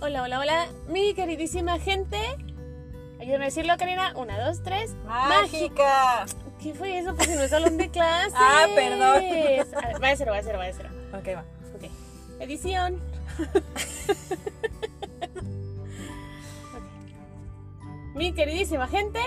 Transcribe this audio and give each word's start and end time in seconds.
Hola, 0.00 0.22
hola, 0.22 0.38
hola, 0.40 0.66
mi 0.88 1.14
queridísima 1.14 1.78
gente. 1.78 2.16
Ayúdame 3.20 3.44
a 3.44 3.48
decirlo, 3.48 3.76
Karina. 3.76 4.12
Una, 4.16 4.38
dos, 4.46 4.62
tres. 4.62 4.94
¡Mágica! 5.06 6.24
¿Qué 6.62 6.72
fue 6.74 6.98
eso? 6.98 7.14
Pues 7.14 7.28
si 7.28 7.34
no 7.34 7.42
es 7.42 7.50
salón 7.50 7.76
de 7.76 7.90
clases. 7.92 8.32
Ah, 8.36 8.66
perdón. 8.74 9.02
A 9.02 9.18
ver, 9.20 9.66
Va 10.02 10.08
de 10.08 10.16
cero, 10.16 10.32
va 10.32 10.36
de 10.38 10.42
cero, 10.42 10.58
va 10.58 10.64
de 10.66 10.72
cero. 10.72 10.88
Ok, 11.12 11.28
va. 11.36 11.44
Ok. 11.74 11.90
Edición. 12.40 12.94
Ok. 13.40 13.62
Mi 18.14 18.32
queridísima 18.32 18.88
gente. 18.88 19.20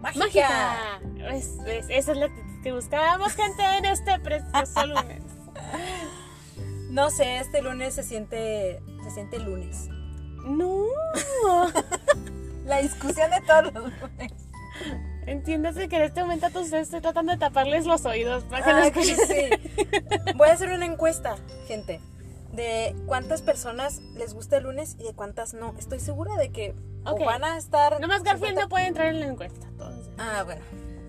Mágica. 0.00 1.00
Es- 1.30 1.58
es- 1.66 1.86
esa 1.90 2.12
es 2.12 2.18
la 2.18 2.26
actitud 2.26 2.62
que 2.62 2.72
buscábamos, 2.72 3.34
gente, 3.34 3.62
en 3.78 3.84
este 3.84 4.18
precioso 4.20 4.86
lunes. 4.86 5.22
No 6.90 7.10
sé, 7.10 7.36
este 7.36 7.60
lunes 7.60 7.94
se 7.94 8.02
siente. 8.02 8.82
Se 9.04 9.10
siente 9.10 9.38
lunes. 9.38 9.88
No. 10.48 10.84
La 12.64 12.78
discusión 12.82 13.30
de 13.30 13.40
todos 13.46 13.72
los 13.72 13.92
lunes. 14.00 14.32
Entiéndase 15.26 15.88
que 15.88 15.96
en 15.96 16.02
este 16.02 16.20
momento 16.22 16.46
a 16.46 16.50
todos 16.50 16.66
ustedes 16.66 16.84
estoy 16.88 17.00
tratando 17.00 17.32
de 17.32 17.38
taparles 17.38 17.84
los 17.86 18.04
oídos 18.06 18.44
para 18.44 18.64
que 18.64 18.72
no 18.72 18.78
Ah, 18.78 18.86
escuchen. 18.86 19.16
sí. 19.26 20.34
Voy 20.36 20.48
a 20.48 20.52
hacer 20.52 20.70
una 20.72 20.86
encuesta, 20.86 21.36
gente. 21.66 22.00
De 22.52 22.96
cuántas 23.06 23.42
personas 23.42 24.00
les 24.16 24.32
gusta 24.34 24.56
el 24.56 24.64
lunes 24.64 24.96
y 24.98 25.04
de 25.04 25.12
cuántas 25.14 25.52
no. 25.54 25.74
Estoy 25.78 26.00
segura 26.00 26.34
de 26.36 26.50
que 26.50 26.74
o 27.04 27.10
Ok. 27.12 27.24
van 27.24 27.44
a 27.44 27.58
estar. 27.58 28.00
Nomás 28.00 28.22
Garfield 28.22 28.48
50. 28.58 28.62
no 28.62 28.68
puede 28.68 28.86
entrar 28.86 29.08
en 29.08 29.20
la 29.20 29.26
encuesta. 29.26 29.66
entonces. 29.66 30.10
Ah, 30.18 30.42
bueno. 30.44 30.62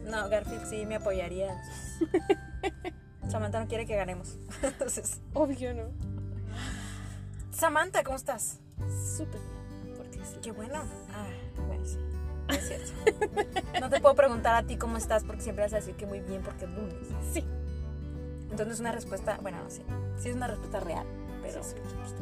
No, 0.06 0.28
Garfield 0.30 0.70
sí 0.70 0.86
me 0.86 0.96
apoyaría. 0.96 1.56
Samantha 3.30 3.60
no 3.60 3.68
quiere 3.68 3.86
que 3.86 3.96
ganemos. 3.96 4.38
Entonces. 4.64 5.22
Obvio 5.36 5.74
no. 5.76 5.84
Samantha, 7.52 8.04
¿cómo 8.04 8.18
estás? 8.18 8.58
Súper 9.18 9.40
bien. 9.42 9.96
Porque 9.98 10.20
sí. 10.26 10.38
Qué 10.42 10.52
bueno. 10.52 10.84
Ah, 11.12 11.28
bueno, 11.68 11.86
sí. 11.86 11.98
no 12.48 12.54
Es 12.54 12.68
cierto. 12.68 12.92
No 13.82 13.90
te 13.90 14.00
puedo 14.02 14.16
preguntar 14.16 14.56
a 14.56 14.64
ti 14.68 14.76
cómo 14.78 14.98
estás 14.98 15.24
porque 15.24 15.42
siempre 15.42 15.64
vas 15.64 15.72
a 15.74 15.78
decir 15.78 15.96
que 15.96 16.06
muy 16.06 16.20
bien 16.20 16.42
porque 16.42 16.66
es 16.66 16.72
lunes. 16.72 16.96
Sí. 17.34 17.46
Entonces 18.44 18.68
no 18.68 18.74
es 18.74 18.80
una 18.82 18.92
respuesta, 18.92 19.38
bueno, 19.42 19.64
no 19.64 19.70
sé. 19.70 19.84
Sí 20.18 20.30
es 20.30 20.36
una 20.36 20.48
respuesta 20.48 20.80
real, 20.82 21.06
pero 21.42 21.64
Sí, 21.64 21.70
sí, 21.76 21.96
sí. 22.08 22.16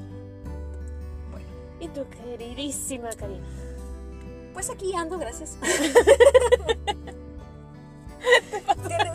bueno. 1.32 1.48
Y 1.80 1.88
tu 1.90 2.08
queridísima 2.10 3.10
Karina. 3.18 3.46
Pues 4.54 4.70
aquí 4.70 4.94
ando, 4.96 5.18
gracias. 5.18 5.58
tienes, 8.88 9.14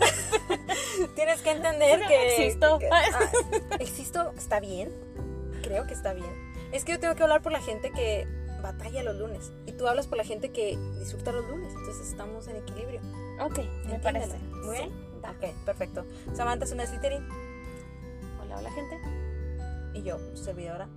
tienes 1.15 1.41
que 1.41 1.51
entender 1.51 2.01
que 2.07 2.27
existo. 2.45 2.79
que- 2.79 2.89
ah, 2.91 3.03
existo, 3.79 4.33
está 4.37 4.59
bien. 4.59 4.91
Creo 5.61 5.85
que 5.87 5.93
está 5.93 6.13
bien. 6.13 6.42
Es 6.73 6.83
que 6.83 6.91
yo 6.93 6.99
tengo 6.99 7.15
que 7.15 7.23
hablar 7.23 7.41
por 7.41 7.51
la 7.51 7.61
gente 7.61 7.91
que 7.91 8.27
batalla 8.61 9.03
los 9.03 9.15
lunes 9.17 9.51
y 9.67 9.73
tú 9.73 9.87
hablas 9.87 10.07
por 10.07 10.17
la 10.17 10.23
gente 10.23 10.51
que 10.51 10.77
disfruta 10.99 11.31
los 11.31 11.47
lunes. 11.47 11.71
Entonces 11.75 12.09
estamos 12.09 12.47
en 12.47 12.55
equilibrio. 12.57 12.99
Ok, 13.39 13.59
me 13.85 13.99
parece. 13.99 14.37
Muy 14.65 14.77
bien. 14.77 14.89
Sí. 14.89 15.29
Ok, 15.29 15.65
perfecto. 15.65 16.05
Samantha 16.33 16.65
es 16.65 16.71
una 16.71 16.85
Slytherin 16.85 17.25
Hola, 18.41 18.57
hola, 18.57 18.71
gente. 18.71 18.99
y 19.93 20.01
yo, 20.01 20.17
servidora, 20.35 20.87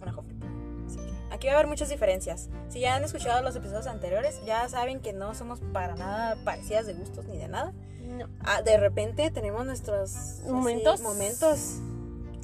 una 0.00 0.16
Hufflepuff. 0.16 0.48
Así 0.86 0.98
que 0.98 1.12
aquí 1.34 1.46
va 1.48 1.54
a 1.54 1.56
haber 1.56 1.66
muchas 1.66 1.88
diferencias. 1.88 2.48
Si 2.68 2.80
ya 2.80 2.94
han 2.94 3.04
escuchado 3.04 3.42
los 3.42 3.56
episodios 3.56 3.86
anteriores, 3.86 4.40
ya 4.46 4.68
saben 4.68 5.00
que 5.00 5.12
no 5.12 5.34
somos 5.34 5.60
para 5.72 5.96
nada 5.96 6.36
parecidas 6.44 6.86
de 6.86 6.94
gustos 6.94 7.24
ni 7.26 7.38
de 7.38 7.48
nada. 7.48 7.72
No. 8.02 8.28
Ah, 8.40 8.62
de 8.62 8.76
repente 8.76 9.30
tenemos 9.30 9.66
nuestros 9.66 10.14
así, 10.14 11.02
Momentos. 11.02 11.78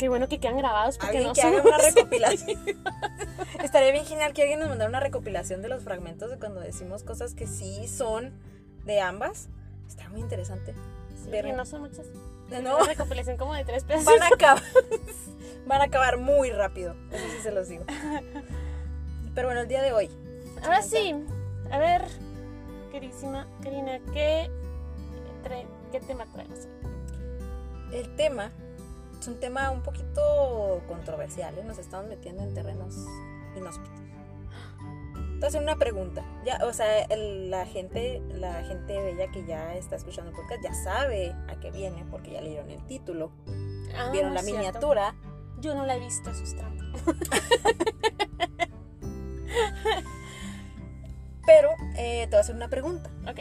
Qué 0.01 0.09
bueno 0.09 0.29
que 0.29 0.41
quedan 0.41 0.56
grabados 0.56 0.97
porque 0.97 1.19
Alguien 1.19 1.27
no 1.29 1.34
que 1.34 1.43
haga 1.43 1.61
una 1.62 1.77
recopilación. 1.77 2.59
Estaría 3.62 3.93
bien 3.93 4.06
genial 4.06 4.33
que 4.33 4.41
alguien 4.43 4.59
nos 4.59 4.70
mandara 4.70 4.89
una 4.89 4.98
recopilación 5.00 5.61
de 5.61 5.69
los 5.69 5.83
fragmentos 5.84 6.31
de 6.31 6.38
cuando 6.38 6.59
decimos 6.61 7.03
cosas 7.05 7.34
que 7.34 7.47
sí 7.47 7.87
son 7.87 8.33
de 8.87 9.03
ambas. 9.03 9.50
Está 9.87 10.09
muy 10.09 10.21
interesante. 10.21 10.75
Sí, 11.22 11.28
Ver- 11.31 11.44
que 11.44 11.53
no 11.53 11.66
son 11.66 11.83
muchas. 11.83 12.06
Nuevo, 12.49 12.78
Una 12.78 12.87
recopilación 12.87 13.37
como 13.37 13.53
de 13.55 13.65
tres 13.66 13.84
pesos. 13.84 14.06
van 14.06 14.22
a 14.22 14.28
acabar. 14.28 14.62
Van 15.66 15.83
a 15.83 15.84
acabar 15.84 16.17
muy 16.17 16.50
rápido. 16.50 16.97
Eso 17.12 17.25
sí 17.37 17.43
se 17.43 17.53
los 17.53 17.69
digo. 17.69 17.84
Pero 19.34 19.49
bueno, 19.49 19.61
el 19.61 19.69
día 19.69 19.82
de 19.82 19.93
hoy. 19.93 20.11
Ahora 20.65 20.81
sí. 20.82 21.15
A 21.71 21.78
ver, 21.78 22.06
queridísima 22.91 23.47
Karina, 23.62 24.00
¿qué, 24.15 24.50
trae- 25.44 25.69
qué 25.93 26.00
tema 26.00 26.25
traemos? 26.32 26.59
hoy? 26.61 27.97
El 27.99 28.17
tema 28.17 28.50
es 29.20 29.28
un 29.28 29.38
tema 29.38 29.70
un 29.70 29.82
poquito 29.82 30.82
controversial. 30.88 31.56
¿eh? 31.58 31.64
Nos 31.64 31.78
estamos 31.78 32.06
metiendo 32.08 32.42
en 32.42 32.54
terrenos 32.54 32.94
inhóspitos. 33.56 34.00
Entonces, 35.34 35.60
una 35.62 35.76
pregunta. 35.76 36.22
Ya, 36.44 36.58
o 36.66 36.72
sea, 36.72 37.03
el- 37.04 37.50
la 37.50 37.64
gente, 37.66 38.20
la 38.34 38.62
gente 38.64 39.00
bella 39.00 39.31
que 39.31 39.44
ya 39.47 39.75
está 39.75 39.97
escuchando 39.97 40.31
el 40.31 40.36
podcast 40.36 40.62
ya 40.62 40.75
sabe 40.75 41.34
a 41.48 41.58
qué 41.60 41.70
viene 41.70 42.04
porque 42.10 42.32
ya 42.32 42.41
leyeron 42.42 42.70
el 42.70 42.84
título, 42.86 43.31
Ah, 43.97 44.10
vieron 44.12 44.34
la 44.34 44.42
cierto. 44.42 44.58
miniatura. 44.58 45.14
Yo 45.60 45.75
no 45.75 45.84
la 45.87 45.97
he 45.97 46.00
visto, 46.00 46.31
eso 46.31 46.42
es 46.42 46.54
trampa. 46.56 46.84
Pero 51.47 51.70
eh, 51.97 52.22
te 52.25 52.28
voy 52.31 52.37
a 52.37 52.41
hacer 52.41 52.54
una 52.54 52.69
pregunta. 52.69 53.10
Ok. 53.28 53.41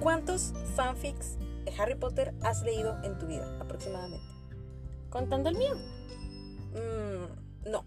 ¿Cuántos 0.00 0.52
fanfics 0.74 1.38
de 1.64 1.72
Harry 1.78 1.94
Potter 1.94 2.34
has 2.42 2.62
leído 2.62 2.96
en 3.04 3.18
tu 3.18 3.26
vida 3.26 3.46
aproximadamente? 3.60 4.31
Contando 5.12 5.50
el 5.50 5.56
mío. 5.56 5.74
Mm, 6.72 7.70
no. 7.70 7.84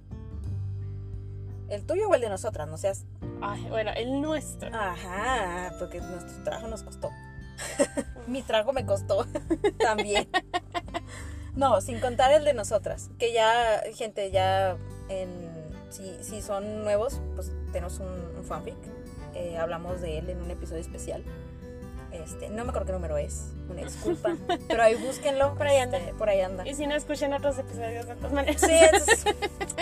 ¿El 1.69 1.83
tuyo 1.85 2.07
o 2.07 2.13
el 2.13 2.21
de 2.21 2.29
nosotras? 2.29 2.67
No 2.67 2.77
seas 2.77 3.05
Ay, 3.41 3.65
bueno, 3.69 3.91
el 3.95 4.21
nuestro. 4.21 4.69
Ajá, 4.73 5.73
porque 5.79 5.99
nuestro 5.99 6.43
trabajo 6.43 6.67
nos 6.67 6.83
costó. 6.83 7.09
Mi 8.27 8.43
trabajo 8.43 8.71
me 8.73 8.85
costó 8.85 9.25
también. 9.79 10.29
No, 11.55 11.81
sin 11.81 11.99
contar 11.99 12.31
el 12.31 12.43
de 12.45 12.53
nosotras, 12.53 13.09
que 13.17 13.33
ya, 13.33 13.81
gente, 13.95 14.29
ya 14.29 14.77
en, 15.09 15.29
si, 15.89 16.17
si 16.21 16.41
son 16.41 16.83
nuevos, 16.83 17.21
pues 17.35 17.51
tenemos 17.71 17.99
un, 17.99 18.07
un 18.37 18.43
fanfic. 18.43 18.75
eh, 19.33 19.57
hablamos 19.57 20.01
de 20.01 20.19
él 20.19 20.29
en 20.29 20.41
un 20.41 20.51
episodio 20.51 20.81
especial. 20.81 21.23
Este, 22.23 22.49
no 22.49 22.63
me 22.63 22.69
acuerdo 22.69 22.87
qué 22.87 22.93
número 22.93 23.17
es, 23.17 23.51
una 23.69 23.81
disculpa. 23.83 24.35
pero 24.67 24.83
ahí 24.83 24.95
búsquenlo. 24.95 25.55
Por 25.55 25.67
ahí 25.67 25.77
anda. 25.77 25.97
este, 25.97 26.13
por 26.13 26.29
ahí 26.29 26.41
anda. 26.41 26.67
Y 26.67 26.73
si 26.73 26.87
no 26.87 26.95
escuchan 26.95 27.33
otros 27.33 27.57
episodios 27.57 28.07
de 28.07 28.15
todas 28.15 28.33
maneras. 28.33 28.61
Sí, 28.61 28.71
entonces. 28.71 29.25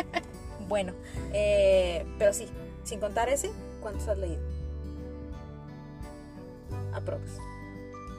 bueno, 0.68 0.94
eh, 1.34 2.06
pero 2.18 2.34
sí, 2.34 2.48
sin 2.84 3.00
contar 3.00 3.30
ese, 3.30 3.52
¿cuántos 3.82 4.08
has 4.08 4.18
leído? 4.18 4.42
Aprox. 6.94 7.22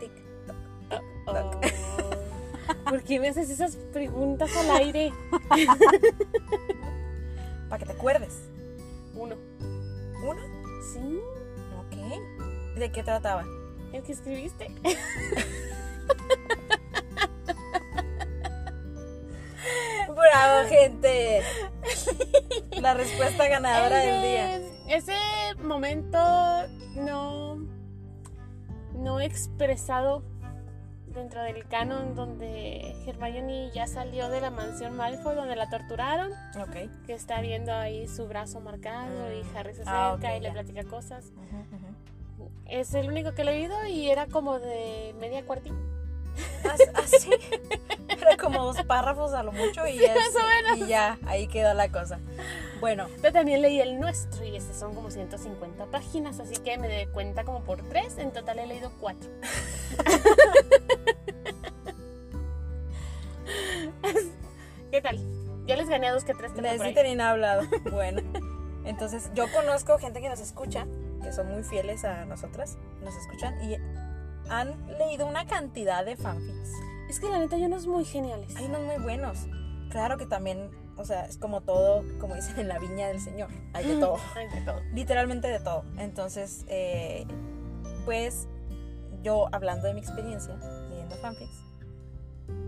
Tic, 0.00 0.12
toc, 0.46 0.56
tic, 0.90 1.24
toc. 1.24 1.34
Oh, 2.86 2.90
¿Por 2.90 3.02
qué 3.02 3.18
me 3.20 3.28
haces 3.28 3.50
esas 3.50 3.76
preguntas 3.92 4.50
al 4.56 4.70
aire? 4.76 5.12
Para 7.68 7.78
que 7.78 7.86
te 7.86 7.92
acuerdes. 7.92 8.40
Uno. 9.14 9.36
¿Uno? 10.22 10.40
Sí, 10.92 11.20
Ok. 11.78 11.96
¿De 12.78 12.92
qué 12.92 13.02
trataba? 13.02 13.44
El 13.94 14.02
que 14.02 14.12
escribiste. 14.12 14.70
¡Bravo, 20.08 20.68
gente! 20.68 21.40
La 22.80 22.94
respuesta 22.94 23.48
ganadora 23.48 24.02
El 24.04 24.10
del 24.10 24.22
de- 24.22 24.28
día. 24.28 24.96
Ese 24.96 25.14
momento 25.62 26.18
no, 26.96 27.56
no 28.94 29.20
expresado 29.20 30.22
dentro 31.06 31.42
del 31.42 31.66
canon 31.68 32.14
donde 32.14 32.94
Hermione 33.06 33.70
ya 33.72 33.86
salió 33.86 34.28
de 34.28 34.40
la 34.40 34.50
mansión 34.50 34.96
Malfoy 34.96 35.34
donde 35.36 35.56
la 35.56 35.70
torturaron, 35.70 36.32
Ok. 36.60 36.90
que 37.06 37.14
está 37.14 37.40
viendo 37.40 37.72
ahí 37.72 38.06
su 38.08 38.26
brazo 38.26 38.60
marcado 38.60 39.32
y 39.32 39.42
Mm. 39.44 39.56
Harry 39.56 39.74
se 39.74 39.82
Ah, 39.86 40.10
acerca 40.12 40.28
ok, 40.32 40.36
y 40.36 40.40
le 40.40 40.50
platica 40.52 40.84
cosas. 40.84 41.26
Ujú, 41.36 41.56
ujú. 41.76 41.94
Es 42.66 42.94
el 42.94 43.08
único 43.08 43.34
que 43.34 43.42
he 43.42 43.44
leído 43.44 43.86
y 43.86 44.10
era 44.10 44.26
como 44.26 44.58
de 44.58 45.14
media 45.18 45.44
cuartita. 45.44 45.76
Ah, 46.64 46.74
Así. 46.94 47.30
Era 48.08 48.36
como 48.36 48.64
dos 48.64 48.82
párrafos 48.84 49.32
a 49.34 49.42
lo 49.42 49.52
mucho 49.52 49.86
y, 49.86 49.98
ya, 49.98 50.14
más 50.14 50.34
o 50.34 50.46
menos. 50.46 50.78
y 50.78 50.86
ya, 50.90 51.18
ahí 51.26 51.46
quedó 51.46 51.74
la 51.74 51.90
cosa. 51.90 52.18
Bueno, 52.80 53.06
Pero 53.20 53.32
también 53.34 53.62
leí 53.62 53.80
el 53.80 54.00
nuestro 54.00 54.44
y 54.44 54.56
ese 54.56 54.74
son 54.74 54.94
como 54.94 55.10
150 55.10 55.86
páginas, 55.86 56.40
así 56.40 56.56
que 56.56 56.76
me 56.78 56.88
di 56.88 57.06
cuenta 57.06 57.44
como 57.44 57.62
por 57.64 57.82
tres, 57.88 58.18
en 58.18 58.32
total 58.32 58.58
he 58.58 58.66
leído 58.66 58.90
cuatro. 59.00 59.30
¿Qué 64.90 65.00
tal? 65.02 65.18
Ya 65.66 65.76
les 65.76 65.88
gané 65.88 66.08
a 66.08 66.12
dos 66.12 66.24
que 66.24 66.34
tres 66.34 66.52
temas 66.54 66.80
hablado. 67.20 67.62
Bueno, 67.90 68.22
entonces 68.84 69.30
yo 69.34 69.46
conozco 69.52 69.98
gente 69.98 70.20
que 70.20 70.28
nos 70.28 70.40
escucha, 70.40 70.86
que 71.24 71.32
son 71.32 71.50
muy 71.50 71.64
fieles 71.64 72.04
a 72.04 72.24
nosotras, 72.26 72.78
nos 73.02 73.14
escuchan 73.16 73.54
y 73.64 73.76
han 74.48 74.86
leído 74.98 75.26
una 75.26 75.46
cantidad 75.46 76.04
de 76.04 76.16
fanfics. 76.16 76.70
Es 77.08 77.18
que 77.18 77.28
la 77.28 77.38
neta 77.38 77.56
yo 77.56 77.68
no 77.68 77.76
es 77.76 77.86
muy 77.86 78.04
geniales. 78.04 78.54
Hay 78.56 78.66
unos 78.66 78.82
muy 78.82 79.02
buenos. 79.02 79.46
Claro 79.90 80.18
que 80.18 80.26
también 80.26 80.70
O 80.96 81.04
sea, 81.04 81.24
es 81.24 81.38
como 81.38 81.60
todo, 81.60 82.04
como 82.20 82.36
dicen 82.36 82.58
en 82.58 82.68
la 82.68 82.78
viña 82.78 83.08
del 83.08 83.20
Señor. 83.20 83.48
Hay 83.72 83.86
de 83.86 83.98
todo. 83.98 84.16
Hay 84.36 84.48
de 84.48 84.60
todo. 84.60 84.80
Literalmente 84.92 85.48
de 85.48 85.58
todo. 85.58 85.84
Entonces, 85.98 86.64
eh, 86.68 87.26
pues 88.04 88.46
yo 89.22 89.48
hablando 89.52 89.88
de 89.88 89.94
mi 89.94 90.00
experiencia 90.00 90.56
leyendo 90.90 91.16
fanfics, 91.16 91.62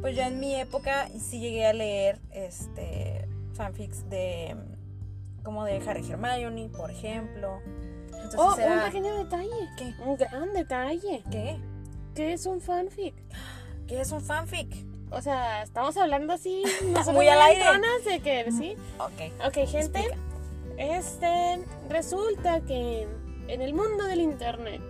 pues 0.01 0.17
ya 0.17 0.29
en 0.29 0.41
mi 0.41 0.57
época 0.57 1.09
sí 1.21 1.39
llegué 1.39 1.67
a 1.67 1.73
leer 1.73 2.21
este 2.33 3.29
fanfics 3.55 4.09
de 4.11 4.57
como 5.43 5.65
de 5.65 5.77
Harry 5.89 6.05
Hermione, 6.11 6.69
por 6.71 6.91
ejemplo. 6.91 7.61
Entonces 8.33 8.39
Oh, 8.39 8.61
era- 8.61 8.75
un 8.75 8.85
pequeño 8.85 9.15
detalle. 9.19 9.69
¿Qué? 9.77 9.95
Un 10.05 10.17
gran 10.17 10.53
detalle. 10.53 11.23
¿Qué? 11.31 11.59
¿Qué 12.15 12.33
es 12.33 12.47
un 12.47 12.61
fanfic? 12.61 13.15
¿Qué 13.87 14.01
es 14.01 14.11
un 14.13 14.21
fanfic? 14.21 14.75
O 15.11 15.21
sea, 15.23 15.63
estamos 15.63 15.97
hablando 15.97 16.33
así, 16.33 16.63
Muy 17.13 17.29
al 17.29 17.41
aire. 17.43 17.65
de 18.05 18.21
que, 18.21 18.51
¿sí? 18.53 18.75
Ok. 18.99 19.47
Ok, 19.47 19.55
gente, 19.69 20.01
explica. 20.01 20.17
este, 20.79 21.65
resulta 21.89 22.61
que 22.63 23.07
en 23.49 23.63
el 23.63 23.73
mundo 23.75 24.05
del 24.05 24.21
internet, 24.21 24.81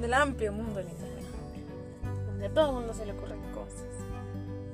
Del 0.00 0.14
amplio 0.14 0.52
mundo 0.52 0.74
del 0.76 0.88
internet. 0.88 1.24
donde 2.26 2.46
a 2.46 2.50
todo 2.50 2.68
el 2.68 2.74
mundo 2.76 2.94
se 2.94 3.04
le 3.06 3.12
ocurren 3.12 3.40
cosas, 3.52 3.82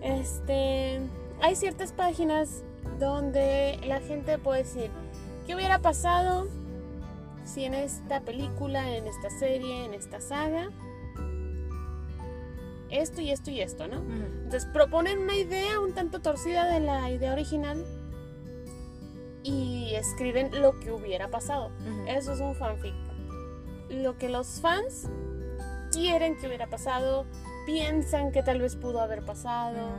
este, 0.03 1.01
hay 1.41 1.57
ciertas 1.57 1.93
páginas 1.93 2.63
donde 2.99 3.81
la 3.87 4.01
gente 4.01 4.37
puede 4.39 4.63
decir, 4.65 4.91
¿qué 5.47 5.55
hubiera 5.55 5.79
pasado 5.81 6.49
si 7.45 7.65
en 7.65 7.75
esta 7.75 8.21
película, 8.21 8.97
en 8.97 9.07
esta 9.07 9.31
serie, 9.31 9.85
en 9.85 9.95
esta 9.95 10.21
saga, 10.21 10.71
esto 12.91 13.21
y 13.21 13.31
esto 13.31 13.51
y 13.51 13.61
esto, 13.61 13.89
¿no? 13.89 13.99
Entonces 13.99 14.67
proponen 14.67 15.19
una 15.19 15.37
idea 15.37 15.81
un 15.81 15.93
tanto 15.95 16.21
torcida 16.21 16.67
de 16.67 16.81
la 16.81 17.11
idea 17.11 17.33
original 17.33 17.85
y 19.43 19.95
escriben 19.95 20.51
lo 20.61 20.79
que 20.81 20.93
hubiera 20.93 21.29
pasado. 21.29 21.71
Eso 22.07 22.33
es 22.33 22.41
un 22.41 22.55
fanfic. 22.55 22.95
Lo 23.91 24.17
que 24.17 24.29
los 24.29 24.61
fans 24.61 25.09
quieren 25.93 26.37
que 26.39 26.47
hubiera 26.47 26.69
pasado, 26.69 27.27
piensan 27.67 28.33
que 28.33 28.43
tal 28.43 28.61
vez 28.61 28.77
pudo 28.77 29.01
haber 29.01 29.25
pasado. 29.25 29.99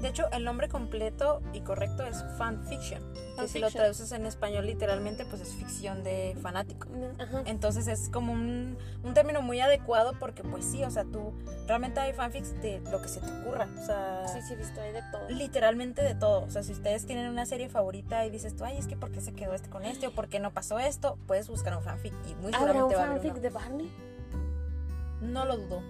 De 0.00 0.08
hecho, 0.08 0.30
el 0.32 0.44
nombre 0.44 0.68
completo 0.68 1.42
y 1.52 1.60
correcto 1.60 2.02
es 2.04 2.24
fanfiction. 2.38 3.02
Que 3.38 3.48
si 3.48 3.58
lo 3.58 3.70
traduces 3.70 4.12
en 4.12 4.24
español 4.26 4.66
literalmente, 4.66 5.24
pues 5.26 5.42
es 5.42 5.54
ficción 5.54 6.02
de 6.02 6.36
fanático. 6.42 6.88
Ajá. 7.18 7.42
Entonces 7.46 7.86
es 7.86 8.08
como 8.08 8.32
un, 8.32 8.76
un 9.02 9.14
término 9.14 9.42
muy 9.42 9.60
adecuado 9.60 10.12
porque 10.18 10.42
pues 10.42 10.64
sí, 10.64 10.82
o 10.84 10.90
sea, 10.90 11.04
tú 11.04 11.32
realmente 11.66 12.00
hay 12.00 12.12
fanfics 12.14 12.60
de 12.62 12.80
lo 12.90 13.00
que 13.02 13.08
se 13.08 13.20
te 13.20 13.30
ocurra. 13.40 13.68
O 13.80 13.84
sea, 13.86 14.26
Sí, 14.28 14.40
sí, 14.46 14.54
visto 14.56 14.80
hay 14.80 14.92
de 14.92 15.02
todo. 15.12 15.28
literalmente 15.28 16.02
de 16.02 16.14
todo. 16.14 16.42
O 16.44 16.50
sea, 16.50 16.62
si 16.62 16.72
ustedes 16.72 17.04
tienen 17.06 17.28
una 17.30 17.44
serie 17.46 17.68
favorita 17.68 18.24
y 18.26 18.30
dices 18.30 18.56
tú, 18.56 18.64
ay, 18.64 18.78
es 18.78 18.86
que 18.86 18.96
por 18.96 19.10
qué 19.10 19.20
se 19.20 19.32
quedó 19.32 19.52
este 19.54 19.68
con 19.70 19.84
este 19.84 20.06
o 20.06 20.12
por 20.12 20.28
qué 20.28 20.40
no 20.40 20.50
pasó 20.52 20.78
esto, 20.78 21.18
puedes 21.26 21.48
buscar 21.48 21.76
un 21.76 21.82
fanfic 21.82 22.14
y 22.26 22.34
muy 22.36 22.52
¿Habrá 22.54 22.72
un 22.72 22.90
seguramente 22.90 22.94
va 22.96 23.02
a 23.02 23.04
haber 23.06 23.16
fanfic 23.18 23.32
uno. 23.32 23.40
de 23.42 23.50
Barney? 23.50 23.92
No 25.22 25.44
lo 25.44 25.56
dudo. 25.58 25.82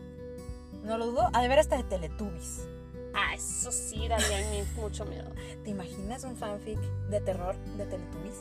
No 0.85 0.99
lo 0.99 1.07
dudo. 1.07 1.31
Ha 1.33 1.43
de 1.43 1.49
ver 1.49 1.59
hasta 1.61 1.77
de 1.77 1.85
Teletubbies. 1.85 2.67
Ah, 3.15 3.35
eso 3.35 3.73
sí, 3.73 4.07
daría 4.09 4.39
a 4.39 4.51
mí 4.51 4.63
mucho 4.77 5.05
miedo. 5.05 5.29
¿Te 5.65 5.71
imaginas 5.71 6.25
un 6.25 6.37
fanfic 6.37 6.79
de 7.11 7.21
terror 7.21 7.57
de 7.77 7.87
Teletubbies? 7.87 8.37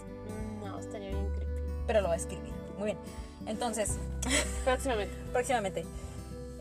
No, 0.63 0.77
estaría 0.79 1.09
bien 1.09 1.27
creepy. 1.29 1.61
Pero 1.87 2.01
lo 2.01 2.07
va 2.09 2.13
a 2.13 2.17
escribir. 2.17 2.51
Muy 2.77 2.85
bien. 2.87 2.97
Entonces, 3.47 3.97
Próximamente. 4.65 5.13
próximamente. 5.33 5.85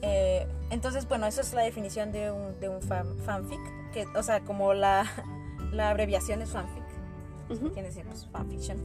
Eh, 0.02 0.46
entonces, 0.70 1.06
bueno, 1.08 1.26
eso 1.26 1.40
es 1.40 1.52
la 1.52 1.62
definición 1.62 2.12
de 2.12 2.31
un, 2.31 2.58
de 2.60 2.69
un 2.69 2.81
fan- 2.82 3.16
fanfic. 3.25 3.60
Que, 3.93 4.06
o 4.16 4.22
sea, 4.22 4.40
como 4.40 4.72
la, 4.75 5.05
la 5.72 5.90
abreviación 5.90 6.40
es 6.43 6.50
fanfic. 6.50 6.84
Ujú. 7.50 7.72
Quiere 7.72 7.88
decir, 7.88 8.05
pues, 8.06 8.26
fanfiction. 8.32 8.78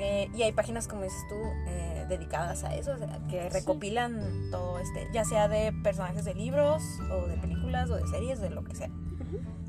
Eh, 0.00 0.30
y 0.34 0.42
hay 0.42 0.52
páginas, 0.52 0.86
como 0.86 1.02
dices 1.02 1.20
tú, 1.28 1.34
eh, 1.66 2.06
dedicadas 2.08 2.62
a 2.64 2.74
eso, 2.76 2.92
o 2.92 2.98
sea, 2.98 3.18
que 3.28 3.42
Sí. 3.42 3.48
recopilan 3.50 4.48
todo 4.50 4.78
este, 4.78 5.08
ya 5.12 5.24
sea 5.24 5.48
de 5.48 5.72
personajes 5.82 6.24
de 6.24 6.34
libros, 6.34 6.82
o 7.10 7.26
de 7.26 7.36
películas, 7.38 7.90
o 7.90 7.96
de 7.96 8.06
series, 8.06 8.40
de 8.40 8.50
lo 8.50 8.62
que 8.64 8.74
sea. 8.76 8.90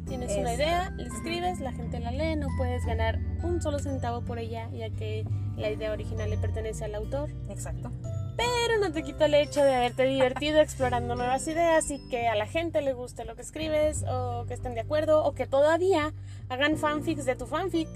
Tienes 0.08 0.32
Es- 0.32 0.38
una 0.38 0.54
idea, 0.54 0.92
la 0.98 1.08
escribes, 1.08 1.60
la 1.60 1.72
gente 1.72 2.00
la 2.00 2.12
lee, 2.12 2.36
no 2.36 2.48
puedes 2.58 2.86
ganar 2.86 3.20
un 3.44 3.62
solo 3.62 3.80
centavo 3.80 4.22
por 4.22 4.40
ella, 4.40 4.70
ya 4.72 4.90
que 4.92 5.26
la 5.58 5.70
idea 5.72 5.92
original 5.92 6.30
le 6.30 6.38
pertenece 6.38 6.86
al 6.86 6.96
autor. 6.96 7.30
Exacto. 7.50 7.92
Pero 8.38 8.80
no 8.80 8.92
te 8.94 9.04
quita 9.04 9.26
el 9.26 9.34
hecho 9.36 9.64
de 9.64 9.76
haberte 9.76 10.04
divertido 10.04 10.60
explorando 10.62 11.16
nuevas 11.16 11.48
ideas 11.48 11.90
y 11.92 12.00
que 12.10 12.28
a 12.28 12.36
la 12.36 12.46
gente 12.46 12.82
le 12.82 12.94
guste 12.94 13.26
lo 13.26 13.36
que 13.36 13.42
escribes, 13.42 14.04
o 14.08 14.46
que 14.48 14.54
estén 14.54 14.74
de 14.76 14.82
acuerdo, 14.82 15.24
o 15.24 15.34
que 15.34 15.46
todavía 15.48 16.14
hagan 16.50 16.78
fanfics 16.78 17.26
de 17.26 17.36
tu 17.36 17.46
fanfic, 17.48 17.90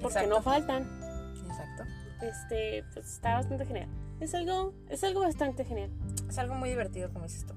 porque 0.00 0.18
Exacto. 0.18 0.28
no 0.30 0.42
faltan. 0.42 1.05
Este, 2.20 2.84
pues 2.92 3.06
está 3.06 3.34
bastante 3.34 3.66
genial. 3.66 3.88
Es 4.20 4.34
algo, 4.34 4.72
es 4.88 5.04
algo 5.04 5.20
bastante 5.20 5.64
genial. 5.64 5.90
es 6.28 6.38
algo 6.38 6.54
muy 6.54 6.70
divertido, 6.70 7.10
como 7.12 7.24
dices 7.24 7.44
tú. 7.46 7.54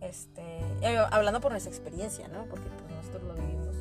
Este, 0.00 0.42
eh, 0.82 0.98
hablando 1.10 1.40
por 1.40 1.52
nuestra 1.52 1.72
experiencia, 1.72 2.28
¿no? 2.28 2.44
Porque 2.44 2.68
pues, 2.68 2.90
nosotros 2.90 3.22
lo 3.24 3.34
vivimos 3.34 3.74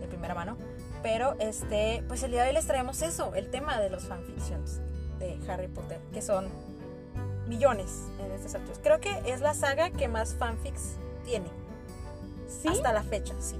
de 0.00 0.06
primera 0.06 0.34
mano. 0.34 0.56
Pero, 1.02 1.34
este, 1.40 2.04
pues 2.06 2.22
el 2.22 2.30
día 2.30 2.42
de 2.42 2.48
hoy 2.48 2.54
les 2.54 2.66
traemos 2.66 3.02
eso, 3.02 3.34
el 3.34 3.50
tema 3.50 3.80
de 3.80 3.90
los 3.90 4.04
fanfictions 4.04 4.80
de 5.18 5.38
Harry 5.48 5.66
Potter, 5.66 6.00
que 6.12 6.22
son 6.22 6.46
millones 7.48 8.04
en 8.20 8.30
estas 8.30 8.54
alturas. 8.54 8.80
Creo 8.82 9.00
que 9.00 9.10
es 9.26 9.40
la 9.40 9.54
saga 9.54 9.90
que 9.90 10.06
más 10.06 10.34
fanfics 10.34 10.96
tiene 11.24 11.48
¿Sí? 12.48 12.68
hasta 12.68 12.92
la 12.92 13.02
fecha, 13.02 13.34
sí. 13.40 13.56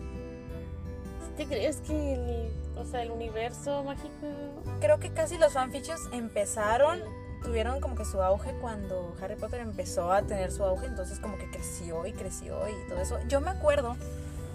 ¿Te 1.36 1.46
crees 1.46 1.78
que 1.78 2.14
el, 2.14 2.52
o 2.76 2.84
sea, 2.84 3.02
el 3.02 3.10
universo 3.10 3.82
mágico 3.82 4.61
Creo 4.82 4.98
que 4.98 5.10
casi 5.12 5.38
los 5.38 5.52
fanfictions 5.52 6.08
empezaron, 6.12 6.98
tuvieron 7.44 7.80
como 7.80 7.94
que 7.94 8.04
su 8.04 8.20
auge 8.20 8.52
cuando 8.60 9.14
Harry 9.22 9.36
Potter 9.36 9.60
empezó 9.60 10.10
a 10.12 10.22
tener 10.22 10.50
su 10.50 10.64
auge, 10.64 10.86
entonces 10.86 11.20
como 11.20 11.38
que 11.38 11.48
creció 11.50 12.04
y 12.04 12.12
creció 12.12 12.58
y 12.68 12.88
todo 12.88 12.98
eso. 13.00 13.18
Yo 13.28 13.40
me 13.40 13.50
acuerdo 13.50 13.96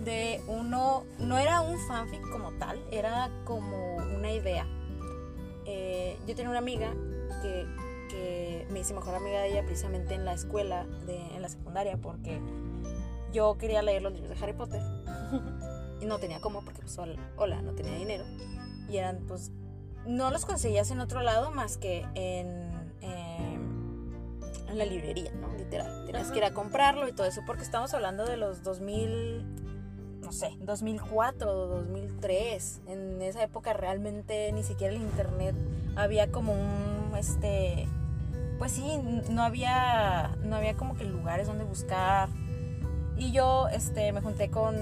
de 0.04 0.42
uno, 0.48 1.06
no 1.18 1.38
era 1.38 1.62
un 1.62 1.80
fanfic 1.88 2.22
como 2.30 2.52
tal, 2.60 2.78
era 2.92 3.30
como 3.46 3.96
una 3.96 4.30
idea. 4.32 4.68
Eh, 5.66 6.18
yo 6.28 6.36
tenía 6.36 6.50
una 6.50 6.60
amiga 6.60 6.94
que, 7.42 7.66
que 8.10 8.68
me 8.70 8.80
hice 8.82 8.94
mejor 8.94 9.16
amiga 9.16 9.40
de 9.40 9.50
ella 9.52 9.64
precisamente 9.66 10.14
en 10.14 10.26
la 10.26 10.34
escuela, 10.34 10.86
de, 11.06 11.18
en 11.36 11.42
la 11.42 11.48
secundaria, 11.50 11.96
porque 11.98 12.42
yo 13.32 13.58
quería 13.58 13.82
leer 13.82 14.02
los 14.02 14.12
libros 14.12 14.38
de 14.38 14.44
Harry 14.44 14.54
Potter 14.54 14.82
y 16.02 16.06
no 16.06 16.18
tenía 16.20 16.42
cómo, 16.42 16.64
porque 16.66 16.82
pues 16.82 16.98
hol- 16.98 17.18
hola, 17.38 17.62
no 17.62 17.72
tenía 17.74 17.96
dinero. 17.96 18.26
Y 18.90 18.98
eran 18.98 19.20
pues 19.28 19.52
no 20.08 20.32
los 20.32 20.46
conseguías 20.46 20.90
en 20.92 21.00
otro 21.00 21.22
lado 21.22 21.52
más 21.52 21.78
que 21.78 22.06
en, 22.16 22.72
em, 23.02 24.12
en 24.70 24.78
la 24.78 24.86
librería, 24.86 25.32
¿no? 25.34 25.52
Literal. 25.58 26.06
Tenías 26.06 26.32
que 26.32 26.38
ir 26.38 26.46
a 26.46 26.54
comprarlo 26.54 27.08
y 27.08 27.14
todo 27.14 27.28
eso, 27.28 27.42
porque 27.46 27.64
estamos 27.64 27.94
hablando 27.94 28.26
de 28.26 28.38
los 28.38 28.64
2000, 28.64 29.46
no 30.22 30.32
sé, 30.32 30.52
2004 30.62 31.52
o 31.52 31.68
2003. 31.68 32.82
En 32.88 33.22
esa 33.22 33.44
época 33.44 33.74
realmente 33.74 34.52
ni 34.54 34.64
siquiera 34.64 34.94
el 34.94 35.02
internet 35.02 35.56
había 35.96 36.32
como 36.32 36.54
un, 36.54 37.16
este, 37.18 37.88
pues 38.58 38.72
sí, 38.72 39.00
no 39.30 39.44
había, 39.44 40.36
no 40.44 40.56
había 40.56 40.76
como 40.76 40.96
que 40.96 41.04
lugares 41.04 41.48
donde 41.48 41.64
buscar. 41.64 42.30
Y 43.18 43.32
yo, 43.32 43.68
este, 43.70 44.12
me 44.12 44.22
junté 44.22 44.50
con, 44.50 44.76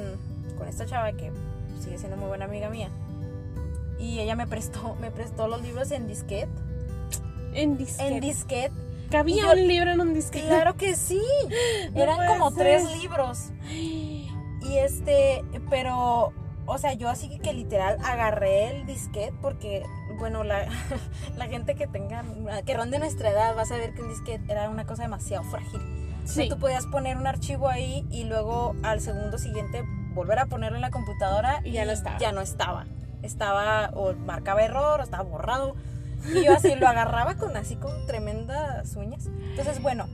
con 0.57 0.67
esta 0.67 0.85
chava 0.85 1.13
que 1.13 1.31
sigue 1.79 1.97
siendo 1.97 2.17
muy 2.17 2.27
buena 2.27 2.45
amiga 2.45 2.69
mía. 2.69 2.89
Y 3.99 4.19
ella 4.19 4.35
me 4.35 4.47
prestó, 4.47 4.95
me 5.01 5.11
prestó 5.11 5.47
los 5.47 5.61
libros 5.61 5.91
en 5.91 6.07
disquete. 6.07 6.49
en 7.53 7.77
disquete. 7.77 8.07
En 8.15 8.19
disquete. 8.21 8.73
Cabía 9.11 9.43
yo- 9.43 9.51
un 9.53 9.67
libro 9.67 9.91
en 9.91 10.01
un 10.01 10.13
disquete. 10.13 10.47
Claro 10.47 10.75
que 10.75 10.95
sí. 10.95 11.21
No 11.93 12.01
Eran 12.01 12.27
como 12.27 12.49
ser. 12.51 12.59
tres 12.81 12.97
libros. 13.01 13.49
Y 14.61 14.77
este, 14.79 15.43
pero, 15.69 16.33
o 16.65 16.77
sea, 16.79 16.93
yo 16.93 17.07
así 17.07 17.37
que 17.37 17.53
literal 17.53 17.97
agarré 18.03 18.71
el 18.71 18.87
disquete 18.87 19.31
porque, 19.39 19.83
bueno, 20.17 20.43
la, 20.43 20.65
la 21.37 21.45
gente 21.45 21.75
que 21.75 21.85
tenga, 21.85 22.23
que 22.65 22.73
ronde 22.73 22.97
nuestra 22.97 23.29
edad 23.29 23.55
va 23.55 23.61
a 23.61 23.65
saber 23.65 23.93
que 23.93 24.01
un 24.01 24.09
disquete 24.09 24.51
era 24.51 24.67
una 24.71 24.85
cosa 24.87 25.03
demasiado 25.03 25.43
frágil. 25.43 25.81
O 26.23 26.27
sea, 26.27 26.43
Sí. 26.45 26.49
tú 26.49 26.57
podías 26.57 26.87
poner 26.87 27.15
un 27.17 27.27
archivo 27.27 27.69
ahí 27.69 28.07
y 28.09 28.23
luego 28.23 28.75
al 28.81 29.01
segundo 29.01 29.37
siguiente 29.37 29.83
volver 30.15 30.39
a 30.39 30.47
ponerlo 30.47 30.77
en 30.77 30.81
la 30.81 30.89
computadora 30.89 31.61
Y 31.63 31.73
ya 31.73 31.85
no 31.85 31.91
estaba. 31.91 32.17
Ya 32.17 32.31
no 32.31 32.41
estaba. 32.41 32.87
Estaba 33.25 33.89
o 33.93 34.13
marcaba 34.13 34.63
error 34.63 34.99
o 34.99 35.03
estaba 35.03 35.23
borrado. 35.23 35.75
Y 36.33 36.45
yo 36.45 36.53
así 36.53 36.75
lo 36.75 36.87
agarraba 36.87 37.35
con 37.35 37.55
así 37.57 37.75
con 37.75 38.05
tremendas 38.07 38.95
uñas. 38.95 39.27
Entonces, 39.27 39.81
bueno, 39.81 40.07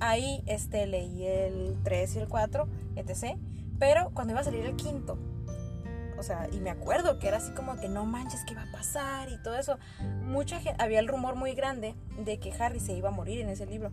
ahí 0.00 0.42
este 0.46 0.86
leí 0.86 1.26
el 1.26 1.76
3 1.84 2.16
y 2.16 2.18
el 2.20 2.28
4, 2.28 2.68
etc. 2.96 3.36
Pero 3.78 4.10
cuando 4.14 4.32
iba 4.32 4.40
a 4.40 4.44
salir 4.44 4.64
el 4.64 4.76
quinto, 4.76 5.18
o 6.18 6.22
sea, 6.22 6.48
y 6.52 6.60
me 6.60 6.70
acuerdo 6.70 7.18
que 7.18 7.28
era 7.28 7.38
así 7.38 7.52
como 7.52 7.76
que 7.76 7.88
no 7.88 8.04
manches, 8.04 8.44
¿qué 8.46 8.54
va 8.54 8.62
a 8.62 8.72
pasar? 8.72 9.28
Y 9.30 9.42
todo 9.42 9.56
eso. 9.56 9.78
Mucha 10.22 10.60
había 10.78 11.00
el 11.00 11.08
rumor 11.08 11.34
muy 11.34 11.54
grande 11.54 11.94
de 12.18 12.38
que 12.38 12.52
Harry 12.52 12.80
se 12.80 12.92
iba 12.92 13.08
a 13.08 13.12
morir 13.12 13.40
en 13.40 13.48
ese 13.48 13.66
libro. 13.66 13.90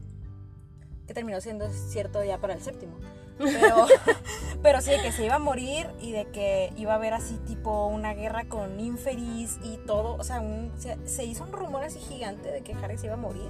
Que 1.08 1.14
terminó 1.14 1.42
siendo 1.42 1.70
cierto 1.72 2.24
ya 2.24 2.38
para 2.38 2.54
el 2.54 2.62
séptimo. 2.62 2.98
Pero, 3.42 3.86
pero 4.62 4.82
sí, 4.82 4.92
de 4.92 5.02
que 5.02 5.12
se 5.12 5.26
iba 5.26 5.36
a 5.36 5.40
morir 5.40 5.88
y 6.02 6.12
de 6.12 6.26
que 6.28 6.72
iba 6.78 6.94
a 6.94 6.96
haber 6.96 7.14
así 7.14 7.36
tipo 7.48 7.88
una 7.88 8.14
guerra 8.14 8.46
con 8.46 8.80
Inferis 8.80 9.58
y 9.64 9.78
todo. 9.86 10.16
O 10.16 10.24
sea, 10.24 10.40
un- 10.42 10.72
se, 10.78 10.98
se 11.08 11.24
hizo 11.26 11.44
un 11.44 11.52
rumor 11.52 11.84
así 11.84 12.00
gigante 12.00 12.52
de 12.52 12.62
que 12.62 12.74
Harry 12.74 12.98
se 12.98 13.08
iba 13.08 13.16
a 13.16 13.18
morir. 13.18 13.50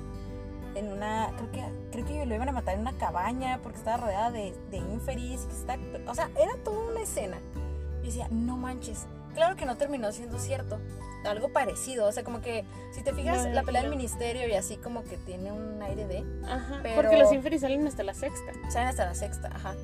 En 0.76 0.88
una, 0.92 1.34
creo 1.36 1.52
que, 1.52 1.64
creo 1.92 2.06
que 2.06 2.26
lo 2.26 2.34
iban 2.36 2.48
a 2.48 2.54
matar 2.54 2.76
en 2.76 2.82
una 2.82 2.94
cabaña 2.98 3.60
porque 3.62 3.78
estaba 3.78 3.98
rodeada 3.98 4.32
de, 4.32 4.54
de 4.70 4.78
Inferis. 4.78 5.42
que 5.42 5.54
está- 5.54 5.78
o 6.10 6.16
sea, 6.16 6.30
era 6.40 6.56
toda 6.64 6.80
una 6.92 7.02
escena. 7.02 7.38
Y 8.04 8.06
decía, 8.08 8.28
no 8.32 8.56
manches. 8.58 9.06
Claro 9.34 9.56
que 9.56 9.66
no 9.66 9.78
terminó 9.78 10.12
siendo 10.12 10.40
cierto. 10.40 10.80
Algo 11.26 11.50
parecido. 11.54 12.08
O 12.08 12.12
sea, 12.12 12.24
como 12.24 12.42
que 12.42 12.66
si 12.92 13.04
te 13.04 13.14
fijas, 13.14 13.46
No, 13.46 13.54
la 13.54 13.64
pelea 13.64 13.82
del 13.82 13.92
ministerio 13.92 14.48
y 14.48 14.54
así 14.54 14.78
como 14.78 15.04
que 15.04 15.18
tiene 15.18 15.52
un 15.52 15.82
aire 15.82 16.08
de. 16.08 16.26
Ajá. 16.48 16.80
Pero- 16.82 16.96
Porque 17.02 17.18
los 17.18 17.32
Inferis 17.32 17.62
salen 17.62 17.86
hasta 17.88 18.04
la 18.04 18.14
sexta. 18.14 18.52
Salen 18.72 18.88
hasta 18.90 19.06
la 19.06 19.14
sexta, 19.16 19.50
ajá. 19.54 19.76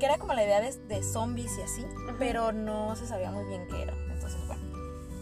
Que 0.00 0.06
era 0.06 0.18
como 0.18 0.32
la 0.34 0.42
idea 0.44 0.60
de, 0.60 0.72
de 0.88 1.02
zombies 1.02 1.56
y 1.58 1.62
así, 1.62 1.82
Ajá. 1.84 2.16
pero 2.18 2.52
no 2.52 2.96
se 2.96 3.06
sabía 3.06 3.30
muy 3.30 3.44
bien 3.44 3.66
qué 3.68 3.82
era. 3.82 3.92
Entonces, 4.12 4.40
bueno. 4.46 4.62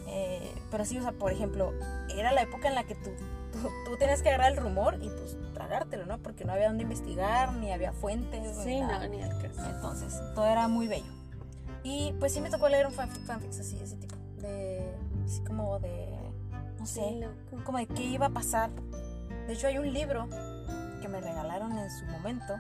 Eh, 0.09 0.55
pero 0.71 0.85
sí, 0.85 0.99
o 0.99 1.03
sea, 1.03 1.13
por 1.13 1.33
ejemplo, 1.33 1.73
era 2.17 2.33
la 2.33 2.43
época 2.43 2.69
en 2.69 2.75
la 2.77 2.85
que 2.85 2.95
tú, 2.95 3.11
tú, 3.53 3.69
tú 3.85 3.97
tenías 3.99 4.23
que 4.23 4.29
agarrar 4.31 4.53
el 4.53 4.57
rumor 4.59 4.95
y 5.03 5.09
pues 5.11 5.37
tragártelo, 5.53 6.07
¿no? 6.07 6.19
Porque 6.19 6.45
no 6.45 6.53
había 6.53 6.69
dónde 6.69 6.85
investigar, 6.85 7.53
ni 7.55 7.73
había 7.73 7.93
fuentes. 7.93 8.57
Sí, 8.65 8.81
nada. 8.81 9.07
no, 9.07 9.09
ni 9.15 9.23
al 9.23 9.37
caso. 9.43 9.63
Entonces, 9.69 10.15
todo 10.35 10.47
era 10.47 10.67
muy 10.69 10.87
bello. 10.89 11.13
Y 11.83 12.13
pues 12.19 12.33
sí 12.33 12.41
me 12.41 12.51
tocó 12.51 12.69
leer 12.69 12.87
un 12.87 12.93
fanfic, 12.93 13.25
fanfics 13.25 13.61
así, 13.61 13.79
ese 13.83 13.97
tipo. 13.97 14.17
De. 14.39 14.95
Así 15.25 15.41
como 15.43 15.79
de. 15.79 16.09
No 16.79 16.87
sé 16.87 17.29
como 17.65 17.79
de 17.79 17.87
qué 17.87 18.03
iba 18.03 18.27
a 18.27 18.31
pasar. 18.31 18.71
De 19.47 19.53
hecho, 19.53 19.67
hay 19.67 19.79
un 19.79 19.93
libro 19.93 20.29
que 21.01 21.09
me 21.09 21.21
regalaron 21.21 21.77
en 21.77 21.91
su 21.91 22.05
momento 22.07 22.59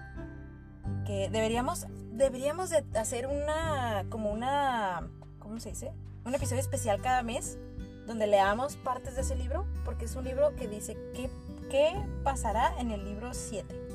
que 1.06 1.28
deberíamos 1.30 1.86
deberíamos 2.12 2.70
de 2.70 2.84
hacer 2.98 3.26
una 3.26 4.04
como 4.08 4.30
una 4.30 5.08
¿cómo 5.38 5.58
se 5.60 5.70
dice? 5.70 5.92
Un 6.24 6.34
episodio 6.34 6.60
especial 6.60 7.00
cada 7.00 7.22
mes 7.22 7.58
donde 8.06 8.26
leamos 8.26 8.76
partes 8.76 9.14
de 9.14 9.22
ese 9.22 9.36
libro 9.36 9.66
porque 9.84 10.06
es 10.06 10.16
un 10.16 10.24
libro 10.24 10.54
que 10.56 10.68
dice 10.68 10.96
qué 11.14 11.30
qué 11.70 11.94
pasará 12.24 12.78
en 12.78 12.90
el 12.90 13.04
libro 13.04 13.32
7. 13.32 13.89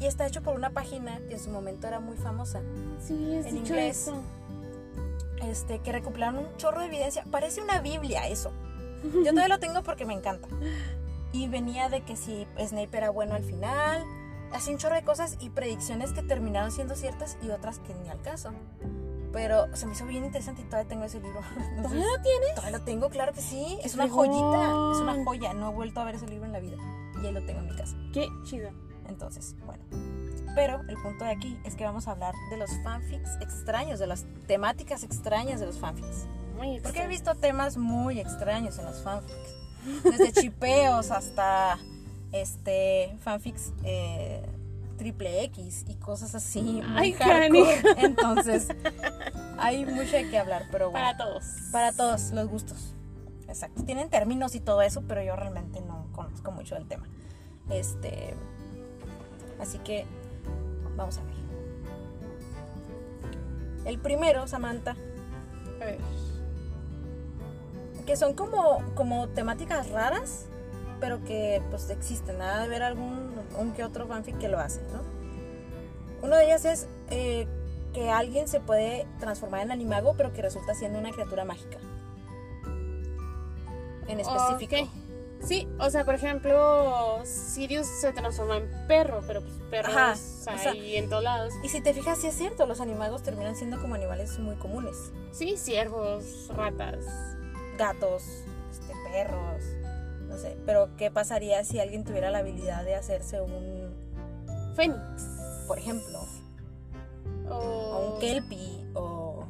Y 0.00 0.06
está 0.06 0.26
hecho 0.26 0.42
por 0.42 0.54
una 0.54 0.70
página 0.70 1.18
que 1.28 1.34
en 1.34 1.40
su 1.40 1.50
momento 1.50 1.86
era 1.88 1.98
muy 2.00 2.16
famosa, 2.16 2.60
Sí, 3.00 3.34
es 3.34 3.46
En 3.46 3.56
inglés. 3.58 4.02
eso. 4.08 4.22
este 5.42 5.78
que 5.80 5.92
recopilaron 5.92 6.38
un 6.38 6.56
chorro 6.56 6.80
de 6.80 6.86
evidencia, 6.86 7.24
parece 7.30 7.62
una 7.62 7.80
biblia 7.80 8.26
eso. 8.28 8.50
Yo 9.02 9.30
todavía 9.30 9.48
lo 9.48 9.58
tengo 9.58 9.82
porque 9.82 10.04
me 10.04 10.14
encanta. 10.14 10.48
Y 11.32 11.48
venía 11.48 11.88
de 11.88 12.00
que 12.02 12.16
si 12.16 12.46
Snape 12.58 12.96
era 12.96 13.10
bueno 13.10 13.34
al 13.34 13.44
final, 13.44 14.04
así 14.52 14.72
un 14.72 14.78
chorro 14.78 14.94
de 14.94 15.02
cosas 15.02 15.36
y 15.40 15.50
predicciones 15.50 16.12
que 16.12 16.22
terminaron 16.22 16.70
siendo 16.72 16.94
ciertas 16.96 17.36
y 17.42 17.50
otras 17.50 17.78
que 17.80 17.94
ni 17.94 18.08
al 18.08 18.20
caso. 18.22 18.50
Pero 19.32 19.76
se 19.76 19.84
me 19.86 19.92
hizo 19.92 20.06
bien 20.06 20.24
interesante 20.24 20.62
y 20.62 20.64
todavía 20.64 20.88
tengo 20.88 21.04
ese 21.04 21.20
libro. 21.20 21.40
¿Todavía 21.82 22.06
lo 22.16 22.22
tienes? 22.22 22.54
todavía 22.54 22.78
lo 22.78 22.84
tengo, 22.84 23.10
claro 23.10 23.32
que 23.32 23.42
sí. 23.42 23.76
¡Qué 23.82 23.86
Es 23.86 23.94
una 23.94 24.08
joyita, 24.08 24.62
es 24.92 24.98
una 25.00 25.22
joya. 25.24 25.52
No 25.54 25.70
he 25.70 25.74
vuelto 25.74 26.00
a 26.00 26.04
ver 26.04 26.14
ese 26.14 26.26
libro 26.28 26.46
en 26.46 26.52
la 26.52 26.60
vida. 26.60 26.76
Y 27.22 27.26
ahí 27.26 27.32
lo 27.32 27.44
tengo 27.44 27.60
en 27.60 27.66
mi 27.66 27.76
casa. 27.76 27.94
Qué 28.14 28.26
chido. 28.44 28.70
Entonces, 29.08 29.56
bueno. 29.66 29.82
Pero 30.54 30.80
el 30.88 30.96
punto 30.96 31.24
de 31.24 31.30
aquí 31.30 31.58
es 31.64 31.76
que 31.76 31.84
vamos 31.84 32.08
a 32.08 32.12
hablar 32.12 32.34
de 32.50 32.56
los 32.56 32.70
fanfics 32.82 33.36
extraños, 33.40 33.98
de 33.98 34.06
las 34.06 34.26
temáticas 34.46 35.02
extrañas 35.02 35.60
de 35.60 35.66
los 35.66 35.78
fanfics. 35.78 36.26
Muy 36.56 36.80
Porque 36.80 37.02
he 37.02 37.06
visto 37.06 37.34
temas 37.34 37.76
muy 37.76 38.18
extraños 38.18 38.78
en 38.78 38.86
los 38.86 39.02
fanfics. 39.02 39.56
Desde 40.02 40.32
chipeos 40.32 41.10
hasta 41.10 41.78
este 42.32 43.16
fanfics 43.20 43.72
eh, 43.84 44.44
triple 44.98 45.44
X 45.44 45.84
y 45.88 45.94
cosas 45.94 46.34
así. 46.34 46.82
Ay. 46.86 47.16
Entonces, 47.96 48.68
hay 49.56 49.86
mucho 49.86 50.16
de 50.16 50.28
qué 50.28 50.38
hablar, 50.38 50.66
pero 50.70 50.90
bueno. 50.90 51.06
Para 51.06 51.16
todos. 51.16 51.44
Para 51.72 51.92
todos 51.92 52.32
los 52.32 52.48
gustos. 52.48 52.94
Exacto. 53.46 53.82
Tienen 53.84 54.10
términos 54.10 54.54
y 54.54 54.60
todo 54.60 54.82
eso, 54.82 55.02
pero 55.08 55.22
yo 55.22 55.36
realmente 55.36 55.80
no 55.80 56.06
conozco 56.12 56.50
mucho 56.50 56.74
del 56.74 56.86
tema. 56.86 57.06
Este. 57.70 58.34
Así 59.60 59.78
que 59.78 60.06
vamos 60.96 61.18
a 61.18 61.22
ver. 61.22 61.34
El 63.84 63.98
primero, 63.98 64.46
Samantha, 64.46 64.96
A 65.80 65.84
ver. 65.84 65.98
que 68.06 68.16
son 68.16 68.34
como, 68.34 68.82
como 68.94 69.28
temáticas 69.28 69.90
raras, 69.90 70.46
pero 71.00 71.24
que 71.24 71.62
pues 71.70 71.88
existen. 71.90 72.38
Nada 72.38 72.62
de 72.62 72.68
ver 72.68 72.82
algún 72.82 73.32
un 73.58 73.72
que 73.72 73.84
otro 73.84 74.06
fanfic 74.06 74.38
que 74.38 74.48
lo 74.48 74.58
hace, 74.58 74.80
¿no? 74.92 75.00
Uno 76.22 76.36
de 76.36 76.46
ellas 76.46 76.64
es 76.64 76.88
eh, 77.10 77.46
que 77.92 78.10
alguien 78.10 78.48
se 78.48 78.60
puede 78.60 79.06
transformar 79.20 79.62
en 79.62 79.70
animago, 79.70 80.14
pero 80.16 80.32
que 80.32 80.42
resulta 80.42 80.74
siendo 80.74 80.98
una 80.98 81.10
criatura 81.10 81.44
mágica. 81.44 81.78
En 84.06 84.20
específico. 84.20 84.76
Ok. 84.82 84.88
Sí, 85.48 85.66
o 85.80 85.88
sea, 85.88 86.04
por 86.04 86.14
ejemplo, 86.14 87.20
Sirius 87.24 87.86
se 87.86 88.12
transforma 88.12 88.58
en 88.58 88.68
perro, 88.86 89.22
pero 89.26 89.40
pues 89.40 89.54
perros 89.70 89.94
Ajá, 89.96 90.12
hay 90.46 90.56
o 90.56 90.58
sea- 90.58 90.74
en 90.74 91.08
todos 91.08 91.22
lados. 91.22 91.54
Y 91.62 91.70
si 91.70 91.80
te 91.80 91.94
fijas, 91.94 92.18
sí 92.18 92.26
es 92.26 92.34
cierto, 92.34 92.66
los 92.66 92.82
animagos 92.82 93.22
terminan 93.22 93.56
siendo 93.56 93.80
como 93.80 93.94
animales 93.94 94.38
muy 94.38 94.56
comunes. 94.56 95.10
Sí, 95.32 95.56
ciervos, 95.56 96.48
ratas. 96.54 96.98
Gatos, 97.78 98.24
este, 98.70 98.92
perros, 99.10 99.62
no 100.28 100.36
sé. 100.36 100.54
Pero, 100.66 100.90
¿qué 100.98 101.10
pasaría 101.10 101.64
si 101.64 101.80
alguien 101.80 102.04
tuviera 102.04 102.28
la 102.30 102.40
habilidad 102.40 102.84
de 102.84 102.94
hacerse 102.94 103.40
un, 103.40 103.94
Fénix. 104.76 104.98
por 105.66 105.78
ejemplo, 105.78 106.20
O, 107.48 107.54
o 107.54 108.12
un 108.14 108.20
kelpie 108.20 108.84
o... 108.94 109.46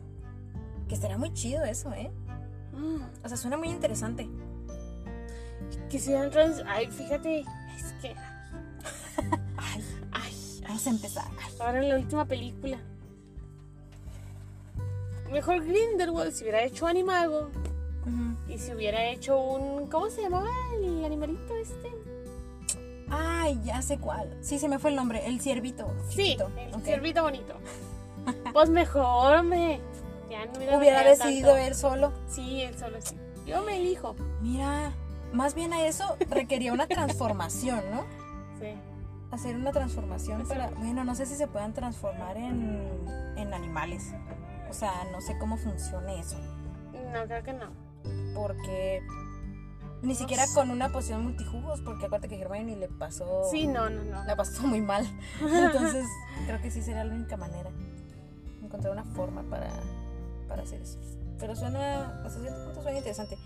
Que 0.88 0.94
estaría 0.94 1.18
muy 1.18 1.32
chido 1.32 1.64
eso, 1.64 1.92
¿eh? 1.92 2.12
Ah, 2.72 3.08
O 3.24 3.28
sea, 3.28 3.36
suena 3.36 3.56
muy 3.56 3.68
interesante. 3.68 4.28
Quisieran 5.90 6.30
trans... 6.30 6.62
Ay, 6.66 6.86
fíjate, 6.88 7.40
es 7.76 7.92
que... 8.02 8.14
Ay, 9.56 9.84
Ay, 10.12 10.60
vamos 10.62 10.86
a 10.86 10.90
empezar. 10.90 11.24
Ay. 11.42 11.52
ahora 11.60 11.78
en 11.82 11.88
la 11.88 11.96
última 11.96 12.24
película. 12.24 12.78
Mejor 15.30 15.64
Grindelwald 15.64 16.32
si 16.32 16.44
hubiera 16.44 16.62
hecho 16.62 16.86
animago 16.86 17.50
y 18.48 18.56
si 18.58 18.72
hubiera 18.72 19.04
hecho 19.10 19.38
un... 19.38 19.86
¿Cómo 19.88 20.08
se 20.08 20.22
llamaba 20.22 20.48
el 20.80 21.04
animalito 21.04 21.54
este? 21.56 21.92
Ay, 23.10 23.60
ya 23.64 23.82
sé 23.82 23.98
cuál. 23.98 24.34
Sí, 24.40 24.58
se 24.58 24.68
me 24.68 24.78
fue 24.78 24.90
el 24.90 24.96
nombre. 24.96 25.26
El 25.26 25.40
ciervito. 25.40 25.86
Sí, 26.08 26.16
chiquito. 26.36 26.50
el 26.58 26.74
Ok. 26.74 26.84
ciervito 26.84 27.22
bonito. 27.22 27.54
Pues 28.52 28.68
mejor, 28.68 29.36
hombre. 29.36 29.80
Ya 30.30 30.44
no 30.46 30.52
hubiera, 30.58 30.78
Hubiera 30.78 31.02
decidido 31.04 31.52
tanto. 31.52 31.66
él 31.66 31.74
solo. 31.74 32.12
Sí, 32.28 32.60
él 32.62 32.76
solo 32.78 32.98
sí. 33.00 33.16
Yo 33.46 33.62
me 33.62 33.78
elijo. 33.78 34.14
Mira, 34.42 34.92
más 35.32 35.54
bien 35.54 35.72
a 35.72 35.86
eso 35.86 36.16
requería 36.30 36.72
una 36.72 36.86
transformación, 36.86 37.82
¿no? 37.90 38.04
Sí. 38.58 38.74
Hacer 39.30 39.54
una 39.54 39.70
transformación 39.70 40.40
Eso. 40.40 40.48
para... 40.48 40.70
Bueno, 40.70 41.04
no 41.04 41.14
sé 41.14 41.26
si 41.26 41.36
se 41.36 41.46
puedan 41.46 41.72
transformar 41.74 42.36
en, 42.36 42.90
en 43.36 43.54
animales. 43.54 44.12
O 44.68 44.72
sea, 44.72 44.90
no 45.12 45.20
sé 45.20 45.38
cómo 45.38 45.56
funcione 45.56 46.18
eso. 46.18 46.36
No, 47.12 47.24
creo 47.26 47.44
que 47.44 47.52
no. 47.52 47.66
Porque... 48.34 49.00
Ni 50.02 50.16
siquiera 50.16 50.46
sé. 50.46 50.54
con 50.54 50.70
una 50.70 50.88
poción 50.90 51.22
multijugos, 51.22 51.80
porque 51.82 52.06
acuérdate 52.06 52.28
que 52.28 52.40
Hermione 52.40 52.74
le 52.74 52.88
pasó... 52.88 53.44
Sí, 53.50 53.68
no, 53.68 53.88
no, 53.90 54.02
no. 54.02 54.24
La 54.24 54.34
pasó 54.34 54.66
muy 54.66 54.80
mal. 54.80 55.06
Entonces, 55.40 56.06
creo 56.46 56.60
que 56.60 56.72
sí 56.72 56.82
sería 56.82 57.04
la 57.04 57.14
única 57.14 57.36
manera. 57.36 57.70
Encontrar 58.62 58.92
una 58.92 59.04
forma 59.04 59.42
para, 59.42 59.70
para 60.48 60.62
hacer 60.62 60.82
eso. 60.82 60.98
Pero 61.38 61.54
suena, 61.54 62.24
hasta 62.24 62.40
cierto 62.40 62.64
punto 62.64 62.82
suena 62.82 62.98
interesante. 62.98 63.38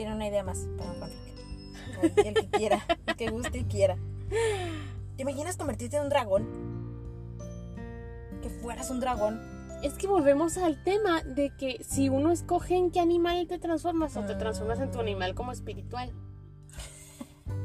Tiene 0.00 0.14
una 0.14 0.26
idea 0.28 0.42
más 0.42 0.66
para 0.78 0.92
un 0.92 0.96
fanfic. 0.96 2.24
El 2.24 2.32
que 2.32 2.48
quiera, 2.48 2.82
el 3.06 3.16
que 3.16 3.28
guste 3.28 3.58
y 3.58 3.64
quiera. 3.64 3.98
¿Te 5.16 5.20
imaginas 5.24 5.58
convertirte 5.58 5.98
en 5.98 6.04
un 6.04 6.08
dragón? 6.08 6.48
Que 8.40 8.48
fueras 8.48 8.90
un 8.90 8.98
dragón. 8.98 9.38
Es 9.82 9.92
que 9.98 10.06
volvemos 10.06 10.56
al 10.56 10.82
tema 10.84 11.22
de 11.22 11.54
que 11.54 11.84
si 11.86 12.08
uno 12.08 12.32
escoge 12.32 12.76
en 12.76 12.90
qué 12.90 13.00
animal 13.00 13.46
te 13.46 13.58
transformas 13.58 14.16
o 14.16 14.22
te 14.22 14.36
transformas 14.36 14.80
en 14.80 14.90
tu 14.90 14.96
Mm. 14.96 15.02
animal 15.02 15.34
como 15.34 15.52
espiritual. 15.52 16.10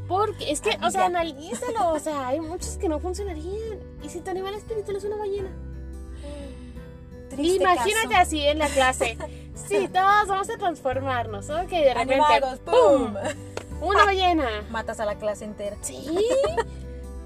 Porque 0.10 0.52
es 0.52 0.60
que, 0.60 0.78
o 0.86 0.92
sea, 0.92 1.06
analízalo, 1.06 1.94
o 1.94 2.00
sea, 2.00 2.28
hay 2.28 2.42
muchos 2.42 2.76
que 2.76 2.90
no 2.90 3.00
funcionarían. 3.00 3.80
¿Y 4.04 4.10
si 4.10 4.20
tu 4.20 4.30
animal 4.30 4.56
espiritual 4.56 4.98
es 4.98 5.06
una 5.06 5.16
ballena? 5.16 5.52
Triste 7.36 7.64
Imagínate 7.64 8.10
caso. 8.10 8.22
así 8.22 8.42
en 8.46 8.60
la 8.60 8.68
clase. 8.68 9.18
Sí, 9.68 9.88
todos 9.94 10.28
vamos 10.28 10.50
a 10.50 10.58
transformarnos, 10.58 11.50
¿ok? 11.50 11.70
De 11.70 11.94
repente, 11.94 12.14
Animagos, 12.16 12.60
¡pum! 12.60 13.16
Una 13.82 14.06
ballena. 14.06 14.48
Matas 14.70 15.00
a 15.00 15.06
la 15.06 15.16
clase 15.16 15.46
entera. 15.46 15.78
Sí. 15.82 16.06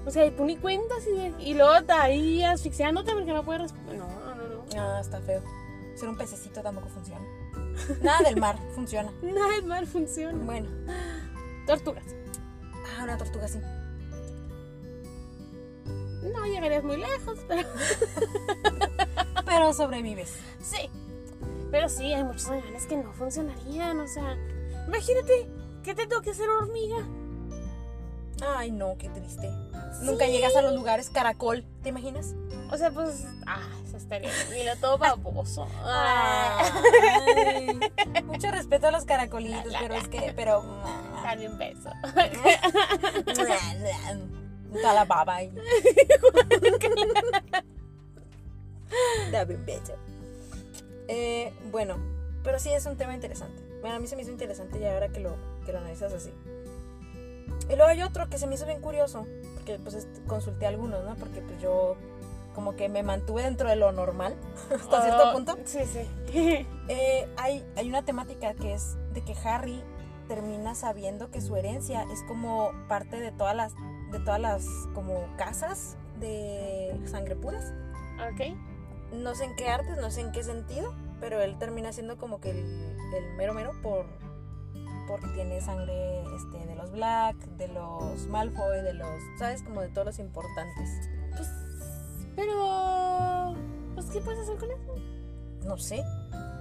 O 0.06 0.10
sea, 0.10 0.26
y 0.26 0.30
tú 0.30 0.44
ni 0.44 0.56
cuentas 0.56 1.04
y, 1.06 1.50
y 1.50 1.54
luego 1.54 1.82
te 1.84 1.92
ahí 1.92 2.42
asfixiándote 2.42 3.12
porque 3.12 3.32
no 3.32 3.44
puedes 3.44 3.62
responder. 3.62 3.98
No, 3.98 4.08
no, 4.08 4.34
no, 4.34 4.48
no. 4.48 4.64
Ah, 4.76 4.98
está 5.00 5.20
feo. 5.20 5.42
Ser 5.94 6.08
un 6.08 6.16
pececito 6.16 6.62
tampoco 6.62 6.88
funciona. 6.88 7.20
Nada 8.02 8.20
del 8.20 8.36
mar 8.36 8.56
funciona. 8.74 9.12
Nada 9.22 9.50
del 9.52 9.64
mar 9.64 9.86
funciona. 9.86 10.38
Bueno. 10.44 10.68
Tortugas. 11.66 12.04
Ah, 12.98 13.04
una 13.04 13.16
tortuga 13.18 13.46
sí. 13.46 13.60
No 16.22 16.46
llegarías 16.46 16.84
muy 16.84 16.96
lejos, 16.96 17.38
pero 17.48 17.68
Pero 19.44 19.72
sobrevives. 19.72 20.34
sí. 20.60 20.90
Pero 21.70 21.88
sí, 21.88 22.12
hay 22.12 22.24
muchos 22.24 22.48
animales 22.48 22.86
que 22.86 22.96
no 22.96 23.12
funcionarían, 23.12 24.00
o 24.00 24.08
sea, 24.08 24.36
imagínate 24.88 25.48
que 25.84 25.94
te 25.94 26.08
toque 26.08 26.34
ser 26.34 26.48
hormiga. 26.48 26.96
Ay, 28.56 28.72
no, 28.72 28.96
qué 28.98 29.08
triste. 29.08 29.48
Nunca 30.02 30.26
llegas 30.26 30.56
a 30.56 30.62
los 30.62 30.74
lugares 30.74 31.10
caracol, 31.10 31.64
¿te 31.82 31.90
imaginas? 31.90 32.34
O 32.72 32.76
sea, 32.76 32.90
pues, 32.90 33.24
ah, 33.46 33.68
eso 33.86 33.96
estaría 33.96 34.30
lo 34.64 34.76
todo 34.80 34.98
baboso. 34.98 35.68
Ay, 35.84 37.78
mucho 38.24 38.50
respeto 38.50 38.88
a 38.88 38.90
los 38.90 39.04
caracolitos, 39.04 39.72
pero 39.78 39.94
es 39.94 40.08
que, 40.08 40.32
pero... 40.34 40.64
dame 41.22 41.48
un 41.48 41.58
beso. 41.58 41.90
Toda 44.72 44.94
la 44.94 45.04
baba 45.04 45.36
ahí. 45.36 45.52
Dame 49.32 49.54
un 49.54 49.64
beso. 49.66 49.94
Eh, 51.08 51.52
bueno, 51.70 51.96
pero 52.42 52.58
sí 52.58 52.70
es 52.70 52.86
un 52.86 52.96
tema 52.96 53.14
interesante. 53.14 53.62
Bueno, 53.80 53.96
a 53.96 53.98
mí 53.98 54.06
se 54.06 54.16
me 54.16 54.22
hizo 54.22 54.30
interesante 54.30 54.78
ya 54.78 54.92
ahora 54.92 55.08
que 55.08 55.20
lo, 55.20 55.36
que 55.64 55.72
lo 55.72 55.78
analizas 55.78 56.12
así. 56.12 56.32
Y 57.68 57.76
luego 57.76 57.86
hay 57.86 58.02
otro 58.02 58.28
que 58.28 58.38
se 58.38 58.46
me 58.46 58.54
hizo 58.56 58.66
bien 58.66 58.80
curioso, 58.80 59.26
porque 59.54 59.78
pues 59.78 60.06
consulté 60.26 60.66
a 60.66 60.70
algunos, 60.70 61.04
¿no? 61.04 61.14
Porque 61.16 61.40
pues 61.40 61.60
yo 61.60 61.96
como 62.54 62.74
que 62.74 62.88
me 62.88 63.02
mantuve 63.04 63.44
dentro 63.44 63.68
de 63.68 63.76
lo 63.76 63.92
normal 63.92 64.34
hasta 64.74 65.02
cierto 65.02 65.30
Oh, 65.30 65.32
punto. 65.32 65.56
Sí, 65.64 65.80
sí. 65.86 66.66
Eh, 66.88 67.28
hay, 67.36 67.64
hay 67.76 67.88
una 67.88 68.04
temática 68.04 68.52
que 68.54 68.74
es 68.74 68.96
de 69.12 69.22
que 69.22 69.32
Harry 69.44 69.80
termina 70.26 70.74
sabiendo 70.74 71.30
que 71.30 71.40
su 71.40 71.54
herencia 71.54 72.04
es 72.12 72.24
como 72.26 72.72
parte 72.88 73.20
de 73.20 73.30
todas 73.30 73.54
las 73.54 73.74
de 74.10 74.18
todas 74.20 74.40
las 74.40 74.66
como 74.94 75.26
casas 75.36 75.96
de 76.18 77.00
sangre 77.06 77.36
puras. 77.36 77.72
ok. 78.32 78.56
No 79.12 79.34
sé 79.34 79.44
en 79.44 79.56
qué 79.56 79.68
artes, 79.68 79.96
no 79.98 80.10
sé 80.10 80.20
en 80.20 80.30
qué 80.30 80.44
sentido, 80.44 80.94
pero 81.18 81.40
él 81.40 81.58
termina 81.58 81.92
siendo 81.92 82.16
como 82.16 82.40
que 82.40 82.50
el, 82.50 82.58
el 82.58 83.36
mero 83.36 83.54
mero 83.54 83.72
por 83.82 84.06
porque 85.10 85.26
tiene 85.28 85.60
sangre 85.60 86.22
este, 86.36 86.66
de 86.66 86.76
los 86.76 86.92
Black, 86.92 87.36
de 87.56 87.68
los 87.68 88.28
Malfoy, 88.28 88.82
de 88.82 88.94
los, 88.94 89.08
¿sabes? 89.38 89.62
Como 89.62 89.80
de 89.80 89.88
todos 89.88 90.06
los 90.06 90.18
importantes. 90.20 90.88
Pues, 91.36 91.48
pero, 92.36 93.54
pues, 93.94 94.06
¿qué 94.06 94.20
puedes 94.20 94.40
hacer 94.40 94.56
con 94.56 94.70
eso? 94.70 94.94
No 95.66 95.76
sé. 95.76 96.04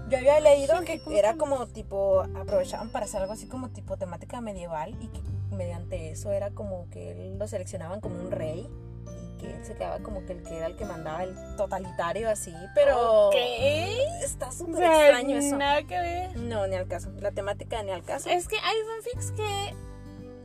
Yo 0.09 0.17
había 0.17 0.39
leído 0.39 0.81
que 0.81 0.99
¿cómo 0.99 1.15
era 1.15 1.35
como 1.35 1.67
tipo, 1.67 2.21
aprovechaban 2.21 2.89
para 2.89 3.05
hacer 3.05 3.21
algo 3.21 3.33
así 3.33 3.47
como 3.47 3.69
tipo 3.69 3.95
temática 3.97 4.41
medieval 4.41 4.97
y 4.99 5.07
que 5.09 5.21
mediante 5.51 6.11
eso 6.11 6.31
era 6.31 6.51
como 6.51 6.87
que 6.89 7.11
él 7.11 7.37
lo 7.37 7.47
seleccionaban 7.47 7.99
como 8.01 8.15
un 8.19 8.31
rey 8.31 8.67
y 9.07 9.37
que 9.37 9.47
él 9.55 9.65
se 9.65 9.75
quedaba 9.75 9.99
como 9.99 10.25
que 10.25 10.33
el 10.33 10.43
que 10.43 10.57
era 10.57 10.67
el 10.67 10.75
que 10.75 10.85
mandaba 10.85 11.23
el 11.23 11.35
totalitario 11.57 12.29
así, 12.29 12.53
pero 12.75 13.27
Ok. 13.29 13.35
está 14.23 14.49
O 14.49 14.51
súper 14.51 14.75
sea, 14.77 15.09
extraño 15.09 15.37
eso. 15.37 15.57
nada 15.57 15.83
que 15.83 15.99
ver. 15.99 16.37
No, 16.37 16.67
ni 16.67 16.75
al 16.75 16.87
caso. 16.87 17.09
La 17.19 17.31
temática 17.31 17.81
ni 17.83 17.91
al 17.91 18.03
caso. 18.03 18.29
Es 18.29 18.47
que 18.47 18.57
hay 18.57 18.77
fanfics 19.03 19.31
que 19.31 19.73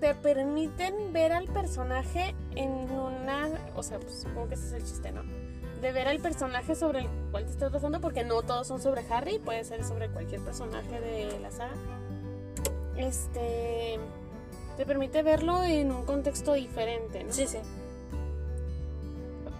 te 0.00 0.14
permiten 0.14 1.12
ver 1.12 1.32
al 1.32 1.46
personaje 1.48 2.34
en 2.56 2.70
una. 2.90 3.48
O 3.76 3.82
sea, 3.82 3.98
pues, 3.98 4.20
supongo 4.22 4.48
que 4.48 4.54
ese 4.54 4.66
es 4.66 4.72
el 4.74 4.84
chiste, 4.84 5.12
¿no? 5.12 5.22
De 5.80 5.92
ver 5.92 6.08
al 6.08 6.18
personaje 6.20 6.74
sobre 6.74 7.00
el 7.00 7.08
cual 7.30 7.44
te 7.44 7.50
estás 7.52 7.70
basando, 7.70 8.00
porque 8.00 8.24
no 8.24 8.42
todos 8.42 8.66
son 8.66 8.80
sobre 8.80 9.02
Harry, 9.10 9.38
puede 9.38 9.64
ser 9.64 9.84
sobre 9.84 10.08
cualquier 10.08 10.40
personaje 10.42 11.00
de 11.00 11.38
la 11.40 11.50
saga. 11.50 11.74
Este. 12.96 13.98
Te 14.76 14.84
permite 14.84 15.22
verlo 15.22 15.62
en 15.62 15.92
un 15.92 16.04
contexto 16.04 16.54
diferente, 16.54 17.24
¿no? 17.24 17.32
Sí, 17.32 17.46
sí. 17.46 17.58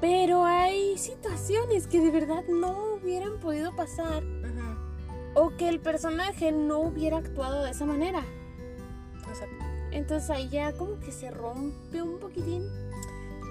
Pero 0.00 0.44
hay 0.44 0.99
situaciones 0.99 1.87
que 1.87 2.00
de 2.00 2.11
verdad 2.11 2.44
no 2.49 2.94
hubieran 2.94 3.38
podido 3.40 3.75
pasar 3.75 4.23
Ujú. 4.25 5.41
o 5.41 5.56
que 5.56 5.69
el 5.69 5.80
personaje 5.80 6.52
no 6.52 6.80
hubiera 6.80 7.19
actuado 7.19 7.65
de 7.65 7.71
esa 7.71 7.86
manera. 7.86 8.25
Exacto. 9.28 9.65
Entonces 9.93 10.28
ahí 10.30 10.49
ya 10.49 10.73
como 10.73 10.99
que 10.99 11.12
se 11.12 11.30
rompe 11.30 12.02
un 12.02 12.19
poquitín. 12.19 12.69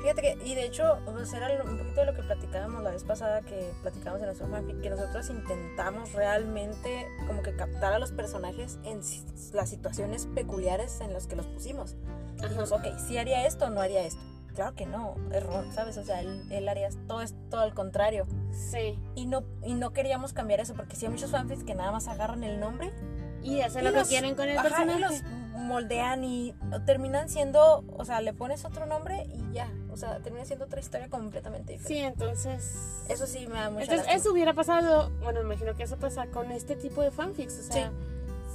Fíjate 0.03 0.21
que, 0.21 0.37
y 0.45 0.53
de 0.53 0.65
hecho, 0.65 0.97
era 1.33 1.63
un 1.63 1.77
poquito 1.77 2.01
de 2.01 2.05
lo 2.07 2.13
que 2.13 2.23
platicábamos 2.23 2.83
la 2.83 2.91
vez 2.91 3.03
pasada 3.05 3.41
que 3.41 3.71
platicábamos 3.81 4.19
en 4.21 4.25
nuestro 4.27 4.47
fanfic, 4.49 4.81
que 4.81 4.89
nosotros 4.89 5.29
intentamos 5.29 6.11
realmente 6.11 7.07
como 7.25 7.41
que 7.41 7.55
captar 7.55 7.93
a 7.93 7.99
los 7.99 8.11
personajes 8.11 8.79
en 8.83 9.01
si- 9.01 9.25
las 9.53 9.69
situaciones 9.69 10.27
peculiares 10.35 10.99
en 10.99 11.13
las 11.13 11.25
que 11.25 11.37
los 11.37 11.47
pusimos. 11.47 11.95
Dijimos, 12.41 12.73
ok, 12.73 12.83
¿sí 13.07 13.17
haría 13.17 13.47
esto 13.47 13.65
o 13.65 13.69
no 13.69 13.79
haría 13.79 14.03
esto? 14.03 14.19
Claro 14.53 14.75
que 14.75 14.85
no, 14.85 15.15
error, 15.31 15.65
¿sabes? 15.73 15.97
O 15.97 16.03
sea, 16.03 16.19
él, 16.19 16.43
él 16.51 16.67
haría 16.67 16.89
todo, 17.07 17.23
todo 17.49 17.61
al 17.61 17.73
contrario. 17.73 18.27
Sí. 18.51 18.99
Y 19.15 19.25
no, 19.25 19.43
y 19.63 19.73
no 19.73 19.93
queríamos 19.93 20.33
cambiar 20.33 20.59
eso, 20.59 20.73
porque 20.75 20.97
sí 20.97 21.05
hay 21.05 21.11
muchos 21.13 21.31
fanfics 21.31 21.63
que 21.63 21.75
nada 21.75 21.91
más 21.93 22.07
agarran 22.09 22.43
el 22.43 22.59
nombre 22.59 22.91
Y 23.41 23.61
hacen 23.61 23.81
Y 23.81 23.85
lo 23.85 23.91
los- 23.91 24.03
que 24.03 24.09
quieren 24.09 24.35
con 24.35 24.47
el 24.49 24.57
Ajá, 24.57 24.67
y 24.67 24.71
personaje. 24.87 24.99
los 24.99 25.23
moldean 25.63 26.23
y 26.23 26.53
terminan 26.85 27.29
siendo, 27.29 27.83
o 27.97 28.05
sea, 28.05 28.21
le 28.21 28.33
pones 28.33 28.63
otro 28.65 28.85
nombre 28.85 29.25
y 29.33 29.53
ya, 29.53 29.67
o 29.93 29.97
sea, 29.97 30.19
termina 30.19 30.45
siendo 30.45 30.65
otra 30.65 30.79
historia 30.79 31.07
completamente 31.09 31.73
diferente. 31.73 31.87
Sí, 31.87 31.99
entonces... 31.99 33.05
Eso 33.09 33.27
sí 33.27 33.47
me 33.47 33.55
da 33.55 33.69
mucha 33.69 33.83
Entonces 33.83 33.97
lástima. 34.07 34.15
eso 34.15 34.31
hubiera 34.31 34.53
pasado, 34.53 35.11
bueno, 35.21 35.41
imagino 35.41 35.75
que 35.75 35.83
eso 35.83 35.97
pasa 35.97 36.27
con 36.27 36.51
este 36.51 36.75
tipo 36.75 37.01
de 37.01 37.11
fanfics, 37.11 37.59
o 37.59 37.73
sea, 37.73 37.91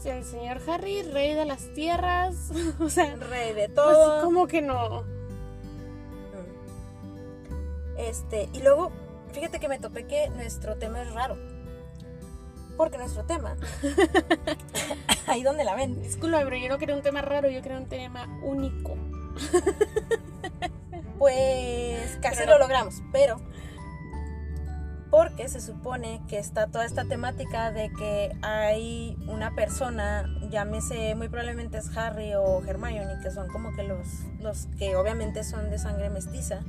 si 0.03 0.09
el 0.11 0.24
señor 0.24 0.61
Harry, 0.68 1.03
rey 1.03 1.35
de 1.35 1.44
las 1.44 1.72
tierras, 1.74 2.51
o 2.81 2.88
sea, 2.88 3.16
Rey 3.16 3.53
de 3.53 3.68
pues 3.68 3.74
todo. 3.74 4.22
como 4.24 4.46
que 4.46 4.62
no. 4.62 5.03
Mm. 6.33 7.98
Este, 7.98 8.48
y 8.53 8.62
luego, 8.62 8.92
fíjate 9.33 9.59
que 9.59 9.68
me 9.68 9.79
topé 9.79 10.07
que 10.07 10.29
nuestro 10.31 10.77
tema 10.77 11.03
es 11.03 11.12
raro. 11.12 11.37
Porque 12.77 12.96
nuestro 12.96 13.24
tema, 13.24 13.57
ahí 15.27 15.42
donde 15.42 15.64
la 15.64 15.74
ven, 15.74 16.01
Disculpa, 16.01 16.38
pero 16.44 16.57
yo 16.57 16.68
no 16.68 16.79
quería 16.79 16.94
un 16.94 17.03
tema 17.03 17.22
raro, 17.22 17.48
yo 17.51 17.61
quería 17.61 17.77
un 17.77 17.88
tema 17.88 18.29
único. 18.44 18.94
pues 21.18 22.18
casi 22.22 22.38
Pero 22.38 22.52
lo 22.52 22.59
logramos, 22.59 23.02
pero 23.12 23.40
porque 25.11 25.48
se 25.48 25.61
supone 25.61 26.20
que 26.28 26.38
está 26.38 26.66
toda 26.66 26.85
esta 26.85 27.04
temática 27.04 27.72
de 27.72 27.90
que 27.90 28.37
hay 28.42 29.16
una 29.26 29.54
persona, 29.54 30.28
llámese 30.50 31.14
muy 31.14 31.28
probablemente 31.28 31.78
es 31.78 31.96
Harry 31.96 32.35
o 32.35 32.62
Hermione, 32.64 33.18
que 33.22 33.31
son 33.31 33.48
como 33.48 33.74
que 33.74 33.85
los, 33.85 34.07
los 34.40 34.66
que 34.78 34.96
obviamente 34.96 35.44
son 35.44 35.70
de 35.70 35.78
sangre 35.78 36.11
mestiza, 36.11 36.61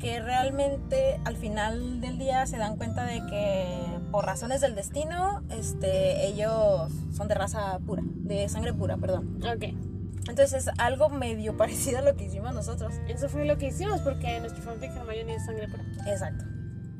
que 0.00 0.20
realmente 0.20 1.20
al 1.24 1.36
final 1.36 2.00
del 2.00 2.18
día 2.18 2.46
se 2.46 2.58
dan 2.58 2.76
cuenta 2.76 3.04
de 3.04 3.24
que 3.26 3.66
por 4.10 4.26
razones 4.26 4.60
del 4.60 4.74
destino, 4.74 5.42
este, 5.50 6.26
ellos 6.26 6.90
son 7.12 7.28
de 7.28 7.34
raza 7.34 7.78
pura, 7.86 8.02
de 8.04 8.48
sangre 8.48 8.74
pura, 8.74 8.96
perdón. 8.96 9.40
Ok, 9.44 9.95
Entonces 10.28 10.66
es 10.66 10.74
algo 10.78 11.08
medio 11.08 11.56
parecido 11.56 11.98
a 11.98 12.02
lo 12.02 12.16
que 12.16 12.24
hicimos 12.24 12.54
nosotros. 12.54 12.94
eso 13.08 13.28
fue 13.28 13.44
lo 13.44 13.58
que 13.58 13.68
hicimos 13.68 14.00
porque 14.00 14.40
nuestro 14.40 14.62
fanfic 14.62 14.94
Hermione 14.94 15.34
es 15.34 15.44
sangre 15.46 15.68
pura. 15.68 15.84
Exacto. 16.06 16.44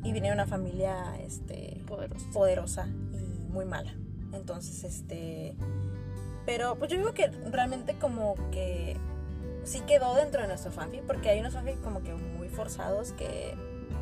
Y 0.04 0.12
viene 0.12 0.28
de 0.28 0.34
una 0.34 0.46
familia 0.46 1.16
este, 1.20 1.82
Poderoso. 1.86 2.30
poderosa 2.32 2.86
y 2.86 3.48
muy 3.48 3.64
mala. 3.64 3.94
Entonces, 4.32 4.84
este. 4.84 5.56
Pero 6.44 6.76
pues 6.76 6.90
yo 6.90 6.96
digo 6.98 7.12
que 7.12 7.28
realmente 7.50 7.94
como 7.98 8.36
que 8.52 8.96
sí 9.64 9.80
quedó 9.80 10.14
dentro 10.14 10.42
de 10.42 10.48
nuestro 10.48 10.70
fanfic, 10.70 11.02
porque 11.02 11.30
hay 11.30 11.40
unos 11.40 11.54
fanfic 11.54 11.80
como 11.80 12.02
que 12.02 12.14
muy 12.14 12.48
forzados 12.48 13.12
que 13.12 13.56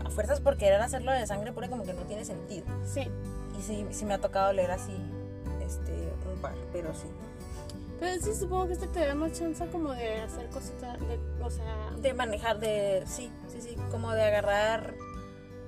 a 0.05 0.11
fuerzas 0.11 0.41
por 0.41 0.59
querer 0.59 0.81
hacerlo 0.83 1.11
de 1.13 1.27
sangre 1.27 1.53
pura 1.53 1.69
como 1.69 1.85
que 1.85 1.95
no 1.95 2.03
tiene 2.03 2.25
sentido. 2.27 2.67
Sí, 2.85 3.09
Y 3.59 3.63
sí, 3.63 3.87
sí 3.91 4.05
me 4.05 4.15
ha 4.15 4.21
tocado 4.21 4.53
leer 4.53 4.73
así 4.73 4.93
este, 5.65 6.13
un 6.31 6.41
par, 6.43 6.55
pero 6.73 6.93
sí. 6.93 7.07
Pero 8.05 8.23
sí 8.23 8.35
supongo 8.39 8.67
que 8.67 8.73
este 8.75 8.87
te 8.89 9.07
da 9.07 9.15
más 9.15 9.33
chance 9.33 9.67
como 9.69 9.93
de 9.93 10.21
hacer 10.21 10.49
cositas, 10.51 11.01
de, 11.01 11.19
o 11.43 11.51
sea, 11.51 11.91
De 12.01 12.13
manejar, 12.13 12.59
de. 12.59 13.03
Sí, 13.07 13.31
sí, 13.49 13.61
sí. 13.63 13.77
Como 13.91 14.13
de 14.13 14.23
agarrar 14.23 14.95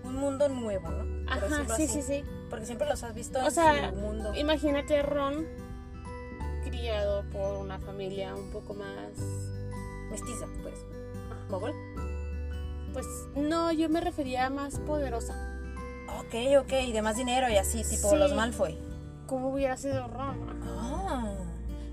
un 0.05 0.17
mundo 0.17 0.49
nuevo, 0.49 0.89
¿no? 0.91 1.25
Por 1.27 1.45
Ajá, 1.45 1.65
sí, 1.77 1.85
así. 1.85 1.89
sí, 1.89 2.03
sí. 2.03 2.25
Porque 2.51 2.67
siempre 2.67 2.87
los 2.89 3.03
has 3.03 3.15
visto 3.15 3.39
O 3.39 3.47
en 3.47 3.51
sea, 3.51 3.91
su 3.91 3.97
mundo. 3.97 4.35
Imagínate 4.35 5.03
Ron 5.03 5.47
criado 6.65 7.25
por 7.33 7.57
una 7.59 7.79
familia 7.79 8.35
un 8.35 8.51
poco 8.51 8.75
más... 8.75 9.13
Mestiza, 10.11 10.47
pues. 10.63 10.75
Mogol. 11.49 11.73
Pues 12.93 13.07
no, 13.35 13.73
yo 13.73 13.89
me 13.89 14.01
refería 14.01 14.47
a 14.47 14.51
más 14.51 14.79
poderosa. 14.81 15.35
Ok, 16.21 16.35
ok, 16.61 16.73
y 16.87 16.93
de 16.93 17.03
más 17.03 17.17
dinero 17.17 17.49
y 17.49 17.57
así, 17.57 17.83
tipo 17.83 18.11
Sí. 18.11 18.17
los 18.17 18.35
Malfoy. 18.35 18.79
¿Cómo 19.27 19.51
hubiera 19.51 19.77
sido 19.77 20.07
Ron? 20.07 20.61
Ah, 20.65 21.35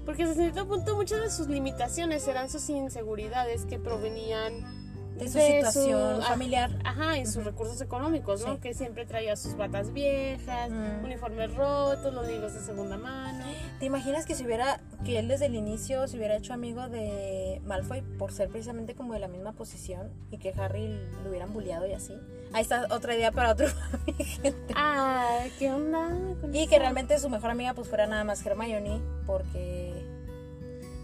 Porque 0.06 0.24
hasta 0.24 0.36
cierto 0.36 0.68
punto 0.68 0.96
muchas 0.96 1.22
de 1.22 1.30
sus 1.30 1.48
limitaciones 1.48 2.28
eran 2.28 2.50
sus 2.50 2.70
inseguridades 2.70 3.66
que 3.66 3.80
provenían 3.80 4.83
de 5.18 5.28
su 5.28 5.38
de 5.38 5.48
situación 5.48 6.16
su- 6.18 6.28
familiar. 6.28 6.72
Ajá, 6.84 7.18
y 7.18 7.26
sus 7.26 7.38
Ujú. 7.38 7.46
recursos 7.46 7.82
económicos, 7.82 8.46
¿no? 8.46 8.54
Sí. 8.56 8.60
Que 8.62 8.74
siempre 8.74 9.06
traía 9.06 9.36
sus 9.36 9.56
batas 9.56 9.94
viejas, 9.94 10.70
Mm. 10.70 11.04
uniformes 11.06 11.54
rotos, 11.56 12.14
los 12.14 12.28
libros 12.28 12.54
de 12.54 12.60
segunda 12.62 12.98
mano. 12.98 13.44
¿Te 13.80 13.86
imaginas 13.86 14.26
que 14.26 14.36
si 14.36 14.46
hubiera, 14.46 14.80
que 15.06 15.20
él 15.20 15.28
desde 15.28 15.46
el 15.48 15.56
inicio 15.56 16.08
se 16.08 16.18
hubiera 16.18 16.36
hecho 16.36 16.54
amigo 16.54 16.88
de 16.90 17.62
Malfoy 17.66 18.02
por 18.18 18.32
ser 18.32 18.50
precisamente 18.50 18.96
como 18.96 19.14
de 19.14 19.20
la 19.20 19.28
misma 19.28 19.52
posición 19.54 20.12
y 20.32 20.38
que 20.38 20.54
Harry 20.58 20.88
lo 21.24 21.30
hubieran 21.30 21.54
bulleado 21.54 21.86
y 21.88 21.94
así? 21.94 22.14
Ahí 22.54 22.62
está 22.62 22.88
otra 22.92 23.16
idea 23.16 23.32
para 23.32 23.52
otro 23.52 23.68
gente. 24.18 24.74
Ah, 24.76 25.40
¿qué 25.60 25.72
onda? 25.72 26.10
con 26.40 26.54
Y 26.56 26.62
eso? 26.62 26.70
que 26.70 26.80
realmente 26.80 27.18
su 27.20 27.30
mejor 27.30 27.50
amiga 27.50 27.74
pues 27.74 27.88
fuera 27.88 28.06
nada 28.08 28.24
más 28.24 28.46
Hermione 28.46 29.02
porque... 29.26 30.03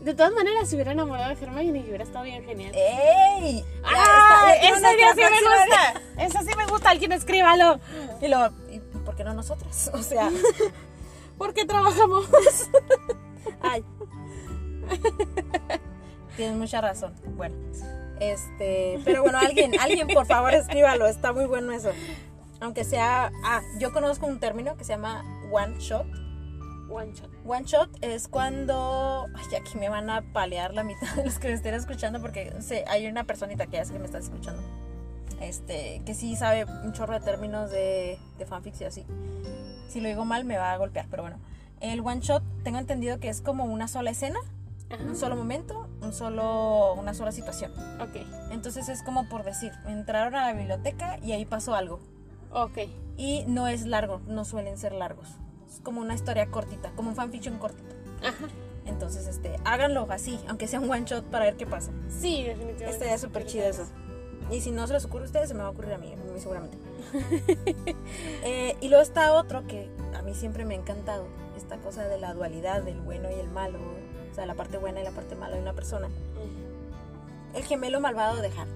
De 0.10 0.16
todas 0.16 0.34
maneras, 0.34 0.68
se 0.68 0.76
hubiera 0.76 0.92
enamorado 0.92 1.36
de 1.36 1.40
Hermione 1.40 1.80
y 1.80 1.84
hubiera 1.84 2.04
estado 2.04 2.26
bien 2.26 2.44
genial. 2.44 2.72
¡Ey! 2.74 3.64
Ya 3.64 3.66
¡Ah! 3.86 4.54
¡Esa 4.60 4.94
idea 4.96 5.14
sí 5.14 5.22
me 5.22 5.30
gusta! 5.30 6.02
¡Esa 6.18 6.42
sí 6.42 6.58
me 6.58 6.66
gusta! 6.66 6.90
¡Alguien 6.90 7.12
escríbalo! 7.12 7.80
Y 8.20 8.28
luego, 8.28 8.56
¿y 8.72 8.78
y 8.78 8.80
por 9.06 9.16
qué 9.16 9.24
no 9.24 9.36
nosotras? 9.36 9.92
O 9.94 10.02
sea, 10.02 10.32
¿Por 11.38 11.54
qué 11.54 11.64
trabajamos? 11.64 12.26
ay. 13.62 13.86
Tienes 16.36 16.58
mucha 16.58 16.82
razón. 16.82 17.14
Bueno, 17.38 17.56
este, 18.20 19.00
pero 19.06 19.22
bueno, 19.22 19.38
alguien, 19.38 19.80
alguien 19.80 20.08
por 20.08 20.26
favor 20.26 20.56
escríbalo, 20.56 21.06
está 21.06 21.34
muy 21.34 21.46
bueno 21.46 21.72
eso. 21.72 21.92
Aunque 22.60 22.84
sea, 22.84 23.32
ah, 23.46 23.62
yo 23.80 23.94
conozco 23.94 24.26
un 24.26 24.40
término 24.40 24.76
que 24.76 24.84
se 24.84 24.94
llama 24.94 25.24
one 25.52 25.78
shot. 25.80 26.08
One 26.90 27.14
shot. 27.14 27.29
One 27.46 27.66
shot 27.66 27.90
es 28.02 28.28
cuando, 28.28 29.26
ay, 29.36 29.56
aquí 29.56 29.78
me 29.78 29.90
van 29.90 30.10
a 30.10 30.22
palear 30.34 30.74
la 30.74 30.84
mitad 30.84 31.16
de 31.16 31.26
los 31.26 31.40
que 31.40 31.48
me 31.48 31.54
estén 31.54 31.74
escuchando 31.74 32.22
porque 32.22 32.54
sé, 32.62 32.86
hay 32.88 33.08
una 33.08 33.24
personita 33.24 33.66
que 33.66 33.78
ya 33.78 33.86
sé 33.86 33.94
que 33.94 34.00
me 34.00 34.06
está 34.06 34.20
escuchando. 34.20 34.62
Este, 35.42 36.02
que 36.06 36.14
sí 36.14 36.36
sabe 36.36 36.66
un 36.66 36.92
chorro 36.92 37.14
de 37.14 37.22
términos 37.22 37.72
de, 37.72 38.20
de 38.38 38.46
fanfics 38.46 38.82
y 38.82 38.86
así. 38.86 39.06
Si 39.88 40.02
lo 40.02 40.10
digo 40.10 40.26
mal 40.26 40.46
me 40.46 40.58
va 40.58 40.74
a 40.74 40.78
golpear, 40.78 41.08
pero 41.10 41.24
bueno. 41.24 41.38
El 41.80 42.02
one 42.02 42.20
shot 42.20 42.44
tengo 42.64 42.78
entendido 42.78 43.20
que 43.20 43.30
es 43.30 43.42
como 43.42 43.64
una 43.64 43.88
sola 43.88 44.12
escena, 44.12 44.40
Ajá. 44.90 45.02
un 45.02 45.16
solo 45.16 45.36
momento, 45.38 45.88
un 46.02 46.12
solo, 46.14 46.94
una 46.96 47.14
sola 47.14 47.32
situación. 47.32 47.72
Ok. 48.02 48.18
Entonces 48.52 48.90
es 48.90 49.02
como 49.02 49.30
por 49.30 49.44
decir, 49.44 49.72
entraron 49.88 50.36
a 50.36 50.48
la 50.48 50.54
biblioteca 50.54 51.18
y 51.24 51.32
ahí 51.32 51.46
pasó 51.46 51.74
algo. 51.74 52.00
Ok. 52.52 52.80
Y 53.16 53.46
no 53.48 53.68
es 53.68 53.86
largo, 53.86 54.20
no 54.28 54.44
suelen 54.44 54.78
ser 54.78 54.92
largos. 54.92 55.30
Es 55.70 55.80
como 55.82 56.02
una 56.02 56.16
historia 56.16 56.50
cortita, 56.50 56.92
como 56.96 57.10
un 57.10 57.16
fanfiction 57.16 57.58
cortito. 57.58 57.96
Ajá. 58.24 58.48
Entonces, 58.86 59.28
este, 59.28 59.56
háganlo 59.66 60.08
así, 60.10 60.40
aunque 60.48 60.68
sea 60.68 60.80
un 60.80 60.90
one 60.90 61.06
shot 61.06 61.24
para 61.26 61.46
ver 61.46 61.56
qué 61.56 61.68
pasa. 61.68 61.92
Sí, 62.10 62.44
definitivamente. 62.44 62.90
Estaría 62.90 63.18
súper 63.18 63.46
chido 63.46 63.66
eso. 63.66 63.86
Y 64.52 64.62
si 64.62 64.72
no 64.72 64.88
se 64.88 64.94
les 64.94 65.06
ocurre 65.06 65.24
a 65.24 65.26
ustedes, 65.28 65.50
se 65.50 65.54
me 65.54 65.62
va 65.62 65.68
a 65.68 65.72
ocurrir 65.72 65.94
a 65.94 65.98
mí, 66.00 66.14
muy 66.30 66.40
seguramente. 66.40 66.78
Eh, 68.44 68.76
y 68.82 68.88
luego 68.88 69.04
está 69.04 69.34
otro 69.34 69.68
que 69.68 69.90
a 70.16 70.22
mí 70.22 70.34
siempre 70.34 70.66
me 70.66 70.74
ha 70.74 70.78
encantado, 70.78 71.28
esta 71.58 71.78
cosa 71.78 72.08
de 72.08 72.18
la 72.18 72.34
dualidad 72.34 72.82
del 72.82 73.00
bueno 73.02 73.30
y 73.30 73.40
el 73.40 73.50
malo, 73.50 73.80
o 74.32 74.34
sea, 74.34 74.46
la 74.46 74.56
parte 74.56 74.78
buena 74.78 75.02
y 75.02 75.04
la 75.04 75.12
parte 75.12 75.36
mala 75.36 75.56
de 75.56 75.62
una 75.62 75.74
persona. 75.74 76.08
El 77.54 77.64
gemelo 77.64 78.00
malvado 78.00 78.42
de 78.42 78.48
Harry. 78.48 78.72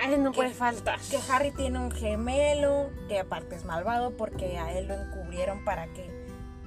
Ay, 0.00 0.16
no 0.18 0.30
¿Qué? 0.32 0.36
puede 0.36 0.50
faltar. 0.54 0.98
Que 1.10 1.18
Harry 1.30 1.50
tiene 1.52 1.78
un 1.78 1.90
gemelo, 1.90 2.90
que 3.08 3.18
aparte 3.18 3.56
es 3.56 3.64
malvado 3.64 4.16
porque 4.16 4.58
a 4.58 4.72
él 4.78 4.88
lo 4.88 4.94
encubrieron 4.94 5.64
para 5.64 5.86
que 5.92 6.16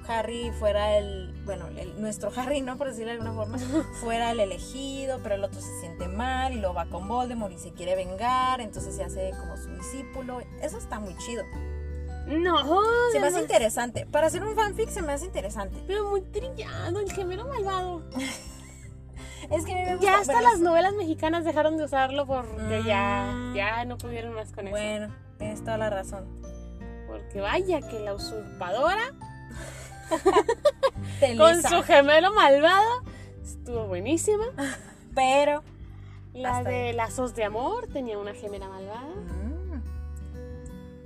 Harry 0.08 0.52
fuera 0.60 0.98
el, 0.98 1.34
bueno, 1.46 1.68
el- 1.78 2.00
nuestro 2.02 2.32
Harry, 2.36 2.62
¿no? 2.62 2.78
Por 2.78 2.88
decirlo 2.88 3.08
de 3.12 3.20
alguna 3.20 3.34
forma, 3.34 3.58
fuera 4.02 4.32
el 4.32 4.40
elegido, 4.40 5.20
pero 5.24 5.36
el 5.36 5.44
otro 5.44 5.62
se 5.62 5.80
siente 5.80 6.08
mal 6.08 6.54
y 6.54 6.58
lo 6.60 6.74
va 6.74 6.86
con 6.88 7.08
Voldemort 7.08 7.54
y 7.54 7.58
se 7.60 7.72
quiere 7.72 7.96
vengar, 7.96 8.62
entonces 8.62 8.96
se 8.96 9.04
hace 9.04 9.32
como 9.40 9.56
su 9.58 9.70
discípulo. 9.76 10.42
Eso 10.62 10.78
está 10.78 11.00
muy 11.00 11.16
chido. 11.18 11.44
No, 12.28 12.56
Se 13.12 13.20
me 13.20 13.28
hace 13.28 13.42
interesante. 13.42 14.06
Para 14.06 14.28
hacer 14.28 14.44
un 14.44 14.56
fanfic 14.56 14.90
se 14.90 15.02
me 15.02 15.12
hace 15.14 15.26
interesante. 15.26 15.84
pero 15.88 16.10
muy 16.10 16.22
trillado, 16.22 17.00
el 17.00 17.12
gemelo 17.12 17.48
malvado. 17.48 18.04
Es 19.52 19.66
que 19.66 19.74
a 19.74 19.76
mí 19.76 19.82
me 19.84 19.92
gusta 19.96 20.06
Ya 20.06 20.18
hasta 20.20 20.42
las 20.42 20.60
novelas 20.60 20.94
mexicanas 20.94 21.44
dejaron 21.44 21.78
de 21.78 21.84
usarlo 21.86 22.26
porque 22.26 22.84
ya, 22.86 23.32
Mm. 23.34 23.54
ya 23.56 23.86
no 23.86 23.98
pudieron 23.98 24.34
más 24.34 24.52
con 24.52 24.68
eso. 24.68 24.72
Bueno, 24.76 25.14
tienes 25.38 25.60
toda 25.64 25.78
la 25.78 25.90
razón. 25.90 26.26
Porque 27.08 27.42
vaya 27.42 27.82
que 27.82 28.00
la 28.00 28.14
usurpadora 28.14 29.02
con 31.38 31.62
su 31.62 31.84
gemelo 31.84 32.34
malvado 32.34 33.04
estuvo 33.44 33.86
buenísima. 33.88 34.46
Pero... 35.16 35.64
La 36.34 36.64
de 36.64 36.94
Lazos 36.94 37.36
de 37.36 37.44
Amor 37.44 37.88
tenía 37.88 38.18
una 38.18 38.34
gemela 38.34 38.70
malvada. 38.70 39.02
Mm. 39.04 39.82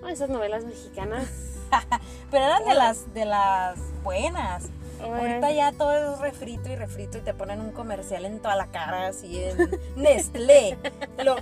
No, 0.02 0.08
esas 0.08 0.30
novelas 0.30 0.66
mexicanas. 0.66 1.28
Pero 2.30 2.46
eran 2.46 2.64
de 2.64 2.76
las, 2.76 3.12
de 3.16 3.26
las 3.26 3.80
buenas. 4.04 4.70
Bueno, 5.00 5.16
Ahorita 5.16 5.52
ya 5.52 5.72
todo 5.72 6.14
es 6.14 6.20
refrito 6.20 6.70
y 6.70 6.76
refrito 6.76 7.18
y 7.18 7.22
te 7.22 7.34
ponen 7.34 7.62
un 7.62 7.72
comercial 7.72 8.26
en 8.26 8.42
toda 8.42 8.56
la 8.56 8.68
cara, 8.68 9.08
así 9.08 9.44
en 9.44 9.70
Nestlé. 9.96 10.78
Lo, 11.24 11.36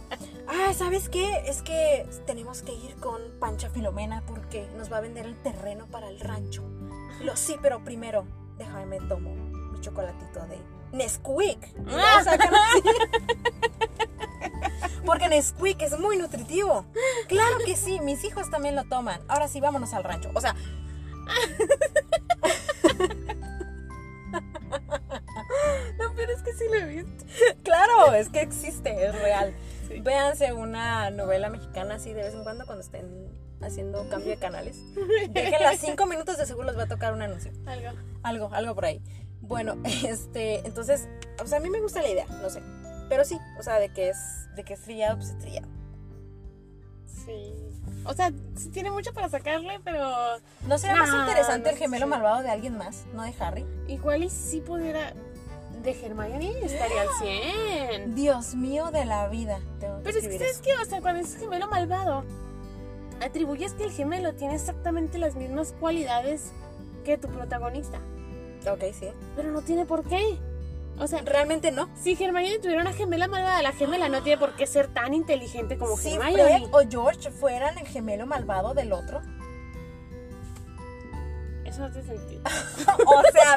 ah, 0.47 0.73
¿sabes 0.73 1.09
qué? 1.09 1.43
Es 1.45 1.61
que 1.61 2.07
tenemos 2.25 2.61
que 2.61 2.73
ir 2.73 2.95
con 2.95 3.21
Pancha 3.39 3.69
Filomena 3.69 4.23
porque 4.25 4.67
nos 4.77 4.91
va 4.91 4.97
a 4.97 5.01
vender 5.01 5.25
el 5.25 5.35
terreno 5.41 5.87
para 5.87 6.09
el 6.09 6.19
rancho. 6.19 6.63
Lo 7.21 7.35
sí, 7.35 7.57
pero 7.61 7.83
primero, 7.83 8.25
déjame 8.57 8.99
me 8.99 9.07
tomo 9.07 9.33
mi 9.33 9.79
chocolatito 9.81 10.45
de 10.47 10.57
Nesquik. 10.91 11.73
Así. 11.87 12.29
Porque 15.05 15.27
Nesquik 15.27 15.81
es 15.81 15.99
muy 15.99 16.17
nutritivo. 16.17 16.85
Claro 17.27 17.57
que 17.65 17.75
sí, 17.75 17.99
mis 17.99 18.23
hijos 18.23 18.49
también 18.49 18.75
lo 18.75 18.85
toman. 18.85 19.21
Ahora 19.27 19.47
sí, 19.47 19.59
vámonos 19.59 19.93
al 19.93 20.03
rancho. 20.03 20.31
O 20.33 20.41
sea, 20.41 20.55
Es 28.13 28.30
que 28.30 28.41
existe, 28.41 29.06
es 29.06 29.19
real. 29.21 29.54
Sí. 29.84 29.99
Véanse 29.99 30.54
una 30.54 31.12
novela 31.12 31.49
mexicana 31.49 31.95
así 31.95 32.13
de 32.13 32.23
vez 32.23 32.34
en 32.34 32.43
cuando 32.43 32.65
cuando 32.65 32.82
estén 32.82 33.28
haciendo 33.62 34.08
cambio 34.08 34.30
de 34.30 34.38
canales. 34.38 34.78
Déjenla 35.30 35.76
cinco 35.76 36.06
minutos, 36.06 36.38
de 36.38 36.45
seguro 36.45 36.67
les 36.67 36.78
va 36.78 36.84
a 36.84 36.88
tocar 36.88 37.13
un 37.13 37.21
anuncio. 37.21 37.52
Algo. 37.65 37.89
Algo, 38.23 38.49
algo 38.54 38.76
por 38.76 38.86
ahí. 38.86 39.02
Bueno, 39.41 39.76
este, 40.08 40.65
entonces, 40.65 41.10
o 41.43 41.47
sea, 41.47 41.58
a 41.58 41.62
mí 41.62 41.69
me 41.69 41.82
gusta 41.82 42.02
la 42.02 42.10
idea, 42.10 42.26
no 42.41 42.49
sé. 42.49 42.62
Pero 43.10 43.26
sí, 43.26 43.38
o 43.60 43.63
sea, 43.63 43.78
de 43.80 43.89
que 43.89 44.10
es, 44.10 44.17
de 44.56 44.63
que 44.63 44.73
es 44.76 44.82
trillado, 44.82 45.17
pues 45.17 45.32
es 45.32 45.39
trillado. 45.39 45.67
Sí. 47.26 47.54
O 48.06 48.13
sea, 48.13 48.32
sí 48.56 48.69
tiene 48.69 48.91
mucho 48.91 49.13
para 49.13 49.30
sacarle, 49.30 49.80
pero 49.84 50.10
¿No 50.67 50.78
sería 50.78 50.95
más 50.95 51.10
interesante 51.10 51.69
no 51.69 51.69
el 51.71 51.78
gemelo 51.78 52.08
malvado 52.08 52.41
de 52.41 52.49
alguien 52.49 52.78
más, 52.78 53.06
no 53.13 53.23
de 53.23 53.34
Harry? 53.39 53.65
igual 53.88 54.23
y 54.23 54.30
si 54.30 54.62
pudiera. 54.62 55.13
De 55.83 55.91
Hermione 55.91 56.65
estaría 56.65 57.01
al 57.01 57.09
100. 57.19 58.15
Dios 58.15 58.55
mío 58.55 58.89
de 58.91 59.03
la 59.05 59.27
vida. 59.27 59.59
Tengo 59.79 59.97
que 59.97 60.03
Pero 60.03 60.19
es 60.19 60.27
que, 60.27 60.37
¿sabes 60.37 60.51
eso. 60.53 60.61
qué? 60.63 60.73
O 60.81 60.85
sea, 60.85 61.01
cuando 61.01 61.21
es 61.21 61.35
gemelo 61.35 61.67
malvado, 61.67 62.23
atribuyes 63.21 63.73
que 63.73 63.83
el 63.83 63.91
gemelo 63.91 64.33
tiene 64.33 64.55
exactamente 64.55 65.17
las 65.17 65.35
mismas 65.35 65.73
cualidades 65.79 66.51
que 67.03 67.17
tu 67.17 67.27
protagonista. 67.27 67.97
Ok, 68.65 68.81
sí. 68.97 69.07
Pero 69.35 69.51
no 69.51 69.61
tiene 69.61 69.85
por 69.85 70.03
qué. 70.05 70.37
O 70.99 71.07
sea, 71.07 71.21
Realmente 71.25 71.71
no. 71.71 71.89
si 72.01 72.11
Hermione 72.13 72.59
tuviera 72.59 72.81
una 72.81 72.93
gemela 72.93 73.27
malvada, 73.27 73.61
la 73.61 73.71
gemela 73.73 74.07
no 74.09 74.21
tiene 74.23 74.37
por 74.37 74.55
qué 74.55 74.65
ser 74.67 74.87
tan 74.87 75.13
inteligente 75.13 75.77
como 75.77 75.97
si 75.97 76.13
Hermione. 76.13 76.43
Fred 76.43 76.63
o 76.71 76.89
George 76.89 77.29
fueran 77.31 77.77
el 77.77 77.87
gemelo 77.87 78.25
malvado 78.27 78.73
del 78.73 78.93
otro, 78.93 79.19
Eso 81.65 81.79
no 81.81 81.91
tiene 81.91 82.07
sentido. 82.07 82.41
O 83.07 83.21
sea, 83.31 83.55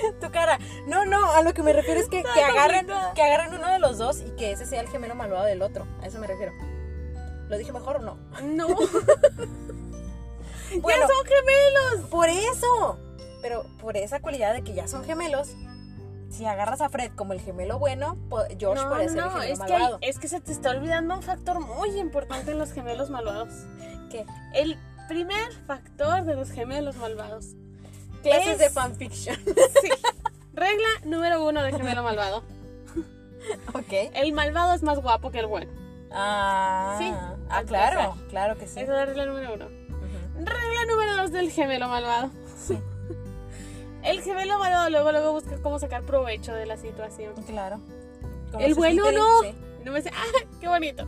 tu 0.20 0.30
cara. 0.30 0.58
No, 0.86 1.04
no, 1.04 1.32
a 1.32 1.42
lo 1.42 1.54
que 1.54 1.62
me 1.62 1.72
refiero 1.72 2.00
es 2.00 2.08
que, 2.08 2.22
que 2.22 2.42
agarren, 2.42 2.86
que 3.14 3.22
agarren 3.22 3.54
uno 3.54 3.68
de 3.68 3.78
los 3.78 3.98
dos 3.98 4.20
y 4.20 4.30
que 4.36 4.52
ese 4.52 4.66
sea 4.66 4.80
el 4.80 4.88
gemelo 4.88 5.14
malvado 5.14 5.44
del 5.44 5.62
otro. 5.62 5.86
A 6.02 6.06
eso 6.06 6.18
me 6.18 6.26
refiero. 6.26 6.52
¿Lo 7.48 7.58
dije 7.58 7.72
mejor 7.72 7.96
o 7.96 8.00
no? 8.00 8.18
No. 8.42 8.68
Bueno, 10.78 11.00
¡Ya 11.00 11.08
son 11.08 11.26
gemelos! 11.26 12.10
por 12.10 12.28
eso. 12.28 12.98
Pero 13.42 13.64
por 13.80 13.96
esa 13.96 14.20
cualidad 14.20 14.54
de 14.54 14.62
que 14.62 14.72
ya 14.72 14.86
son 14.86 15.02
gemelos, 15.02 15.56
si 16.28 16.44
agarras 16.46 16.80
a 16.80 16.88
Fred 16.88 17.10
como 17.16 17.32
el 17.32 17.40
gemelo 17.40 17.78
bueno, 17.78 18.16
George 18.58 18.84
no, 18.84 18.88
puede 18.88 19.08
ser 19.08 19.18
el 19.18 19.30
gemelo 19.30 19.42
es 19.42 19.58
que, 19.58 19.72
malvado. 19.72 19.98
es 20.00 20.18
que 20.18 20.28
se 20.28 20.40
te 20.40 20.52
está 20.52 20.70
olvidando 20.70 21.16
un 21.16 21.22
factor 21.22 21.58
muy 21.58 21.98
importante 21.98 22.52
en 22.52 22.58
los 22.58 22.72
gemelos 22.72 23.10
malvados. 23.10 23.66
¿Qué? 24.10 24.24
El 24.54 24.78
primer 25.08 25.52
factor 25.66 26.24
de 26.24 26.36
los 26.36 26.50
gemelos 26.50 26.96
malvados. 26.96 27.56
Clases 28.22 28.48
es- 28.52 28.58
de 28.58 28.70
fanfiction. 28.70 29.36
Sí. 29.44 29.88
Regla 30.52 30.88
número 31.04 31.44
uno 31.46 31.62
de 31.62 31.72
gemelo 31.72 32.02
malvado. 32.02 32.42
ok. 33.72 33.92
El 34.14 34.32
malvado 34.32 34.74
es 34.74 34.82
más 34.82 34.98
guapo 35.00 35.30
que 35.30 35.38
el 35.38 35.46
bueno. 35.46 35.70
Ah, 36.12 36.96
Sí, 36.98 37.10
ah 37.48 37.62
claro, 37.66 38.10
pasar. 38.10 38.26
claro 38.28 38.58
que 38.58 38.66
sí. 38.66 38.80
Esa 38.80 38.82
es 38.82 38.88
la 38.88 39.04
regla 39.06 39.26
número 39.26 39.54
uno. 39.54 39.66
Regla 40.36 40.84
número 40.88 41.16
dos 41.16 41.30
del 41.32 41.50
gemelo 41.50 41.88
malvado. 41.88 42.30
El 44.02 44.22
gemelo 44.22 44.58
malvado 44.58 44.88
luego, 44.88 45.12
luego 45.12 45.32
busca 45.32 45.58
cómo 45.62 45.78
sacar 45.78 46.02
provecho 46.04 46.54
de 46.54 46.64
la 46.66 46.76
situación. 46.78 47.34
Claro. 47.46 47.80
El 48.58 48.74
bueno 48.74 49.12
no. 49.12 49.42
sí. 49.42 49.54
No 49.84 49.92
me 49.92 50.00
dice, 50.00 50.10
ah, 50.14 50.46
qué 50.60 50.68
bonito. 50.68 51.04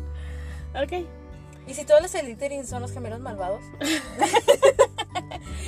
Ok. 0.75 1.07
¿Y 1.67 1.75
si 1.75 1.85
todos 1.87 2.03
los 2.03 2.11
Slytherin 2.11 2.67
son 2.67 2.83
los 2.83 2.93
gemelos 2.93 3.21
malvados? 3.21 3.63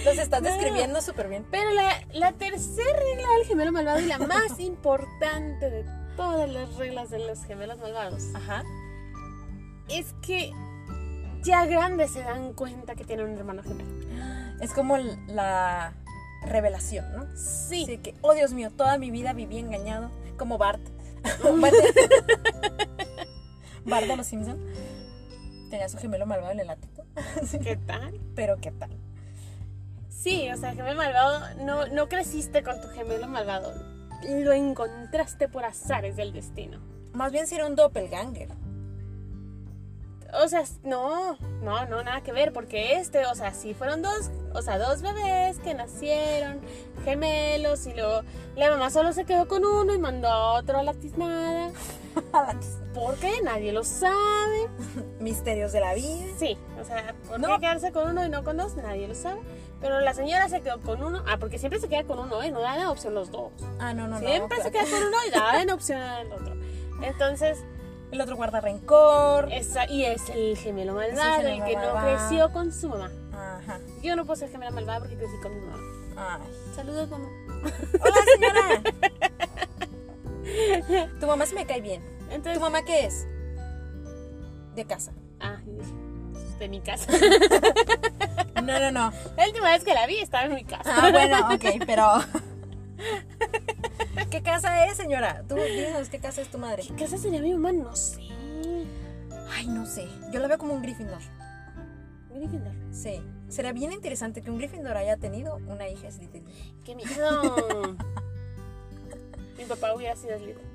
Los 0.05 0.19
estás 0.19 0.43
No. 0.43 0.49
describiendo 0.51 1.01
súper 1.01 1.29
bien. 1.29 1.47
Pero 1.51 1.71
la, 1.73 1.91
la 2.13 2.33
tercera 2.33 2.99
regla 2.99 3.29
del 3.39 3.47
gemelo 3.47 3.73
malvado 3.73 4.01
y 4.01 4.07
la 4.07 4.19
más 4.19 4.59
importante 4.61 5.71
de 5.71 5.85
todas 6.17 6.49
las 6.49 6.75
reglas 6.77 7.11
de 7.11 7.19
los 7.27 7.43
gemelos 7.45 7.79
malvados 7.79 8.23
Ajá. 8.35 8.63
es 9.89 10.15
que 10.23 10.53
ya 11.43 11.67
grandes 11.67 12.13
se 12.13 12.21
dan 12.21 12.53
cuenta 12.55 12.95
que 12.95 13.05
tienen 13.05 13.27
un 13.31 13.37
hermano 13.37 13.63
gemelo. 13.63 13.89
Es 14.61 14.73
como 14.73 14.97
la 14.97 15.93
revelación, 16.47 17.05
¿no? 17.17 17.27
Sí. 17.37 17.83
Así 17.85 17.99
que, 17.99 18.15
oh 18.23 18.33
Dios 18.35 18.53
mío, 18.53 18.71
toda 18.71 18.97
mi 18.99 19.11
vida 19.11 19.33
viví 19.33 19.59
engañado. 19.59 20.11
Como 20.39 20.57
Bart. 20.59 20.81
Bart, 21.61 21.75
Bart 23.85 24.07
de 24.07 24.17
los 24.17 24.27
Simpson. 24.27 24.59
Tenía 25.71 25.89
su 25.89 25.99
gemelo 25.99 26.27
malvado 26.27 26.53
en 26.53 26.61
el 26.61 26.71
ático. 26.71 27.05
¿Qué 27.63 27.77
tal? 27.77 28.21
Pero 28.35 28.57
qué 28.59 28.71
tal. 28.71 28.91
Sí, 30.25 30.49
o 30.51 30.57
sea, 30.57 30.71
el 30.71 30.77
gemelo 30.77 30.97
malvado, 30.97 31.55
no, 31.67 31.87
no 31.89 32.09
creciste 32.09 32.63
con 32.63 32.81
tu 32.81 32.89
gemelo 32.89 33.29
malvado. 33.29 33.75
Lo 34.27 34.55
encontraste 34.55 35.49
por 35.49 35.67
azares 35.67 36.17
del 36.17 36.33
destino. 36.33 36.81
Más 37.13 37.31
bien 37.31 37.47
si 37.47 37.57
era 37.57 37.67
un 37.67 37.77
doppelganger. 37.77 38.49
O 40.43 40.49
sea, 40.49 40.65
no, 40.83 41.37
no, 41.61 41.85
no, 41.85 42.03
nada 42.03 42.23
que 42.23 42.33
ver, 42.33 42.55
porque 42.55 42.97
este, 42.97 43.27
o 43.27 43.35
sea, 43.35 43.53
sí 43.53 43.75
fueron 43.75 44.01
dos, 44.01 44.31
o 44.55 44.63
sea, 44.63 44.79
dos 44.79 45.03
bebés 45.03 45.59
que 45.59 45.75
nacieron 45.75 46.59
gemelos 47.05 47.87
y 47.87 47.93
luego 47.93 48.23
la 48.57 48.71
mamá 48.71 48.89
solo 48.89 49.13
se 49.13 49.27
quedó 49.27 49.47
con 49.47 49.63
uno 49.63 49.93
y 49.93 49.99
mandó 49.99 50.29
a 50.29 50.55
otro 50.55 50.79
a 50.79 50.83
la 50.83 50.95
tiznada. 50.95 51.71
¿Por 52.95 53.15
qué? 53.17 53.41
Nadie 53.43 53.73
lo 53.73 53.85
sabe. 53.85 54.69
Misterios 55.21 55.73
de 55.73 55.81
la 55.81 55.95
vida. 55.95 56.25
Sí, 56.39 56.57
o 56.81 56.85
sea, 56.85 57.15
¿por 57.29 57.41
No. 57.41 57.59
quedarse 57.59 57.93
con 57.93 58.09
uno 58.11 58.25
y 58.25 58.29
no 58.29 58.45
con 58.45 58.57
dos? 58.57 58.75
Nadie 58.77 59.09
lo 59.09 59.15
sabe. 59.15 59.41
Pero 59.81 60.01
la 60.01 60.15
señora 60.15 60.49
se 60.49 60.61
quedó 60.63 60.81
con 60.81 61.03
uno, 61.03 61.23
ah, 61.27 61.37
porque 61.39 61.59
siempre 61.59 61.81
se 61.81 61.89
queda 61.89 62.05
con 62.05 62.19
uno, 62.19 62.43
¿eh? 62.43 62.51
No 62.51 62.61
dan 62.61 62.87
opción 62.87 63.15
los 63.15 63.31
dos. 63.31 63.53
Ah, 63.79 63.93
no, 63.93 64.07
no, 64.09 64.21
no. 64.21 64.27
siempre 64.27 64.63
se 64.63 64.71
claro. 64.71 64.87
queda 64.87 64.99
con 64.99 65.09
uno 65.09 65.17
y 65.27 65.31
dan 65.35 65.71
opción 65.71 66.01
al 66.01 66.33
otro. 66.33 66.55
Entonces, 67.03 67.59
El 68.11 68.21
otro 68.21 68.37
guarda 68.37 68.61
rencor. 68.61 69.53
esa, 69.53 69.91
y 69.91 70.05
es 70.05 70.29
el 70.31 70.57
gemelo 70.57 71.01
el 71.03 71.15
malvado, 71.15 71.41
el, 71.49 71.55
gemelo 71.63 71.67
que 71.67 71.77
no 71.77 71.95
creció 72.01 72.53
con 72.53 72.73
su 72.73 72.89
mamá. 72.89 73.11
Ajá. 73.33 73.81
Yo 74.03 74.15
no 74.17 74.25
puedo 74.25 74.37
ser 74.37 74.51
gemela 74.51 74.71
malvada 74.71 75.01
porque 75.01 75.17
crecí 75.17 75.35
con 75.43 75.53
mi 75.55 75.61
mamá. 75.67 75.83
Ay. 76.17 76.51
Saludos, 76.77 77.11
mamá. 77.11 77.29
Hola, 78.01 78.17
señora. 78.33 79.31
tu 81.21 81.27
mamá 81.27 81.47
sí 81.47 81.55
me 81.55 81.67
cae 81.67 81.81
bien. 81.81 82.03
Entonces, 82.31 82.55
¿Tu 82.55 82.61
mamá 82.61 82.85
qué 82.85 83.07
es? 83.07 83.27
De 84.75 84.85
casa. 84.85 85.13
ah, 85.41 85.61
de 86.59 86.69
mi 86.69 86.81
casa. 86.81 87.11
No, 88.65 88.81
no, 88.81 88.91
no. 88.91 89.13
La 89.37 89.47
última 89.47 89.71
vez 89.73 89.85
que 89.85 89.93
la 89.93 90.07
vi 90.07 90.21
estaba 90.21 90.47
en 90.47 90.55
mi 90.55 90.65
casa. 90.65 90.91
Ah, 90.97 91.11
bueno, 91.11 91.39
ok, 91.53 91.85
pero. 91.87 92.07
¿Qué 94.31 94.43
casa 94.43 94.87
es, 94.87 94.97
señora? 94.97 95.43
Tú 95.47 95.57
dinos, 95.57 96.09
¿qué 96.09 96.19
casa 96.19 96.41
es 96.41 96.49
tu 96.51 96.57
madre? 96.57 96.83
¿Qué 96.83 96.95
casa 96.95 97.19
sería 97.19 97.43
mi 97.43 97.53
mamá? 97.53 97.73
No 97.73 97.95
sé. 97.95 98.23
Ay, 99.51 99.67
no 99.67 99.85
sé. 99.85 100.09
Yo 100.33 100.41
la 100.41 100.49
veo 100.49 100.57
como 100.57 100.73
un 100.73 100.81
Gryffindor. 100.81 101.21
Gryffindor. 102.33 102.73
Sí. 102.91 103.21
Sería 103.49 103.73
bien 103.73 103.93
interesante 103.93 104.41
que 104.41 104.51
un 104.51 104.57
Gryffindor 104.57 104.97
haya 104.97 105.19
tenido 105.19 105.57
una 105.67 105.87
hija 105.89 106.11
Slytherin. 106.11 106.47
¡Qué 106.85 106.95
miedo! 106.95 107.97
Mi 109.57 109.65
papá 109.65 109.95
hubiera 109.95 110.17
sido 110.17 110.37
Slytherin. 110.37 110.69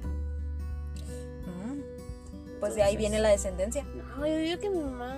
Mm. 1.45 2.59
Pues 2.59 2.75
de 2.75 2.83
ahí 2.83 2.97
viene 2.97 3.19
la 3.19 3.29
descendencia. 3.29 3.83
No, 4.17 4.25
yo 4.27 4.37
digo 4.37 4.59
que 4.59 4.69
mi 4.69 4.79
mamá. 4.79 5.17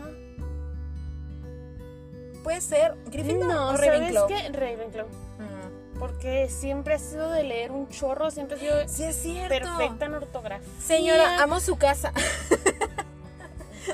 Puede 2.43 2.61
ser 2.61 2.95
Gryffindor 3.05 3.47
No, 3.47 3.69
o 3.69 3.75
¿sabes 3.77 3.87
Ravenclaw. 3.91 4.27
qué? 4.27 4.49
Ravenclaw. 4.51 5.07
Mm. 5.07 5.99
Porque 5.99 6.49
siempre 6.49 6.95
ha 6.95 6.99
sido 6.99 7.29
de 7.29 7.43
leer 7.43 7.71
un 7.71 7.87
chorro, 7.89 8.31
siempre 8.31 8.57
ha 8.57 8.59
sido 8.59 8.87
Sí, 8.87 9.03
es 9.03 9.15
cierto. 9.15 9.49
perfecta 9.77 10.05
en 10.05 10.13
ortografía. 10.15 10.67
Señora, 10.81 11.41
amo 11.43 11.59
su 11.59 11.75
casa. 11.77 12.11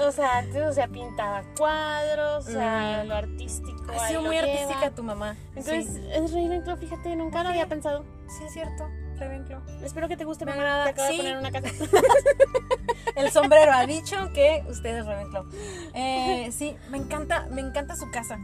O 0.05 0.11
sea, 0.11 0.39
antes, 0.39 0.61
o 0.61 0.73
sea, 0.73 0.87
pintaba 0.89 1.43
cuadros, 1.57 2.45
o 2.45 2.51
sea, 2.51 3.01
Mm. 3.03 3.07
lo 3.07 3.15
artístico. 3.15 3.85
Ha 3.93 4.09
sido 4.09 4.21
lo 4.21 4.27
muy 4.27 4.35
lleva. 4.35 4.51
artística 4.51 4.91
tu 4.91 5.01
mamá. 5.01 5.35
Entonces, 5.55 5.87
sí. 5.87 6.01
es 6.11 6.33
Ravenclaw, 6.33 6.77
fíjate, 6.77 7.15
nunca 7.15 7.39
lo 7.41 7.45
Ok. 7.49 7.53
había 7.53 7.67
pensado. 7.67 8.03
sí, 8.27 8.43
es 8.45 8.53
cierto. 8.53 8.85
Ravenclaw. 9.19 9.61
Espero 9.83 10.07
que 10.07 10.17
te 10.17 10.23
guste, 10.25 10.45
Me 10.45 10.51
mamá. 10.51 10.63
agrada, 10.63 10.83
Te 10.85 10.89
acabo 10.91 11.07
sí. 11.09 11.17
de 11.17 11.23
poner 11.23 11.37
una 11.37 11.51
casa. 11.51 11.69
El 13.15 13.31
sombrero 13.31 13.71
ha 13.73 13.85
dicho 13.85 14.15
que 14.33 14.63
usted 14.69 14.97
es 14.97 15.05
Ravenclaw. 15.05 15.45
Eh, 15.93 16.49
sí, 16.51 16.75
me 16.89 16.97
encanta, 16.97 17.47
me 17.51 17.61
encanta 17.61 17.95
su 17.95 18.09
casa. 18.11 18.37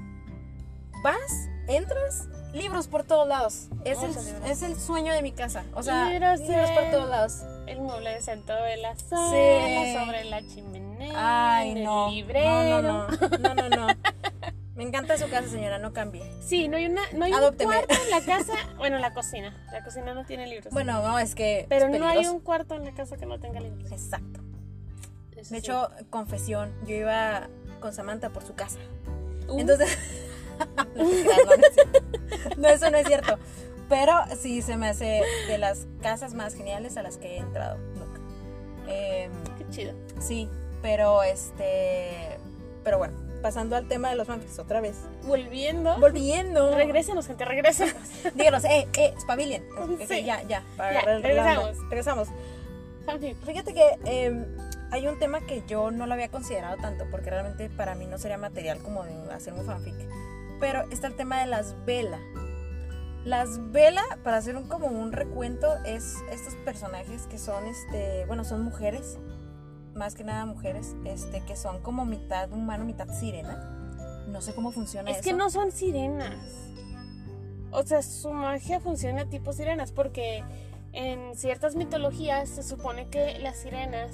Vas, 1.04 1.50
entras, 1.68 2.28
libros 2.54 2.88
por 2.88 3.04
todos 3.04 3.28
lados. 3.28 3.68
Es, 3.84 4.00
el, 4.02 4.70
es 4.72 4.82
sueño 4.82 5.14
de 5.14 5.22
mi 5.22 5.32
casa. 5.32 5.64
O 5.76 5.84
sea, 5.84 6.10
Libros 6.10 6.40
libros, 6.40 6.72
por 6.72 6.90
todos 6.92 7.10
lados. 7.10 7.44
El 7.68 7.80
mueble 7.82 8.10
de 8.12 8.22
centro 8.22 8.56
de 8.56 8.78
la 8.78 8.96
sala, 8.98 9.30
Sí. 9.30 9.96
sobre 9.98 10.24
la 10.26 10.42
chimenea, 10.48 11.58
Ay, 11.58 11.72
en 11.72 11.78
el 11.80 12.10
librero. 12.16 12.82
No, 12.82 12.82
no, 12.82 13.08
no. 13.08 13.38
No, 13.38 13.70
no, 13.70 13.70
no. 13.88 13.88
Me 14.76 14.84
encanta 14.84 15.18
su 15.18 15.30
casa, 15.30 15.48
señora, 15.50 15.78
no 15.78 15.94
cambie. 15.94 16.24
Sí, 16.42 16.68
no 16.68 16.78
hay, 16.78 16.88
una, 16.88 17.02
no 17.14 17.26
hay 17.26 17.32
un 17.32 17.40
cuarto 17.40 17.64
en 17.64 18.10
la 18.10 18.22
casa, 18.26 18.54
bueno, 18.78 18.98
la 18.98 19.14
cocina. 19.14 19.56
La 19.72 19.84
cocina 19.84 20.14
no 20.14 20.26
tiene 20.26 20.48
libros. 20.48 20.74
Bueno, 20.74 21.02
no, 21.02 21.20
es 21.20 21.36
que. 21.36 21.66
pero 21.70 21.88
es 21.88 22.00
no 22.00 22.08
hay 22.08 22.26
un 22.26 22.40
cuarto 22.40 22.76
en 22.76 22.84
la 22.84 22.94
casa 22.94 23.18
que 23.18 23.26
no 23.26 23.40
tenga 23.40 23.60
libros. 23.60 23.92
Exacto. 23.92 24.42
Eso 25.32 25.54
De 25.54 25.62
sí. 25.62 25.68
hecho, 25.68 25.90
confesión, 26.10 26.74
yo 26.88 26.96
iba 26.96 27.50
con 27.80 27.94
Samantha 27.94 28.30
por 28.30 28.44
su 28.44 28.56
casa. 28.56 28.80
Uh, 29.48 29.60
Entonces. 29.60 29.98
No, 32.58 32.68
eso 32.68 32.90
no 32.92 32.98
es 32.98 33.08
cierto. 33.08 33.38
Pero 33.90 34.14
sí 34.40 34.62
se 34.62 34.78
me 34.78 34.90
hace 34.90 35.22
de 35.48 35.58
las 35.58 35.88
casas 36.02 36.34
más 36.34 36.56
geniales 36.56 36.98
a 36.98 37.04
las 37.04 37.18
que 37.18 37.36
he 37.36 37.38
entrado 37.38 37.78
nunca. 37.96 38.22
Em, 38.88 39.32
qué 39.58 39.70
chido. 39.70 39.94
sí, 40.20 40.50
pero 40.82 41.24
este. 41.24 42.38
Pero 42.84 42.98
bueno, 42.98 43.14
pasando 43.44 43.76
al 43.76 43.88
tema 43.88 44.10
de 44.10 44.16
los 44.16 44.26
fanfics 44.26 44.58
otra 44.58 44.82
vez. 44.82 44.96
Volviendo. 45.26 46.00
Volviendo. 46.00 46.76
Regrésenos, 46.76 47.28
gente, 47.28 47.46
regrésenos. 47.46 47.94
Díganos, 48.36 48.64
eh, 48.64 48.88
eh, 48.98 49.14
espabilen. 49.16 49.64
Sí. 50.08 50.24
Ya, 50.24 50.42
ya, 50.44 50.64
para 50.76 50.94
Ya, 50.94 51.02
regresamos. 51.20 51.78
Regresamos. 51.90 52.28
Fíjate 53.46 53.74
que 53.74 54.00
em, 54.06 54.46
hay 54.92 55.08
un 55.08 55.20
tema 55.20 55.42
que 55.42 55.62
yo 55.68 55.92
no 55.92 56.08
lo 56.08 56.14
había 56.14 56.30
considerado 56.30 56.78
tanto 56.78 57.06
porque 57.12 57.30
realmente 57.30 57.70
para 57.70 57.96
mí 57.96 58.08
no 58.08 58.18
sería 58.18 58.38
material 58.38 58.80
como 58.80 59.04
de 59.04 59.12
hacer 59.34 59.54
un 59.54 59.66
fanfic. 59.66 59.94
Pero 60.62 60.84
está 60.90 61.08
el 61.08 61.16
tema 61.18 61.42
de 61.42 61.48
las 61.48 61.76
vela. 61.86 62.20
Las 63.26 63.72
vela, 63.72 64.04
para 64.24 64.38
hacer 64.38 64.56
un, 64.56 64.68
como 64.68 64.88
un 64.88 65.12
recuento, 65.12 65.68
es 65.86 66.16
estos 66.32 66.56
personajes 66.66 67.28
que 67.28 67.38
son, 67.38 67.68
este, 67.68 68.26
bueno, 68.26 68.46
son 68.46 68.64
mujeres, 68.64 69.18
más 69.96 70.16
que 70.16 70.24
nada 70.24 70.46
mujeres, 70.46 70.96
este, 71.06 71.42
que 71.42 71.56
son 71.56 71.82
como 71.82 72.06
mitad 72.06 72.52
humano, 72.52 72.86
mitad 72.86 73.08
sirena. 73.10 73.58
No 74.28 74.42
sé 74.42 74.54
cómo 74.54 74.72
funciona 74.72 75.10
Es 75.12 75.18
eso. 75.18 75.30
que 75.30 75.34
no 75.34 75.50
son 75.50 75.72
sirenas. 75.72 76.36
O 77.72 77.84
sea, 77.84 78.02
su 78.02 78.32
magia 78.32 78.80
funciona 78.80 79.26
tipo 79.26 79.52
sirenas 79.54 79.92
porque 79.92 80.44
en 80.94 81.36
ciertas 81.36 81.76
mitologías 81.76 82.50
se 82.50 82.64
supone 82.64 83.08
que 83.10 83.40
las 83.40 83.58
sirenas 83.58 84.12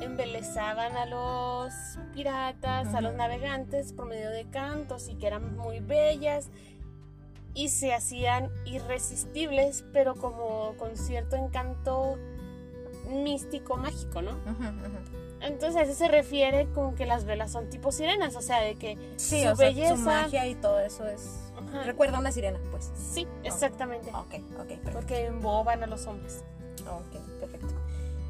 embelezaban 0.00 0.96
a 0.96 1.06
los 1.06 1.72
piratas, 2.12 2.94
a 2.94 3.00
los 3.00 3.14
navegantes 3.14 3.92
por 3.92 4.06
medio 4.06 4.30
de 4.30 4.44
cantos 4.50 5.08
y 5.08 5.14
que 5.14 5.26
eran 5.28 5.56
muy 5.56 5.80
bellas 5.80 6.48
y 7.54 7.68
se 7.70 7.94
hacían 7.94 8.50
irresistibles, 8.66 9.84
pero 9.92 10.14
como 10.14 10.74
con 10.76 10.96
cierto 10.96 11.36
encanto 11.36 12.18
místico, 13.08 13.76
mágico, 13.76 14.20
¿no? 14.20 14.32
Ujú, 14.32 14.50
ujú. 14.64 15.15
Entonces 15.40 15.76
a 15.76 15.82
eso 15.82 15.94
se 15.94 16.08
refiere 16.08 16.66
con 16.74 16.94
que 16.94 17.06
las 17.06 17.24
velas 17.24 17.52
son 17.52 17.68
tipo 17.68 17.92
sirenas, 17.92 18.36
o 18.36 18.42
sea, 18.42 18.60
de 18.60 18.74
que 18.76 18.96
Sí, 19.16 19.42
su 19.42 19.50
o 19.50 19.56
sea, 19.56 19.68
belleza... 19.68 19.96
su 19.96 20.02
magia 20.02 20.46
y 20.46 20.54
todo 20.54 20.80
eso 20.80 21.06
es... 21.06 21.52
Ajá. 21.56 21.82
Recuerda 21.84 22.16
a 22.16 22.20
una 22.20 22.32
sirena, 22.32 22.58
pues. 22.70 22.90
Sí, 22.96 23.26
exactamente. 23.44 24.10
Ok, 24.10 24.34
ok, 24.58 24.66
perfecto. 24.66 24.90
Porque 24.92 25.26
emboban 25.26 25.82
a 25.82 25.86
los 25.86 26.06
hombres. 26.06 26.42
Ok, 26.82 27.20
perfecto. 27.40 27.74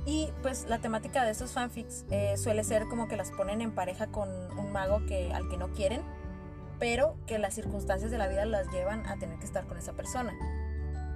Y 0.05 0.31
pues 0.40 0.66
la 0.69 0.79
temática 0.79 1.25
de 1.25 1.33
estos 1.33 1.53
fanfics 1.53 2.05
eh, 2.11 2.37
suele 2.37 2.62
ser 2.62 2.87
como 2.87 3.09
que 3.09 3.16
las 3.16 3.33
ponen 3.33 3.61
en 3.61 3.73
pareja 3.73 4.07
con 4.07 4.29
un 4.57 4.73
mago 4.73 5.05
que, 5.07 5.33
al 5.33 5.49
que 5.49 5.57
no 5.57 5.69
quieren, 5.73 6.03
pero 6.79 7.16
que 7.27 7.38
las 7.38 7.55
circunstancias 7.55 8.11
de 8.12 8.19
la 8.19 8.29
vida 8.29 8.45
las 8.47 8.71
llevan 8.71 9.05
a 9.07 9.19
tener 9.19 9.38
que 9.38 9.47
estar 9.47 9.66
con 9.66 9.77
esa 9.79 9.95
persona. 9.95 10.33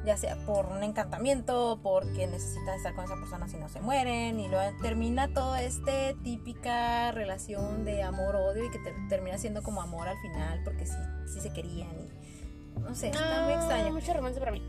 Ya 0.04 0.16
sea 0.16 0.36
por 0.46 0.66
un 0.66 0.82
encantamiento, 0.82 1.78
porque 1.82 2.26
necesitan 2.26 2.74
estar 2.76 2.94
con 2.94 3.04
esa 3.04 3.16
persona 3.16 3.48
si 3.48 3.58
no 3.58 3.68
se 3.68 3.80
mueren, 3.80 4.40
y 4.40 4.48
luego 4.48 4.74
termina 4.80 5.28
toda 5.34 5.62
esta 5.62 5.92
típica 6.24 7.12
relación 7.12 7.84
de 7.84 8.02
amor-odio 8.02 8.64
y 8.64 8.70
que 8.70 8.78
ter- 8.78 8.94
termina 9.10 9.36
siendo 9.36 9.62
como 9.62 9.82
amor 9.82 10.08
al 10.08 10.18
final, 10.20 10.62
porque 10.64 10.86
sí, 10.86 10.96
sí 11.32 11.40
se 11.40 11.52
querían. 11.52 11.90
Y, 11.90 12.80
no 12.80 12.94
sé, 12.94 13.08
está 13.08 13.42
muy 13.44 13.52
Ah, 13.52 13.56
extraño. 13.56 13.92
Mucho 13.92 14.14
romance 14.14 14.38
para 14.40 14.52
mí. 14.52 14.62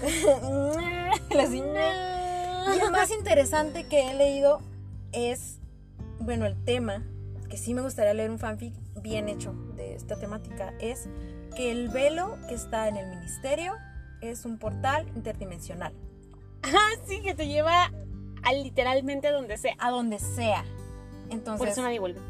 La 1.34 1.44
y 1.44 2.80
el 2.80 2.90
más 2.90 3.10
interesante 3.10 3.84
que 3.84 4.10
he 4.10 4.14
leído 4.14 4.60
es, 5.12 5.58
bueno, 6.18 6.46
el 6.46 6.62
tema, 6.64 7.02
que 7.50 7.56
sí 7.58 7.74
me 7.74 7.82
gustaría 7.82 8.14
leer 8.14 8.30
un 8.30 8.38
fanfic 8.38 8.74
bien 9.02 9.28
hecho 9.28 9.52
de 9.76 9.94
esta 9.94 10.16
temática, 10.16 10.72
es 10.80 11.08
que 11.56 11.70
el 11.70 11.88
velo 11.88 12.38
que 12.48 12.54
está 12.54 12.88
en 12.88 12.96
el 12.96 13.06
ministerio 13.08 13.74
es 14.20 14.44
un 14.44 14.58
portal 14.58 15.06
interdimensional. 15.14 15.92
Ah, 16.62 16.90
sí, 17.06 17.20
que 17.22 17.34
te 17.34 17.46
lleva 17.46 17.92
a 18.42 18.52
literalmente 18.52 19.28
a 19.28 19.32
donde 19.32 19.56
sea. 19.56 19.74
A 19.78 19.90
donde 19.90 20.18
sea. 20.18 20.62
Por 20.62 21.32
Entonces, 21.32 21.70
eso 21.70 21.82
nadie 21.82 21.98
vuelve. 22.00 22.20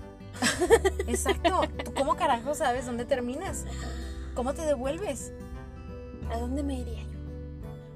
exacto. 1.07 1.63
¿Tú 1.85 1.95
cómo 1.95 2.17
carajo 2.17 2.55
sabes 2.55 2.87
dónde 2.87 3.05
terminas? 3.05 3.65
¿Cómo 4.35 4.55
te 4.55 4.63
devuelves? 4.63 5.33
¿A 6.31 6.39
dónde 6.39 6.63
me 6.63 6.75
iría 6.75 7.03
yo? 7.03 7.09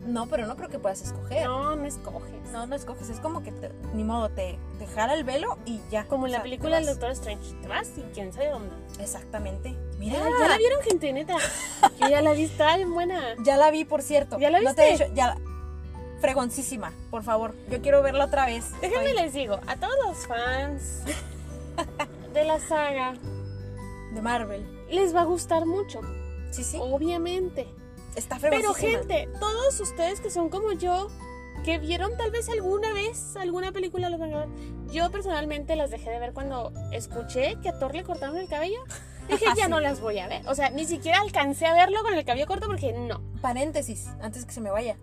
No, 0.06 0.26
pero 0.26 0.46
no 0.46 0.56
creo 0.56 0.68
que 0.68 0.78
puedas 0.80 1.00
escoger. 1.02 1.46
No, 1.46 1.76
no 1.76 1.84
escoges. 1.84 2.50
No, 2.50 2.66
no 2.66 2.74
escoges. 2.74 3.08
Es 3.08 3.20
como 3.20 3.42
que 3.44 3.52
te- 3.52 3.70
ni 3.94 4.02
modo, 4.02 4.30
te, 4.30 4.58
te 4.78 4.86
jala 4.88 5.14
el 5.14 5.22
velo 5.22 5.58
y 5.64 5.80
ya. 5.90 6.06
Como 6.06 6.26
en 6.26 6.32
la 6.32 6.38
sea, 6.38 6.42
película 6.42 6.76
del. 6.76 6.86
Doctor 6.86 7.10
Strange. 7.12 7.54
Te 7.60 7.68
vas 7.68 7.90
y 7.96 8.00
quién 8.12 8.32
sabe 8.32 8.48
dónde. 8.48 8.74
Exactamente. 8.98 9.76
Mira, 10.02 10.18
Ya, 10.18 10.24
ya 10.40 10.48
la 10.48 10.58
vieron, 10.58 10.82
gente, 10.82 11.12
neta. 11.12 11.36
Yo 12.00 12.08
ya 12.08 12.20
la 12.22 12.32
vi, 12.32 12.44
está 12.44 12.76
bien 12.76 12.92
buena. 12.92 13.20
Ya 13.44 13.56
la 13.56 13.70
vi, 13.70 13.84
por 13.84 14.02
cierto. 14.02 14.38
¿Ya 14.38 14.50
la 14.50 14.60
No 14.60 14.74
te 14.74 14.82
he 14.86 14.90
viste? 14.90 15.04
dicho, 15.04 15.14
ya 15.16 15.26
la- 15.28 15.38
Fregoncísima, 16.20 16.92
por 17.10 17.22
favor. 17.22 17.54
Yo 17.70 17.80
quiero 17.82 18.02
verla 18.02 18.24
otra 18.26 18.46
vez. 18.46 18.70
Déjenme 18.80 19.10
Estoy- 19.10 19.22
les 19.22 19.32
digo, 19.32 19.60
a 19.66 19.76
todos 19.76 19.94
los 20.06 20.26
fans 20.26 21.02
de 22.34 22.44
la 22.44 22.58
saga, 22.60 23.14
De 24.12 24.22
Marvel. 24.22 24.64
les 24.90 25.14
va 25.14 25.20
a 25.22 25.24
gustar 25.24 25.66
mucho. 25.66 26.00
Sí, 26.50 26.64
sí. 26.64 26.78
Obviamente. 26.80 27.66
Está 28.16 28.38
Pero 28.40 28.56
fregoncísima. 28.56 28.98
gente, 28.98 29.28
todos 29.40 29.80
ustedes 29.80 30.20
que 30.20 30.30
son 30.30 30.48
como 30.50 30.72
yo, 30.72 31.08
que 31.64 31.78
vieron 31.78 32.16
tal 32.16 32.30
vez 32.30 32.48
alguna 32.50 32.92
vez 32.92 33.36
alguna 33.36 33.72
película 33.72 34.06
de 34.08 34.10
los 34.10 34.20
Vengadores, 34.20 34.50
yo 34.92 35.10
personalmente 35.10 35.76
las 35.76 35.90
dejé 35.90 36.10
de 36.10 36.18
ver 36.18 36.32
cuando 36.34 36.72
escuché 36.92 37.56
que 37.62 37.68
a 37.70 37.78
Thor 37.78 37.94
le 37.94 38.02
cortaron 38.04 38.36
el 38.36 38.48
cabello. 38.48 38.84
Dije, 39.28 39.44
ya 39.56 39.68
no 39.68 39.80
las 39.80 40.00
voy 40.00 40.18
a 40.18 40.28
ver. 40.28 40.42
O 40.48 40.54
sea, 40.54 40.70
ni 40.70 40.84
siquiera 40.84 41.20
alcancé 41.20 41.66
a 41.66 41.74
verlo 41.74 42.02
con 42.02 42.14
el 42.14 42.24
cabello 42.24 42.46
corto 42.46 42.66
porque 42.66 42.92
no. 42.92 43.20
Paréntesis, 43.40 44.08
antes 44.20 44.44
que 44.44 44.52
se 44.52 44.60
me 44.60 44.70
vaya. 44.70 44.96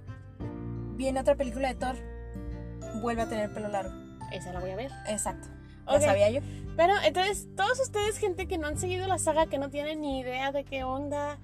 Viene 0.95 1.19
otra 1.19 1.36
película 1.36 1.69
de 1.69 1.75
Thor. 1.75 1.95
Vuelve 3.01 3.21
a 3.23 3.29
tener 3.29 3.53
pelo 3.53 3.69
largo. 3.69 3.93
Esa 4.32 4.51
la 4.53 4.60
voy 4.60 4.71
a 4.71 4.75
ver. 4.75 4.91
Exacto. 5.08 5.47
Ok. 5.86 6.01
Ya 6.01 6.08
sabía 6.08 6.29
yo. 6.29 6.41
Pero 6.75 6.93
entonces, 7.03 7.47
todos 7.55 7.79
ustedes, 7.79 8.17
gente 8.17 8.47
que 8.47 8.58
no 8.58 8.67
han 8.67 8.77
seguido 8.77 9.08
la 9.08 9.17
saga, 9.17 9.47
que 9.47 9.58
no 9.58 9.69
tienen 9.69 10.01
ni 10.01 10.19
idea 10.19 10.51
de 10.51 10.63
qué 10.63 10.84
onda, 10.84 11.38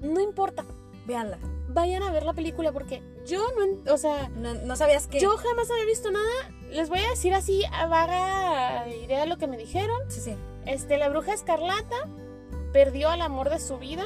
no 0.00 0.20
importa. 0.20 0.64
Véanla. 1.06 1.38
Vayan 1.68 2.02
a 2.02 2.12
ver 2.12 2.24
la 2.24 2.32
película 2.34 2.70
porque 2.70 3.02
yo 3.26 3.42
no, 3.58 3.92
o 3.92 3.96
sea, 3.96 4.28
No, 4.36 4.54
no 4.54 4.76
sabías 4.76 5.06
que. 5.06 5.20
yo 5.20 5.36
jamás 5.36 5.70
había 5.70 5.84
visto 5.86 6.10
nada. 6.10 6.50
Les 6.70 6.88
voy 6.88 7.00
a 7.00 7.08
decir 7.10 7.34
así 7.34 7.62
a 7.72 7.86
vaga 7.86 8.86
idea 8.88 9.20
de 9.20 9.26
lo 9.26 9.36
que 9.38 9.46
me 9.46 9.56
dijeron. 9.56 9.98
Sí, 10.08 10.20
sí. 10.20 10.36
Este, 10.66 10.98
la 10.98 11.08
bruja 11.08 11.32
escarlata 11.32 11.96
perdió 12.72 13.10
al 13.10 13.20
amor 13.22 13.50
de 13.50 13.58
su 13.58 13.78
vida 13.78 14.04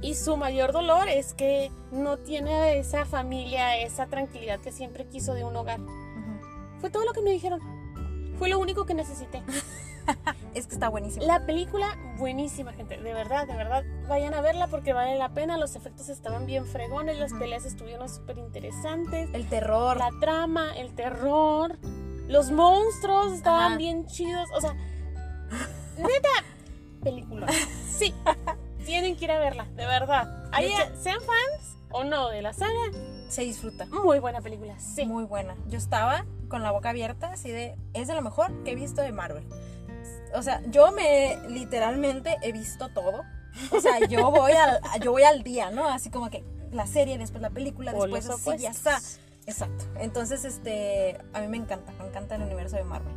y 0.00 0.14
su 0.14 0.36
mayor 0.36 0.72
dolor 0.72 1.08
es 1.08 1.34
que 1.34 1.70
no 1.90 2.18
tiene 2.18 2.78
esa 2.78 3.04
familia, 3.04 3.76
esa 3.78 4.06
tranquilidad 4.06 4.60
que 4.60 4.72
siempre 4.72 5.06
quiso 5.06 5.34
de 5.34 5.44
un 5.44 5.56
hogar. 5.56 5.80
Fue 6.80 6.90
todo 6.90 7.04
lo 7.04 7.12
que 7.12 7.22
me 7.22 7.30
dijeron. 7.30 7.60
Fue 8.38 8.48
lo 8.48 8.58
único 8.58 8.86
que 8.86 8.94
necesité. 8.94 9.42
Es 10.54 10.66
que 10.66 10.72
está 10.74 10.88
buenísimo. 10.88 11.26
La 11.26 11.44
película, 11.44 11.98
buenísima, 12.16 12.72
gente. 12.72 12.96
De 12.96 13.12
verdad, 13.12 13.46
de 13.46 13.54
verdad. 13.54 13.84
Vayan 14.08 14.32
a 14.32 14.40
verla 14.40 14.66
porque 14.68 14.94
vale 14.94 15.16
la 15.16 15.28
pena. 15.34 15.58
Los 15.58 15.76
efectos 15.76 16.08
estaban 16.08 16.46
bien 16.46 16.64
fregones. 16.64 17.18
Las 17.18 17.32
Ujú. 17.32 17.40
peleas 17.40 17.66
estuvieron 17.66 18.08
súper 18.08 18.38
interesantes. 18.38 19.28
El 19.34 19.46
terror. 19.48 19.98
La 19.98 20.10
trama, 20.18 20.74
el 20.78 20.94
terror. 20.94 21.78
Los 22.28 22.50
monstruos 22.50 23.32
estaban 23.32 23.68
Ajá. 23.72 23.76
bien 23.76 24.06
chidos. 24.06 24.48
O 24.54 24.60
sea, 24.60 24.74
neta, 25.96 26.28
película. 27.02 27.46
Sí, 27.98 28.14
tienen 28.86 29.16
que 29.16 29.24
ir 29.24 29.32
a 29.32 29.38
verla, 29.38 29.64
de 29.74 29.84
verdad. 29.86 30.48
Ahí, 30.52 30.72
sean 31.02 31.20
fans 31.20 31.76
o 31.90 32.04
no 32.04 32.28
de 32.28 32.42
la 32.42 32.52
saga, 32.52 32.72
Se 33.28 33.42
disfruta. 33.42 33.86
muy 33.86 34.18
buena 34.20 34.40
película. 34.40 34.78
Sí. 34.78 35.04
Muy 35.04 35.24
buena. 35.24 35.56
Yo 35.66 35.78
estaba 35.78 36.24
con 36.48 36.62
la 36.62 36.70
boca 36.70 36.90
abierta, 36.90 37.32
así 37.32 37.50
de. 37.50 37.76
Es 37.94 38.06
de 38.06 38.14
lo 38.14 38.22
mejor 38.22 38.62
que 38.62 38.72
he 38.72 38.74
visto 38.76 39.02
de 39.02 39.10
Marvel. 39.12 39.44
O 40.34 40.42
sea, 40.42 40.62
yo 40.70 40.92
me 40.92 41.38
literalmente 41.48 42.36
he 42.42 42.52
visto 42.52 42.88
todo. 42.90 43.22
O 43.72 43.80
sea, 43.80 43.98
yo 44.06 44.30
voy 44.30 44.52
al, 44.52 44.80
yo 45.02 45.10
voy 45.10 45.22
al 45.24 45.42
día, 45.42 45.70
¿no? 45.70 45.88
Así 45.88 46.10
como 46.10 46.30
que 46.30 46.44
la 46.70 46.86
serie, 46.86 47.18
después 47.18 47.42
la 47.42 47.50
película, 47.50 47.92
O 47.94 48.06
después 48.06 48.28
así, 48.28 48.58
ya 48.58 48.70
está. 48.70 49.00
Exacto. 49.48 49.84
Entonces, 49.98 50.44
este, 50.44 51.18
a 51.32 51.40
mí 51.40 51.48
me 51.48 51.56
encanta, 51.56 51.92
me 52.00 52.06
encanta 52.08 52.36
el 52.36 52.42
universo 52.42 52.76
de 52.76 52.84
Marvel. 52.84 53.14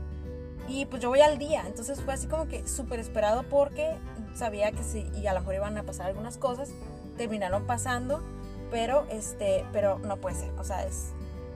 Y 0.68 0.86
pues 0.86 1.02
yo 1.02 1.10
voy 1.10 1.20
al 1.20 1.38
día, 1.38 1.64
entonces 1.68 2.02
fue 2.02 2.14
así 2.14 2.28
como 2.28 2.48
que 2.48 2.66
súper 2.68 3.00
esperado 3.00 3.44
porque 3.44 3.96
sabía 4.34 4.72
que 4.72 4.84
sí, 4.84 5.10
y 5.16 5.28
a 5.28 5.34
lo 5.34 5.42
mejor 5.42 5.56
iban 5.56 5.78
a 5.78 5.84
pasar 5.84 6.06
algunas 6.08 6.38
cosas, 6.38 6.70
terminaron 7.18 7.66
pasando, 7.66 8.22
pero 8.70 9.06
este, 9.10 9.66
pero 9.74 10.00
no 10.00 10.18
puede 10.18 10.38
ser, 10.38 10.52
o 10.58 10.64
sea, 10.64 10.86
es, 10.86 11.10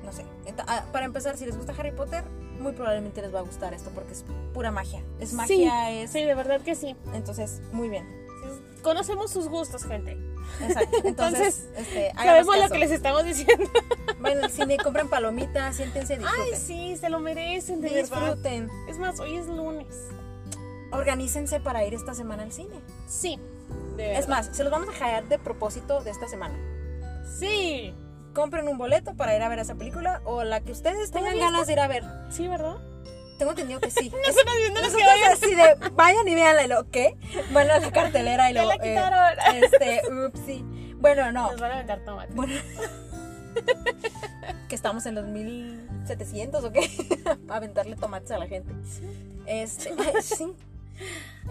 no 0.03 0.11
sé. 0.11 0.25
Ah, 0.67 0.83
Para 0.91 1.05
empezar, 1.05 1.37
si 1.37 1.45
les 1.45 1.55
gusta 1.55 1.73
Harry 1.77 1.91
Potter, 1.91 2.23
muy 2.59 2.73
probablemente 2.73 3.21
les 3.21 3.33
va 3.33 3.39
a 3.39 3.43
gustar 3.43 3.73
esto 3.73 3.89
porque 3.91 4.11
es 4.13 4.25
pura 4.53 4.71
magia, 4.71 5.01
es 5.19 5.31
magia, 5.33 5.91
es, 5.91 6.11
Sí, 6.11 6.23
de 6.23 6.35
verdad 6.35 6.59
que 6.61 6.75
sí. 6.75 6.95
entonces, 7.13 7.61
muy 7.71 7.87
bien. 7.87 8.05
Conocemos 8.85 9.31
sus 9.31 9.47
gustos, 9.49 9.83
gente. 9.83 10.15
Exacto. 10.61 10.97
Entonces, 11.03 11.65
Entonces, 11.65 11.69
este, 11.75 12.13
Sabemos 12.13 12.57
lo 12.57 12.69
que 12.69 12.77
les 12.77 12.91
estamos 12.91 13.25
diciendo. 13.25 13.67
Vayan 14.19 14.43
al 14.43 14.51
cine, 14.51 14.77
compren 14.77 15.09
palomitas, 15.09 15.75
siéntense, 15.75 16.19
disfruten. 16.19 16.53
Ay, 16.53 16.59
sí, 16.59 16.95
se 16.95 17.09
lo 17.09 17.19
merecen, 17.19 17.81
de 17.81 17.89
verdad. 17.89 18.21
disfruten. 18.21 18.69
Es 18.87 18.99
más, 18.99 19.19
hoy 19.19 19.37
es 19.37 19.47
lunes. 19.47 19.87
Organícense 20.91 21.59
para 21.59 21.83
ir 21.83 21.95
esta 21.95 22.13
semana 22.13 22.43
al 22.43 22.51
cine. 22.51 22.79
Sí, 23.07 23.39
de. 23.97 24.19
Es 24.19 24.27
más, 24.27 24.51
se 24.53 24.63
los 24.63 24.71
vamos 24.71 24.89
a 24.89 24.91
dejar 24.91 25.27
de 25.27 25.39
propósito 25.39 26.01
de 26.01 26.11
esta 26.11 26.27
semana. 26.27 26.55
Sí, 27.39 27.91
Compren 28.35 28.67
un 28.67 28.77
boleto 28.77 29.15
para 29.15 29.35
ir 29.35 29.41
a 29.41 29.49
ver 29.49 29.59
esa 29.59 29.75
película 29.75 30.21
o 30.25 30.43
la 30.43 30.59
que 30.59 30.73
ustedes 30.73 31.09
tengan 31.09 31.31
¿Todavía 31.33 31.51
ganas 31.51 31.67
de 31.67 31.73
ir 31.73 31.79
a 31.79 31.87
ver. 31.87 32.03
sí, 32.29 32.47
¿verdad? 32.47 32.77
Tengo 33.37 33.51
entendido 33.51 33.79
que 33.79 33.91
sí. 33.91 34.09
No 34.09 34.17
haciendo 34.17 34.51
lo 34.51 34.75
que 34.75 34.81
Nosotros 34.81 35.03
vayan. 35.05 35.31
así 35.33 35.55
de, 35.55 35.89
vayan 35.93 36.27
y 36.27 36.35
véanla 36.35 36.63
y 36.63 36.67
lo, 36.67 36.89
¿qué? 36.89 37.15
Van 37.51 37.69
a 37.69 37.79
la 37.79 37.91
cartelera 37.91 38.49
y 38.49 38.53
lo, 38.53 38.65
la 38.65 38.75
eh, 38.75 38.79
quitaron. 38.81 39.63
este, 39.63 40.01
upsi. 40.27 40.63
Bueno, 40.97 41.31
no. 41.31 41.51
Nos 41.51 41.61
van 41.61 41.71
a 41.71 41.75
meter 41.77 42.03
tomate. 42.05 42.33
Bueno. 42.33 42.53
que 44.69 44.75
estamos 44.75 45.05
en 45.05 45.15
los 45.15 45.25
1700 45.27 46.63
o 46.63 46.71
qué? 46.71 46.89
Aventarle 47.49 47.95
tomates 47.95 48.31
a 48.31 48.37
la 48.37 48.47
gente. 48.47 48.73
Este, 49.45 49.93
sí. 50.21 50.53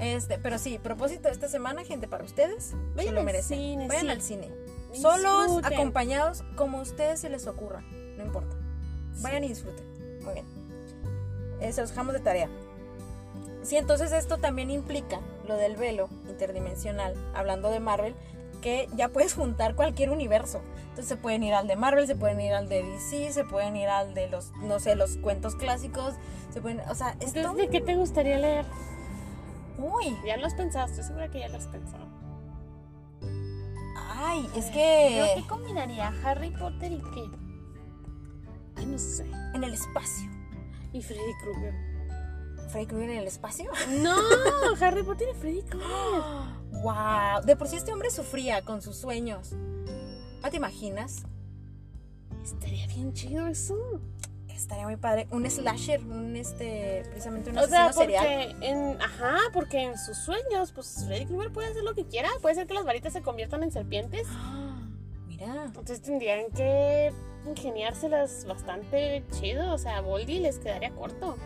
Este, 0.00 0.38
pero 0.38 0.58
sí, 0.58 0.78
propósito 0.78 1.28
de 1.28 1.34
esta 1.34 1.48
semana, 1.48 1.84
gente, 1.84 2.08
para 2.08 2.24
ustedes. 2.24 2.72
Vayan 2.96 3.12
se 3.12 3.20
lo 3.20 3.24
merecen. 3.24 3.58
cine, 3.58 3.88
Vayan 3.88 4.04
sí. 4.06 4.10
al 4.10 4.22
cine. 4.22 4.50
Solos, 4.94 5.46
Disfruten. 5.46 5.72
acompañados, 5.74 6.44
como 6.56 6.78
a 6.78 6.82
ustedes 6.82 7.20
se 7.20 7.28
les 7.28 7.46
ocurra. 7.46 7.82
No 8.16 8.24
importa. 8.24 8.56
Vayan 9.22 9.44
y 9.44 9.48
disfruten. 9.48 9.84
Muy 10.24 10.34
bien. 10.34 10.46
Eh, 11.60 11.72
se 11.72 11.80
los 11.80 11.90
dejamos 11.90 12.14
de 12.14 12.20
tarea. 12.20 12.48
Sí, 13.62 13.76
entonces 13.76 14.12
esto 14.12 14.38
también 14.38 14.70
implica 14.70 15.20
lo 15.46 15.56
del 15.56 15.76
velo 15.76 16.08
interdimensional, 16.28 17.14
hablando 17.34 17.70
de 17.70 17.80
Marvel, 17.80 18.14
que 18.60 18.88
ya 18.94 19.08
puedes 19.08 19.34
juntar 19.34 19.74
cualquier 19.74 20.10
universo. 20.10 20.60
Entonces 20.82 21.06
se 21.06 21.16
pueden 21.16 21.42
ir 21.42 21.54
al 21.54 21.66
de 21.66 21.76
Marvel, 21.76 22.06
se 22.06 22.14
pueden 22.14 22.40
ir 22.40 22.52
al 22.52 22.68
de 22.68 22.82
DC, 22.82 23.32
se 23.32 23.44
pueden 23.44 23.76
ir 23.76 23.88
al 23.88 24.14
de 24.14 24.28
los, 24.28 24.52
no 24.62 24.78
sé, 24.80 24.94
los 24.96 25.16
cuentos 25.16 25.54
clásicos, 25.56 26.14
se 26.52 26.60
pueden, 26.60 26.80
o 26.88 26.94
sea, 26.94 27.16
esto... 27.20 27.38
Entonces, 27.40 27.66
¿de 27.66 27.70
qué 27.70 27.80
te 27.80 27.94
gustaría 27.96 28.38
leer? 28.38 28.64
Uy, 29.78 30.16
Ya 30.26 30.36
lo 30.36 30.46
has 30.46 30.54
pensado, 30.54 30.86
estoy 30.86 31.04
segura 31.04 31.30
que 31.30 31.40
ya 31.40 31.48
lo 31.48 31.56
has 31.58 31.66
pensado. 31.66 32.06
ay, 34.16 34.48
es 34.56 34.66
¿Pero 34.66 34.72
que 34.72 35.32
qué 35.36 35.46
combinaría 35.48 36.12
Harry 36.24 36.50
Potter 36.50 36.92
y 36.92 37.00
qué? 37.12 37.24
Ay, 38.76 38.86
no 38.86 38.98
sé. 38.98 39.24
en 39.54 39.64
el 39.64 39.74
espacio. 39.74 40.30
¿Y 40.94 41.02
Freddy 41.02 41.34
Krueger? 41.42 41.74
Freddy 42.68 42.86
Krueger 42.86 43.10
en 43.10 43.18
el 43.18 43.26
espacio. 43.26 43.68
No, 44.00 44.14
Harry 44.80 45.02
Potter 45.02 45.26
y 45.34 45.38
Freddy 45.38 45.62
Krueger. 45.62 45.90
Wow, 46.70 47.44
de 47.44 47.56
por 47.56 47.66
sí 47.66 47.76
este 47.76 47.92
hombre 47.92 48.10
sufría 48.12 48.62
con 48.62 48.80
sus 48.80 48.96
sueños. 48.96 49.52
¿No 49.52 50.50
te 50.50 50.56
imaginas? 50.56 51.24
Estaría 52.44 52.86
bien 52.86 53.12
chido 53.12 53.48
eso. 53.48 53.76
Estaría 54.48 54.84
muy 54.84 54.96
padre. 54.96 55.26
Un 55.32 55.50
slasher, 55.50 56.00
un 56.04 56.36
este, 56.36 57.02
precisamente 57.10 57.50
un 57.50 57.58
O 57.58 57.66
sea, 57.66 57.92
serial. 57.92 58.56
en, 58.62 59.02
ajá, 59.02 59.36
porque 59.52 59.82
en 59.82 59.98
sus 59.98 60.16
sueños, 60.16 60.70
pues 60.72 61.04
Freddy 61.06 61.26
Krueger 61.26 61.52
puede 61.52 61.68
hacer 61.70 61.82
lo 61.82 61.94
que 61.96 62.06
quiera. 62.06 62.28
Puede 62.40 62.54
ser 62.54 62.68
que 62.68 62.74
las 62.74 62.84
varitas 62.84 63.12
se 63.12 63.20
conviertan 63.20 63.64
en 63.64 63.72
serpientes. 63.72 64.28
Mira, 65.26 65.64
Entonces 65.64 66.00
tendrían 66.02 66.52
que 66.52 67.12
ingeniárselas 67.46 68.44
bastante 68.46 69.24
chido. 69.32 69.72
O 69.72 69.78
sea, 69.78 69.98
a 69.98 70.00
Boldy 70.00 70.38
les 70.38 70.58
quedaría 70.58 70.90
corto. 70.90 71.36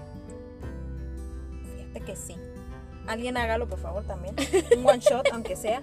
fíjate 1.77 2.01
que 2.01 2.17
sí. 2.17 2.37
Alguien 3.07 3.37
hágalo, 3.37 3.69
por 3.69 3.79
favor, 3.79 4.05
también. 4.05 4.35
Un 4.77 4.87
one 4.87 4.99
shot, 5.01 5.27
aunque 5.33 5.57
sea. 5.57 5.83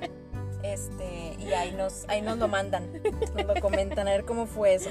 Este, 0.64 1.36
y 1.40 1.54
ahí 1.54 1.72
nos, 1.74 2.06
ahí 2.08 2.22
nos 2.22 2.38
lo 2.38 2.48
mandan. 2.48 2.92
Nos 3.36 3.46
lo 3.46 3.56
comentan, 3.62 4.08
a 4.08 4.12
ver 4.12 4.26
cómo 4.26 4.46
fue 4.46 4.76
eso. 4.76 4.90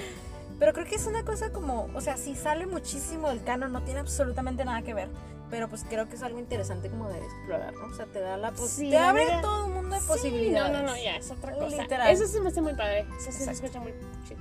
Pero 0.58 0.72
creo 0.72 0.86
que 0.86 0.94
es 0.96 1.06
una 1.06 1.24
cosa 1.24 1.50
como, 1.52 1.88
o 1.94 2.00
sea, 2.00 2.16
si 2.16 2.34
sale 2.36 2.66
muchísimo 2.66 3.28
del 3.28 3.42
canon, 3.42 3.72
no 3.72 3.82
tiene 3.82 4.00
absolutamente 4.00 4.64
nada 4.64 4.82
que 4.82 4.94
ver. 4.94 5.08
Pero 5.50 5.68
pues 5.68 5.84
creo 5.88 6.08
que 6.08 6.16
es 6.16 6.22
algo 6.22 6.38
interesante 6.38 6.88
como 6.90 7.08
de 7.08 7.18
explorar, 7.18 7.74
¿no? 7.74 7.86
O 7.86 7.94
sea, 7.94 8.06
te 8.06 8.18
da 8.20 8.36
la 8.36 8.50
pos- 8.52 8.70
Sí, 8.70 8.90
te 8.90 8.96
abre 8.98 9.24
verdad. 9.26 9.42
todo 9.42 9.66
un 9.66 9.74
mundo 9.74 9.94
de 9.94 10.00
Sí, 10.00 10.06
posibilidades. 10.08 10.72
No, 10.72 10.82
no, 10.82 10.88
no, 10.90 10.96
ya, 10.96 11.16
es 11.16 11.30
otra 11.30 11.52
cosa. 11.52 11.82
Literal. 11.82 12.10
Eso 12.10 12.26
se 12.26 12.40
me 12.40 12.48
hace 12.48 12.60
muy 12.60 12.74
padre. 12.74 13.00
Eso 13.18 13.30
se 13.32 13.44
Exacto. 13.44 13.52
escucha 13.66 13.80
muy 13.80 13.92
chido. 14.26 14.40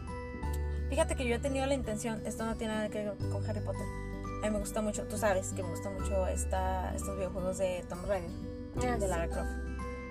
Fíjate 0.93 1.15
que 1.15 1.27
yo 1.27 1.37
he 1.37 1.39
tenido 1.39 1.65
la 1.65 1.73
intención, 1.73 2.21
esto 2.23 2.45
no 2.45 2.55
tiene 2.55 2.75
nada 2.75 2.87
que 2.89 3.03
ver 3.03 3.15
con 3.31 3.43
Harry 3.49 3.61
Potter. 3.61 3.81
A 4.43 4.45
mí 4.45 4.51
me 4.51 4.59
gusta 4.59 4.79
mucho, 4.83 5.01
tú 5.07 5.17
sabes 5.17 5.51
que 5.53 5.63
me 5.63 5.69
gustan 5.71 5.95
mucho 5.95 6.27
esta, 6.27 6.93
estos 6.93 7.17
videojuegos 7.17 7.57
de 7.57 7.83
Tomb 7.89 8.05
Raider, 8.05 8.29
Ah, 8.77 8.97
de 8.97 9.01
sí. 9.01 9.07
Lara 9.07 9.27
Croft. 9.27 9.49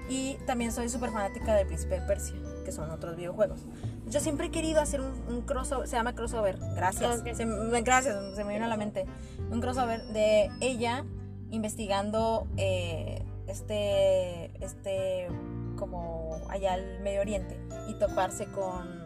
Y 0.08 0.38
también 0.44 0.72
soy 0.72 0.88
súper 0.88 1.10
fanática 1.10 1.54
de 1.54 1.66
Príncipe 1.66 2.00
de 2.00 2.06
Persia, 2.08 2.34
que 2.64 2.72
son 2.72 2.90
otros 2.90 3.14
videojuegos. 3.14 3.60
Yo 4.08 4.18
siempre 4.18 4.48
he 4.48 4.50
querido 4.50 4.80
hacer 4.80 5.00
un, 5.02 5.12
un 5.28 5.42
crossover, 5.42 5.86
se 5.86 5.94
llama 5.94 6.16
crossover, 6.16 6.58
gracias. 6.74 7.20
Ok. 7.20 7.28
Se 7.32 7.44
gracias, 7.82 8.34
se 8.34 8.42
me 8.42 8.54
vino 8.54 8.64
a 8.64 8.68
la 8.68 8.76
mente. 8.76 9.06
Un 9.52 9.60
crossover 9.60 10.02
de 10.06 10.50
ella 10.60 11.04
investigando 11.52 12.48
eh, 12.56 13.24
este, 13.46 14.50
este, 14.64 15.28
como 15.76 16.40
allá 16.48 16.72
al 16.72 16.98
Medio 17.02 17.20
Oriente 17.20 17.56
y 17.88 17.94
toparse 17.94 18.46
con, 18.46 19.01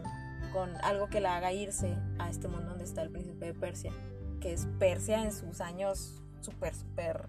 con 0.51 0.75
algo 0.83 1.07
que 1.09 1.19
la 1.19 1.37
haga 1.37 1.51
irse 1.53 1.97
a 2.19 2.29
este 2.29 2.47
mundo 2.47 2.69
donde 2.69 2.83
está 2.83 3.01
el 3.01 3.09
príncipe 3.09 3.45
de 3.45 3.53
Persia, 3.53 3.91
que 4.41 4.53
es 4.53 4.67
Persia 4.79 5.23
en 5.23 5.33
sus 5.33 5.61
años 5.61 6.21
súper, 6.41 6.73
súper 6.73 7.27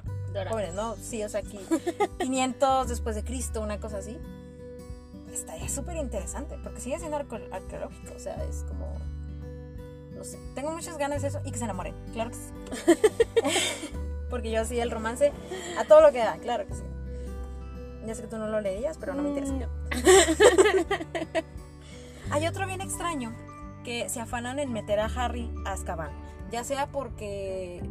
jóvenes, 0.49 0.75
¿no? 0.75 0.97
Sí, 0.97 1.23
o 1.23 1.29
sea, 1.29 1.41
aquí 1.41 1.59
500 2.19 2.89
después 2.89 3.17
de 3.17 3.25
Cristo, 3.25 3.61
una 3.61 3.79
cosa 3.79 3.99
así. 3.99 4.19
Estaría 5.33 5.69
súper 5.69 5.97
interesante, 5.97 6.57
porque 6.63 6.81
sigue 6.81 6.99
siendo 6.99 7.17
arqueológico, 7.17 8.15
o 8.17 8.19
sea, 8.19 8.43
es 8.45 8.65
como... 8.65 8.93
No 10.15 10.25
sé, 10.25 10.39
tengo 10.55 10.73
muchas 10.73 10.99
ganas 10.99 11.23
de 11.23 11.29
eso 11.29 11.41
y 11.45 11.53
que 11.53 11.59
se 11.59 11.65
enamoren, 11.65 11.95
claro 12.13 12.31
que 12.31 12.37
sí. 12.37 12.53
porque 14.31 14.51
yo 14.51 14.65
sí, 14.65 14.81
el 14.81 14.91
romance, 14.91 15.33
a 15.79 15.85
todo 15.85 16.01
lo 16.01 16.11
que 16.11 16.19
da, 16.19 16.37
claro 16.39 16.67
que 16.67 16.75
sí. 16.75 16.83
Ya 18.05 18.15
sé 18.15 18.23
que 18.23 18.29
tú 18.29 18.39
no 18.39 18.49
lo 18.49 18.61
leerías, 18.61 18.97
pero 18.99 19.15
no 19.15 19.23
me 19.23 19.29
interesa. 19.29 19.53
Mm, 19.53 19.59
no. 19.61 19.69
Hay 22.31 22.47
otro 22.47 22.67
bien 22.67 22.81
extraño 22.81 23.33
que 23.85 24.09
se 24.09 24.21
afanan 24.21 24.59
en 24.59 24.73
meter 24.73 25.01
a 25.01 25.07
Harry 25.07 25.51
a 25.65 25.73
Azkaban, 25.73 26.11
ya 26.51 26.65
sea 26.65 26.87
porque 26.87 27.83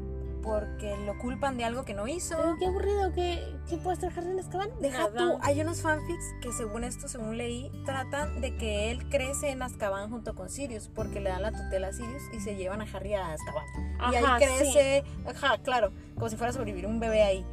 porque 0.47 0.95
lo 1.05 1.17
culpan 1.17 1.57
de 1.57 1.65
algo 1.65 1.83
que 1.83 1.93
no 1.93 2.07
hizo. 2.07 2.37
Pero 2.37 2.55
qué 2.57 2.67
aburrido, 2.67 3.13
¿qué, 3.13 3.43
qué 3.67 3.75
puede 3.75 3.95
estar 3.95 4.13
Harry 4.17 4.31
en 4.31 4.39
Azkaban? 4.39 4.69
Deja 4.79 5.09
Nada. 5.09 5.17
tú, 5.17 5.39
hay 5.41 5.59
unos 5.59 5.81
fanfics 5.81 6.23
que 6.41 6.53
según 6.53 6.85
esto, 6.85 7.09
según 7.09 7.37
leí, 7.37 7.69
tratan 7.83 8.39
de 8.39 8.55
que 8.55 8.89
él 8.91 9.09
crece 9.09 9.49
en 9.49 9.61
Azkaban 9.61 10.09
junto 10.09 10.35
con 10.35 10.49
Sirius, 10.49 10.87
porque 10.87 11.19
le 11.19 11.31
dan 11.31 11.41
la 11.41 11.51
tutela 11.51 11.89
a 11.89 11.93
Sirius 11.93 12.23
y 12.31 12.39
se 12.39 12.55
llevan 12.55 12.79
a 12.81 12.85
Harry 12.85 13.13
a 13.13 13.33
Azkaban. 13.33 13.65
y 14.13 14.15
ahí 14.15 14.37
crece, 14.37 15.03
ajá, 15.27 15.57
claro, 15.57 15.91
como 16.15 16.29
si 16.29 16.37
fuera 16.37 16.51
a 16.51 16.53
sobrevivir 16.53 16.87
un 16.87 17.01
bebé 17.01 17.23
ahí. 17.23 17.45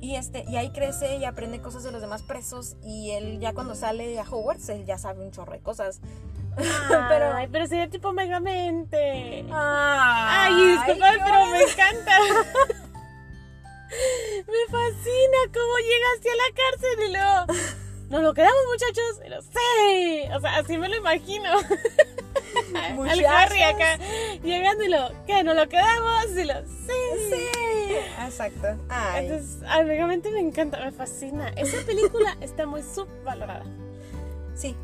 Y 0.00 0.14
este, 0.14 0.44
y 0.48 0.56
ahí 0.56 0.70
crece 0.70 1.16
y 1.16 1.24
aprende 1.24 1.60
cosas 1.60 1.82
de 1.82 1.90
los 1.90 2.00
demás 2.00 2.22
presos 2.22 2.76
y 2.84 3.10
él 3.10 3.40
ya 3.40 3.52
cuando 3.52 3.74
sale 3.74 4.18
a 4.18 4.22
Hogwarts, 4.22 4.68
él 4.68 4.86
ya 4.86 4.96
sabe 4.96 5.24
un 5.24 5.32
chorro 5.32 5.52
de 5.52 5.60
cosas. 5.60 6.00
pero, 7.08 7.34
Ay, 7.34 7.48
pero 7.50 7.66
sería 7.66 7.88
tipo 7.90 8.12
Megamente. 8.12 9.44
Ay, 9.50 10.54
disculpa, 10.54 11.06
pero 11.24 11.46
me 11.46 11.62
encanta. 11.62 12.18
me 14.46 14.66
fascina 14.70 15.38
cómo 15.52 15.78
llega 15.78 16.06
hacia 16.16 16.34
la 16.36 16.50
cárcel 16.54 16.98
y 17.06 17.12
luego. 17.12 17.46
Nos 18.10 18.22
lo 18.22 18.34
quedamos, 18.34 18.60
muchachos. 18.72 19.20
Lo 19.28 19.42
sé. 19.42 20.30
O 20.34 20.40
sea, 20.40 20.56
así 20.58 20.78
me 20.78 20.88
lo 20.88 20.96
imagino. 20.96 21.50
Al. 22.74 23.26
Harry 23.26 23.62
acá 23.62 23.98
llegando 24.42 24.84
y 24.84 24.88
lo. 24.88 25.10
¿Qué? 25.26 25.42
¿Nos 25.42 25.56
lo 25.56 25.68
quedamos? 25.68 26.26
Y 26.36 26.44
lo 26.44 26.54
sé. 26.54 27.28
Sí, 27.30 27.94
exacto. 28.24 28.68
Ay. 28.88 29.26
Entonces, 29.26 29.62
al 29.68 29.86
Megamente 29.86 30.30
me 30.30 30.40
encanta, 30.40 30.84
me 30.84 30.92
fascina. 30.92 31.48
Esa 31.50 31.84
película 31.84 32.36
está 32.40 32.66
muy 32.66 32.82
subvalorada. 32.82 33.64
Sí, 34.54 34.74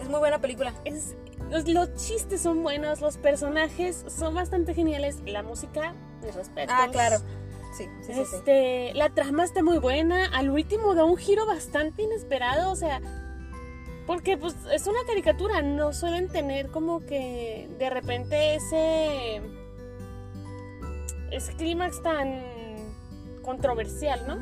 es 0.00 0.08
muy 0.08 0.18
buena 0.18 0.40
película. 0.40 0.72
Es, 0.84 1.14
los, 1.50 1.66
los 1.66 1.94
chistes 1.94 2.40
son 2.40 2.62
buenos, 2.62 3.00
los 3.00 3.16
personajes 3.16 4.04
son 4.08 4.34
bastante 4.34 4.74
geniales, 4.74 5.18
la 5.26 5.42
música, 5.42 5.94
mis 6.22 6.34
respetos. 6.34 6.74
Ah, 6.76 6.88
claro. 6.90 7.18
Sí, 7.76 7.84
sí, 8.02 8.12
sí. 8.12 8.24
sí. 8.24 8.36
Este, 8.36 8.94
la 8.94 9.10
trama 9.10 9.44
está 9.44 9.62
muy 9.62 9.78
buena. 9.78 10.26
Al 10.26 10.50
último 10.50 10.94
da 10.94 11.04
un 11.04 11.16
giro 11.16 11.46
bastante 11.46 12.02
inesperado, 12.02 12.70
o 12.70 12.76
sea, 12.76 13.00
porque 14.08 14.38
pues 14.38 14.54
es 14.72 14.86
una 14.86 15.04
caricatura, 15.06 15.60
no 15.60 15.92
suelen 15.92 16.28
tener 16.28 16.70
como 16.70 17.04
que 17.04 17.68
de 17.78 17.90
repente 17.90 18.54
ese 18.54 19.42
ese 21.30 21.52
clímax 21.52 22.02
tan 22.02 22.42
controversial, 23.42 24.26
¿no? 24.26 24.38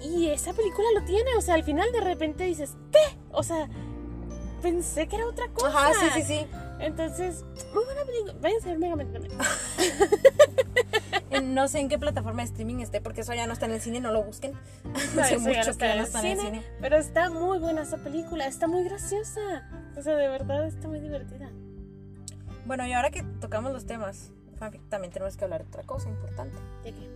Y 0.00 0.28
esa 0.28 0.52
película 0.52 0.86
lo 0.94 1.04
tiene, 1.04 1.34
o 1.36 1.40
sea, 1.40 1.54
al 1.54 1.64
final 1.64 1.90
de 1.90 2.00
repente 2.00 2.44
dices, 2.44 2.76
¿qué? 2.92 3.18
O 3.32 3.42
sea, 3.42 3.68
pensé 4.62 5.08
que 5.08 5.16
era 5.16 5.26
otra 5.26 5.48
cosa. 5.48 5.88
Ajá, 5.88 5.92
sí, 5.92 6.06
sí, 6.14 6.22
sí. 6.22 6.46
Entonces, 6.78 7.44
muy 7.74 7.84
buena 7.84 8.04
película. 8.04 8.34
Vayan 8.40 8.62
a 8.62 8.66
ver 8.66 8.78
Megamente 8.78 9.18
también. 9.18 9.36
En- 11.30 11.54
No 11.54 11.68
sé 11.68 11.80
en 11.80 11.88
qué 11.88 11.98
plataforma 11.98 12.42
de 12.42 12.48
streaming 12.48 12.80
esté, 12.80 13.00
porque 13.00 13.20
eso 13.22 13.32
ya 13.34 13.46
no 13.46 13.52
está 13.52 13.66
en 13.66 13.72
el 13.72 13.80
cine, 13.80 14.00
no 14.00 14.12
lo 14.12 14.22
busquen. 14.22 14.52
No, 15.14 15.22
Hace 15.22 15.36
eso 15.36 15.50
ya 15.50 15.64
no 15.64 15.70
está 15.70 15.86
que 15.86 15.90
en 15.92 15.96
no 15.98 16.02
el 16.02 16.06
está 16.06 16.20
en 16.20 16.26
el 16.26 16.38
cine. 16.40 16.62
Pero 16.80 16.96
está 16.96 17.30
muy 17.30 17.58
buena 17.58 17.82
esa 17.82 17.98
película, 17.98 18.46
está 18.46 18.66
muy 18.66 18.84
graciosa. 18.84 19.40
O 19.96 20.02
sea, 20.02 20.16
de 20.16 20.28
verdad 20.28 20.66
está 20.66 20.88
muy 20.88 21.00
divertida. 21.00 21.50
Bueno, 22.66 22.86
y 22.86 22.92
ahora 22.92 23.10
que 23.10 23.22
tocamos 23.40 23.72
los 23.72 23.86
temas, 23.86 24.30
también 24.88 25.12
tenemos 25.12 25.36
que 25.36 25.44
hablar 25.44 25.62
de 25.62 25.68
otra 25.68 25.82
cosa 25.84 26.08
importante. 26.08 26.56
¿De 26.84 26.92
qué? 26.92 27.08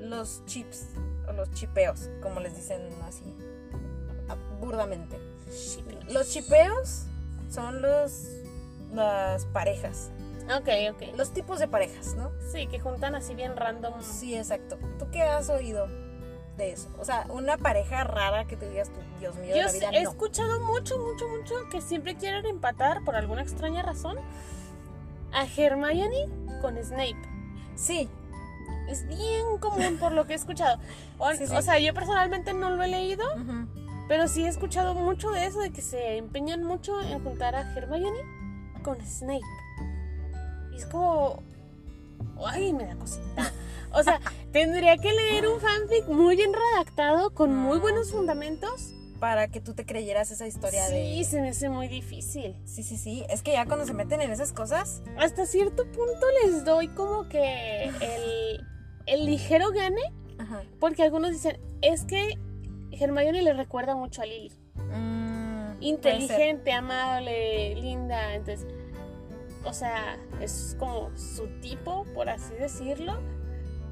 Los 0.00 0.44
chips, 0.46 0.88
o 1.28 1.32
los 1.32 1.50
chipeos, 1.52 2.10
como 2.20 2.40
les 2.40 2.56
dicen 2.56 2.80
así, 3.06 3.22
burdamente. 4.60 5.18
Los 6.08 6.30
chipeos 6.30 7.04
son 7.50 7.80
los 7.82 8.26
las 8.92 9.46
parejas, 9.46 10.10
Ok, 10.58 10.68
ok. 10.92 11.16
los 11.16 11.32
tipos 11.32 11.58
de 11.58 11.68
parejas, 11.68 12.14
¿no? 12.14 12.30
Sí, 12.52 12.66
que 12.66 12.78
juntan 12.80 13.14
así 13.14 13.34
bien 13.34 13.56
random. 13.56 13.94
Sí, 14.02 14.36
exacto. 14.36 14.78
¿Tú 14.98 15.06
qué 15.10 15.22
has 15.22 15.48
oído 15.50 15.86
de 16.56 16.72
eso? 16.72 16.88
O 16.98 17.04
sea, 17.04 17.26
una 17.30 17.56
pareja 17.56 18.04
rara 18.04 18.44
que 18.46 18.56
te 18.56 18.68
digas 18.68 18.90
tú, 18.90 19.00
Dios 19.20 19.34
mío, 19.36 19.54
de 19.54 19.60
Yo 19.60 19.66
la 19.66 19.72
vida, 19.72 19.90
he 19.92 20.02
no. 20.04 20.10
escuchado 20.10 20.60
mucho, 20.60 20.98
mucho, 20.98 21.28
mucho 21.28 21.54
que 21.70 21.80
siempre 21.80 22.14
quieren 22.16 22.44
empatar, 22.46 23.02
por 23.04 23.16
alguna 23.16 23.42
extraña 23.42 23.82
razón, 23.82 24.18
a 25.32 25.46
Hermione 25.56 26.28
con 26.60 26.76
Snape. 26.82 27.16
Sí, 27.74 28.08
Es 28.88 29.06
bien 29.06 29.58
común 29.60 29.96
por 29.98 30.12
lo 30.12 30.26
que 30.26 30.32
he 30.34 30.36
escuchado. 30.36 30.78
O, 31.18 31.30
Sí, 31.32 31.46
sí. 31.46 31.54
o 31.56 31.62
sea, 31.62 31.78
yo 31.78 31.94
personalmente 31.94 32.52
no 32.52 32.68
lo 32.70 32.82
he 32.82 32.88
leído, 32.88 33.24
pero 34.08 34.28
sí 34.28 34.44
he 34.44 34.48
escuchado 34.48 34.94
mucho 34.94 35.30
de 35.30 35.46
eso, 35.46 35.60
de 35.60 35.70
que 35.72 35.80
se 35.80 36.18
empeñan 36.18 36.62
mucho 36.64 37.00
en 37.00 37.22
juntar 37.24 37.54
a 37.54 37.60
Hermione 37.74 38.18
con 38.82 39.00
Snape. 39.00 39.40
Y 40.72 40.76
es 40.76 40.86
como... 40.86 41.42
Ay, 42.46 42.72
me 42.72 42.86
da 42.86 42.96
cosita. 42.96 43.52
O 43.92 44.02
sea, 44.02 44.20
tendría 44.52 44.96
que 44.96 45.12
leer 45.12 45.46
un 45.48 45.60
fanfic 45.60 46.06
muy 46.08 46.36
bien 46.36 46.52
redactado, 46.52 47.30
con 47.34 47.54
muy 47.54 47.78
Mm. 47.78 47.82
buenos 47.82 48.10
fundamentos. 48.10 48.94
para 49.20 49.46
que 49.46 49.60
tú 49.60 49.72
te 49.72 49.86
creyeras 49.86 50.32
esa 50.32 50.48
historia 50.48 50.84
Sí, 50.88 51.18
de... 51.18 51.24
se 51.24 51.40
me 51.40 51.50
hace 51.50 51.68
muy 51.68 51.86
difícil. 51.86 52.56
Sí, 52.64 52.82
sí, 52.82 52.96
sí. 52.98 53.24
Es 53.30 53.42
que 53.42 53.52
ya 53.52 53.66
cuando 53.66 53.86
se 53.86 53.94
meten 53.94 54.20
en 54.20 54.32
esas 54.32 54.52
cosas, 54.52 55.00
Hasta 55.16 55.46
cierto 55.46 55.84
punto 55.84 56.26
les 56.44 56.64
doy 56.64 56.88
como 56.88 57.28
que 57.28 57.84
el, 57.84 58.66
el 59.06 59.24
ligero 59.26 59.70
gane, 59.70 60.00
ajá. 60.38 60.62
porque 60.80 61.04
algunos 61.04 61.30
dicen, 61.30 61.56
es 61.82 62.04
que 62.04 62.36
Hermione 62.90 63.42
le 63.42 63.52
recuerda 63.52 63.94
mucho 63.94 64.22
a 64.22 64.26
Lily. 64.26 64.50
Mm. 64.74 65.80
Inteligente, 65.82 66.72
amable, 66.72 67.76
linda, 67.76 68.34
entonces, 68.34 68.66
o 69.64 69.72
sea, 69.72 70.16
es 70.40 70.76
como 70.78 71.10
su 71.16 71.46
tipo, 71.60 72.04
por 72.14 72.28
así 72.28 72.54
decirlo, 72.54 73.18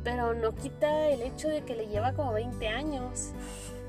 pero 0.05 0.35
no 0.35 0.55
quita 0.55 1.09
el 1.09 1.23
hecho 1.23 1.49
de 1.49 1.63
que 1.63 1.75
le 1.75 1.87
lleva 1.89 2.13
como 2.15 2.33
20 2.33 2.69
años. 2.69 3.31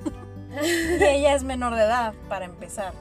Y 0.61 1.01
ella 1.01 1.33
es 1.33 1.43
menor 1.45 1.75
de 1.75 1.83
edad, 1.83 2.13
para 2.27 2.43
empezar. 2.43 2.91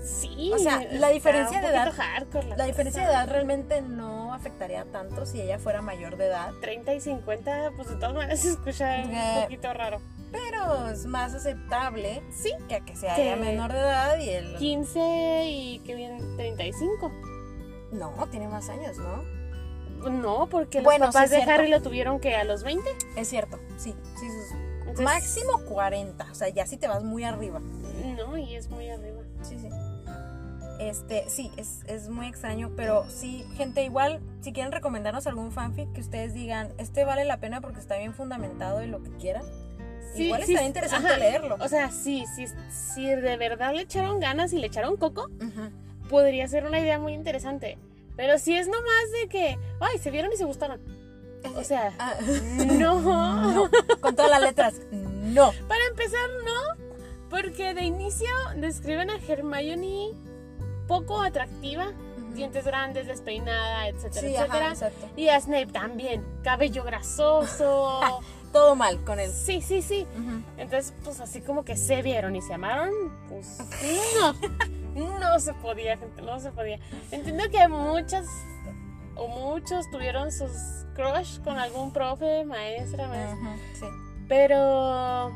Sí, 0.00 0.52
O 0.54 0.58
sea, 0.58 0.80
la 0.92 1.08
diferencia 1.08 1.60
de 1.60 1.66
edad- 1.66 1.92
hardcore 1.92 2.56
La 2.56 2.66
diferencia 2.66 3.02
de 3.02 3.08
edad 3.08 3.28
realmente 3.28 3.80
no 3.80 4.32
afectaría 4.32 4.84
tanto 4.84 5.26
si 5.26 5.40
ella 5.40 5.58
fuera 5.58 5.82
mayor 5.82 6.16
de 6.16 6.26
edad, 6.26 6.52
30 6.60 6.94
y 6.94 7.00
50, 7.00 7.72
pues 7.74 7.88
de 7.88 7.96
todas 7.96 8.14
maneras 8.14 8.38
se 8.42 8.50
escucha 8.50 9.00
Eh, 9.02 9.38
un 9.38 9.42
poquito 9.42 9.72
raro. 9.74 10.00
pero 10.30 10.86
es 10.88 11.04
más 11.06 11.34
aceptable 11.34 12.22
Sí, 12.30 12.52
que 12.68 12.76
a 12.76 12.80
que 12.84 12.94
sea 12.94 13.16
Que- 13.16 13.32
ella 13.32 13.36
menor 13.44 13.72
de 13.72 13.80
edad 13.80 14.16
y 14.18 14.28
él... 14.30 14.54
15 14.56 15.44
y 15.48 15.78
que 15.80 15.96
bien 15.96 16.36
35. 16.36 17.10
No, 17.92 18.12
tiene 18.30 18.48
más 18.48 18.68
años, 18.68 18.96
¿no? 18.98 19.22
No, 20.10 20.46
porque 20.48 20.78
los 20.78 20.84
Bueno, 20.84 21.06
sí 21.06 21.12
papás 21.12 21.30
de. 21.30 21.42
Harry 21.42 21.68
lo 21.68 21.80
tuvieron 21.82 22.20
que 22.20 22.34
a 22.36 22.44
los 22.44 22.62
20. 22.62 22.88
Es 23.16 23.28
cierto, 23.28 23.58
sí, 23.76 23.94
sí, 24.20 24.28
sus- 24.28 24.52
Entonces, 24.80 25.04
máximo 25.04 25.60
40, 25.68 26.26
o 26.30 26.34
sea, 26.34 26.48
ya 26.48 26.66
si 26.66 26.76
te 26.76 26.86
vas 26.88 27.02
muy 27.02 27.24
arriba. 27.24 27.60
No, 28.16 28.36
y 28.36 28.54
es 28.54 28.68
muy 28.70 28.88
arriba. 28.90 29.20
Sí, 29.42 29.58
sí. 29.58 29.68
Este, 30.78 31.24
sí, 31.30 31.50
es, 31.56 31.80
es 31.86 32.08
muy 32.10 32.26
extraño, 32.26 32.70
pero 32.76 33.06
sí, 33.08 33.46
gente, 33.56 33.82
igual, 33.82 34.20
si 34.42 34.52
quieren 34.52 34.72
recomendarnos 34.72 35.26
algún 35.26 35.50
fanfic 35.50 35.90
que 35.94 36.02
ustedes 36.02 36.34
digan, 36.34 36.72
este 36.76 37.04
vale 37.04 37.24
la 37.24 37.40
pena 37.40 37.62
porque 37.62 37.80
está 37.80 37.96
bien 37.96 38.12
fundamentado 38.12 38.82
y 38.82 38.86
lo 38.86 39.02
que 39.02 39.10
quieran, 39.12 39.42
Sí, 40.14 40.24
igual 40.26 40.44
sí, 40.44 40.52
está 40.54 40.64
interesante 40.66 41.08
ajá. 41.08 41.16
leerlo. 41.18 41.56
O 41.60 41.68
sea, 41.68 41.90
sí, 41.90 42.24
sí, 42.34 42.46
si 42.70 43.06
de 43.06 43.36
verdad 43.38 43.74
le 43.74 43.82
echaron 43.82 44.20
ganas 44.20 44.52
y 44.52 44.58
le 44.58 44.66
echaron 44.66 44.96
coco. 44.96 45.28
Podría 46.08 46.48
ser 46.48 46.64
una 46.64 46.80
idea 46.80 46.98
muy 46.98 47.12
interesante. 47.12 47.78
Pero 48.16 48.38
si 48.38 48.56
es 48.56 48.66
nomás 48.66 49.12
de 49.20 49.28
que, 49.28 49.58
ay, 49.80 49.98
se 49.98 50.10
vieron 50.10 50.32
y 50.32 50.36
se 50.36 50.44
gustaron. 50.44 50.80
O 51.54 51.62
sea, 51.62 51.92
Ah, 51.98 52.14
no. 52.78 53.00
no, 53.52 53.70
con 54.00 54.16
todas 54.16 54.30
las 54.30 54.40
letras, 54.40 54.74
no. 54.90 55.52
Para 55.68 55.84
empezar, 55.90 56.28
no. 56.44 56.84
Porque 57.28 57.74
de 57.74 57.82
inicio 57.82 58.28
describen 58.56 59.10
a 59.10 59.16
Hermione 59.18 60.10
poco 60.86 61.20
atractiva, 61.20 61.92
dientes 62.34 62.64
grandes, 62.64 63.06
despeinada, 63.08 63.88
etcétera, 63.88 64.20
Sí, 64.20 64.34
etcétera. 64.36 64.74
Y 65.16 65.28
a 65.28 65.40
Snape 65.40 65.66
también, 65.66 66.24
cabello 66.42 66.84
grasoso. 66.84 68.00
Todo 68.52 68.76
mal 68.76 69.02
con 69.04 69.18
él. 69.18 69.30
sí, 69.32 69.60
sí, 69.60 69.82
sí. 69.82 70.06
Entonces, 70.56 70.94
pues 71.04 71.20
así 71.20 71.40
como 71.42 71.64
que 71.64 71.76
se 71.76 72.00
vieron 72.00 72.36
y 72.36 72.42
se 72.42 72.54
amaron, 72.54 72.90
pues 73.28 73.58
no. 74.20 74.34
No 74.96 75.38
se 75.38 75.52
podía, 75.54 75.96
gente, 75.98 76.22
no 76.22 76.40
se 76.40 76.50
podía. 76.52 76.78
Entiendo 77.10 77.44
que 77.50 77.68
muchas 77.68 78.26
o 79.14 79.28
muchos 79.28 79.90
tuvieron 79.90 80.32
sus 80.32 80.50
crush 80.94 81.40
con 81.40 81.58
algún 81.58 81.92
profe, 81.92 82.44
maestra, 82.44 83.06
maestra. 83.08 83.56
Sí, 83.78 83.86
Pero 84.28 85.30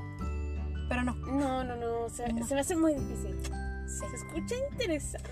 pero 0.89 1.03
no. 1.03 1.15
no, 1.15 1.63
no, 1.65 1.77
no, 1.77 2.09
se, 2.09 2.33
No. 2.33 2.47
se 2.47 2.55
me 2.55 2.61
hace 2.63 2.75
muy 2.75 2.95
difícil. 2.95 3.39
Sí. 3.87 4.05
Se 4.11 4.17
escucha 4.17 4.55
interesante. 4.73 5.29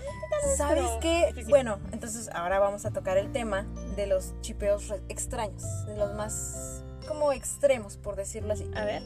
¿Sabes 0.57 0.85
qué? 1.01 1.33
Bueno, 1.49 1.79
entonces 1.91 2.29
ahora 2.33 2.59
vamos 2.59 2.85
a 2.85 2.91
tocar 2.91 3.17
el 3.17 3.31
tema 3.31 3.63
de 3.95 4.05
los 4.07 4.33
chipeos 4.41 4.93
extraños, 5.09 5.63
de 5.87 5.97
los 5.97 6.13
más 6.15 6.83
como 7.07 7.33
extremos, 7.33 7.97
por 7.97 8.15
decirlo 8.15 8.53
así. 8.53 8.69
A 8.75 8.83
ver. 8.85 9.01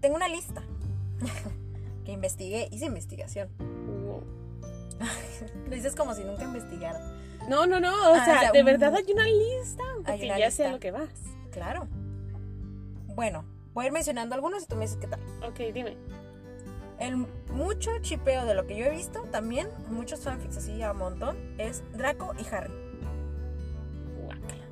Tengo 0.00 0.14
una 0.16 0.28
lista 0.28 0.62
que 2.08 2.12
investigué, 2.12 2.68
hice 2.70 2.86
investigación. 2.86 3.50
Lo 5.68 5.74
dices 5.74 5.94
como 5.94 6.14
si 6.14 6.24
nunca 6.24 6.44
investigara. 6.44 6.98
No, 7.50 7.66
no, 7.66 7.80
no, 7.80 8.12
o 8.12 8.14
Ah, 8.14 8.24
sea, 8.24 8.36
o 8.36 8.40
sea, 8.40 8.52
de 8.52 8.60
un- 8.60 8.64
verdad 8.64 8.94
hay 8.96 9.12
una 9.12 9.26
lista. 9.26 9.82
Porque 10.06 10.24
una 10.24 10.38
ya 10.38 10.50
sé 10.50 10.64
a 10.64 10.68
lista. 10.68 10.72
lo 10.72 10.80
que 10.80 10.90
vas. 10.90 11.10
Claro. 11.50 11.86
Bueno, 13.14 13.44
voy 13.74 13.84
a 13.84 13.86
ir 13.88 13.92
mencionando 13.92 14.34
algunos 14.34 14.62
y 14.62 14.66
tú 14.66 14.76
me 14.76 14.86
dices 14.86 14.96
qué 14.98 15.06
tal. 15.06 15.20
Ok, 15.46 15.58
dime. 15.74 15.98
El 16.98 17.26
mucho 17.52 17.90
chipeo 18.00 18.46
de 18.46 18.54
lo 18.54 18.66
que 18.66 18.74
yo 18.78 18.86
he 18.86 18.90
visto 18.90 19.20
también, 19.30 19.68
muchos 19.90 20.20
fanfics 20.20 20.56
así 20.56 20.80
a 20.82 20.94
montón, 20.94 21.36
es 21.58 21.82
Draco 21.92 22.32
y 22.40 22.46
Harry. 22.54 22.72
Guácala. 24.24 24.64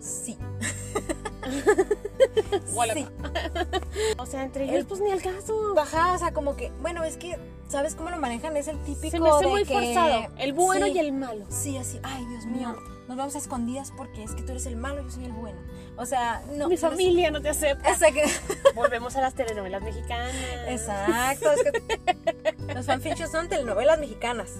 Sí. 0.00 0.36
Sí. 2.94 3.06
O 4.18 4.26
sea, 4.26 4.42
entre 4.44 4.64
El- 4.64 4.70
ellos, 4.70 4.86
pues 4.88 5.00
ni 5.00 5.10
al 5.10 5.22
caso. 5.22 5.74
Ajá, 5.78 6.12
o 6.14 6.18
sea, 6.18 6.32
como 6.32 6.56
que, 6.56 6.70
bueno, 6.80 7.04
es 7.04 7.16
que, 7.16 7.38
¿sabes 7.68 7.94
cómo 7.94 8.10
lo 8.10 8.16
manejan? 8.18 8.56
Es 8.56 8.68
el 8.68 8.78
típico 8.84 9.10
Se 9.10 9.20
me 9.20 9.28
hace 9.30 9.44
de 9.44 9.50
muy 9.50 9.64
que- 9.64 9.74
forzado. 9.74 10.26
El 10.38 10.52
bueno 10.52 10.86
Sí. 10.86 10.92
y 10.92 10.98
el 10.98 11.12
malo. 11.12 11.44
Sí, 11.48 11.76
así, 11.76 11.98
ay, 12.02 12.24
Dios 12.26 12.46
mío, 12.46 12.68
No. 12.72 12.80
nos 13.08 13.16
vamos 13.16 13.34
a 13.34 13.38
escondidas 13.38 13.92
porque 13.96 14.22
es 14.24 14.32
que 14.34 14.42
tú 14.42 14.52
eres 14.52 14.66
el 14.66 14.76
malo 14.76 15.00
y 15.00 15.04
yo 15.04 15.10
soy 15.10 15.24
el 15.24 15.32
bueno. 15.32 15.58
O 15.96 16.06
sea, 16.06 16.42
no. 16.56 16.68
Mi 16.68 16.74
no 16.74 16.74
es- 16.74 16.80
familia 16.80 17.30
no 17.30 17.40
te 17.42 17.48
acepta. 17.48 17.90
Exacto. 17.90 18.20
Volvemos 18.74 19.16
a 19.16 19.20
las 19.20 19.34
telenovelas 19.34 19.82
mexicanas. 19.82 20.32
Exacto, 20.68 21.50
es 21.52 21.62
que 21.64 22.74
los 22.74 22.86
fanfics 22.86 23.30
son 23.30 23.48
telenovelas 23.48 23.98
mexicanas. 23.98 24.50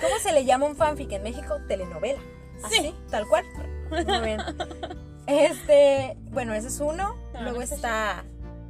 ¿Cómo 0.00 0.18
se 0.22 0.32
le 0.32 0.44
llama 0.44 0.66
un 0.66 0.76
fanfic 0.76 1.10
en 1.12 1.22
México? 1.22 1.56
Telenovela. 1.68 2.20
Así, 2.62 2.76
Sí. 2.76 2.94
tal 3.10 3.26
cual. 3.26 3.44
Muy 3.92 4.20
bien. 4.20 4.40
Este, 5.26 6.16
bueno, 6.30 6.54
ese 6.54 6.68
es 6.68 6.80
uno. 6.80 7.14
Luego 7.40 7.62
está, 7.62 8.24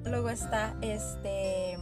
luego 0.04 0.28
está, 0.28 0.76
este, 0.82 1.78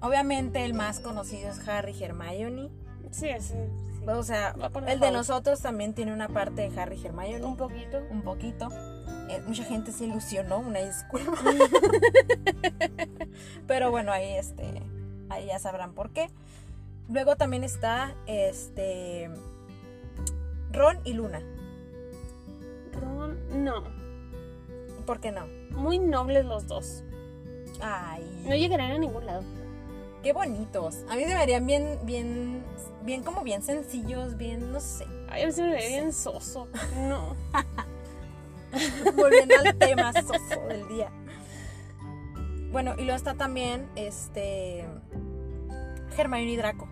obviamente 0.00 0.64
el 0.64 0.74
más 0.74 1.00
conocido 1.00 1.50
es 1.50 1.66
Harry 1.68 1.94
Hermione. 2.02 2.70
Sí, 3.10 3.28
sí. 3.40 3.54
sí. 3.54 3.54
O 4.06 4.22
sea, 4.22 4.54
el 4.86 5.00
de 5.00 5.10
nosotros 5.10 5.60
también 5.60 5.92
tiene 5.92 6.12
una 6.12 6.28
parte 6.28 6.68
de 6.68 6.80
Harry 6.80 6.98
Hermione. 7.04 7.44
Un 7.44 7.56
poquito. 7.56 7.98
un 8.10 8.22
poquito. 8.22 8.68
Eh, 9.28 9.42
mucha 9.46 9.64
gente 9.64 9.92
se 9.92 10.06
ilusionó, 10.06 10.58
una 10.60 10.78
disculpa. 10.78 11.32
Pero 13.66 13.90
bueno, 13.90 14.12
ahí 14.12 14.34
este 14.34 14.82
ahí 15.28 15.46
ya 15.46 15.58
sabrán 15.58 15.92
por 15.92 16.10
qué. 16.10 16.30
Luego 17.08 17.36
también 17.36 17.64
está 17.64 18.14
este 18.26 19.30
Ron 20.72 21.00
y 21.04 21.12
Luna. 21.12 21.42
No. 23.50 23.84
¿Por 25.06 25.20
qué 25.20 25.32
no? 25.32 25.46
Muy 25.70 25.98
nobles 25.98 26.44
los 26.44 26.66
dos. 26.66 27.02
Ay, 27.80 28.22
No 28.48 28.54
llegarán 28.54 28.90
a 28.92 28.98
ningún 28.98 29.24
lado. 29.26 29.42
qué 30.22 30.32
bonitos. 30.32 31.04
A 31.08 31.14
mí 31.16 31.22
se 31.22 31.28
me 31.28 31.34
harían 31.34 31.64
bien 31.66 31.98
bien 32.04 32.62
bien 33.02 33.22
como 33.22 33.42
bien 33.42 33.62
sencillos, 33.62 34.36
bien 34.36 34.72
no 34.72 34.80
sé. 34.80 35.06
Ay, 35.28 35.42
a 35.42 35.46
mí 35.46 35.52
se 35.52 35.62
me 35.62 35.70
ve 35.72 35.88
bien 35.88 36.12
soso. 36.12 36.68
No. 37.08 37.36
Volviendo 39.16 39.54
al 39.64 39.76
tema 39.76 40.12
soso 40.12 40.60
del 40.68 40.86
día. 40.88 41.10
Bueno, 42.70 42.92
y 42.98 43.02
luego 43.04 43.16
está 43.16 43.34
también 43.34 43.88
este 43.96 44.84
Hermione 46.16 46.50
y 46.52 46.56
Draco. 46.56 46.86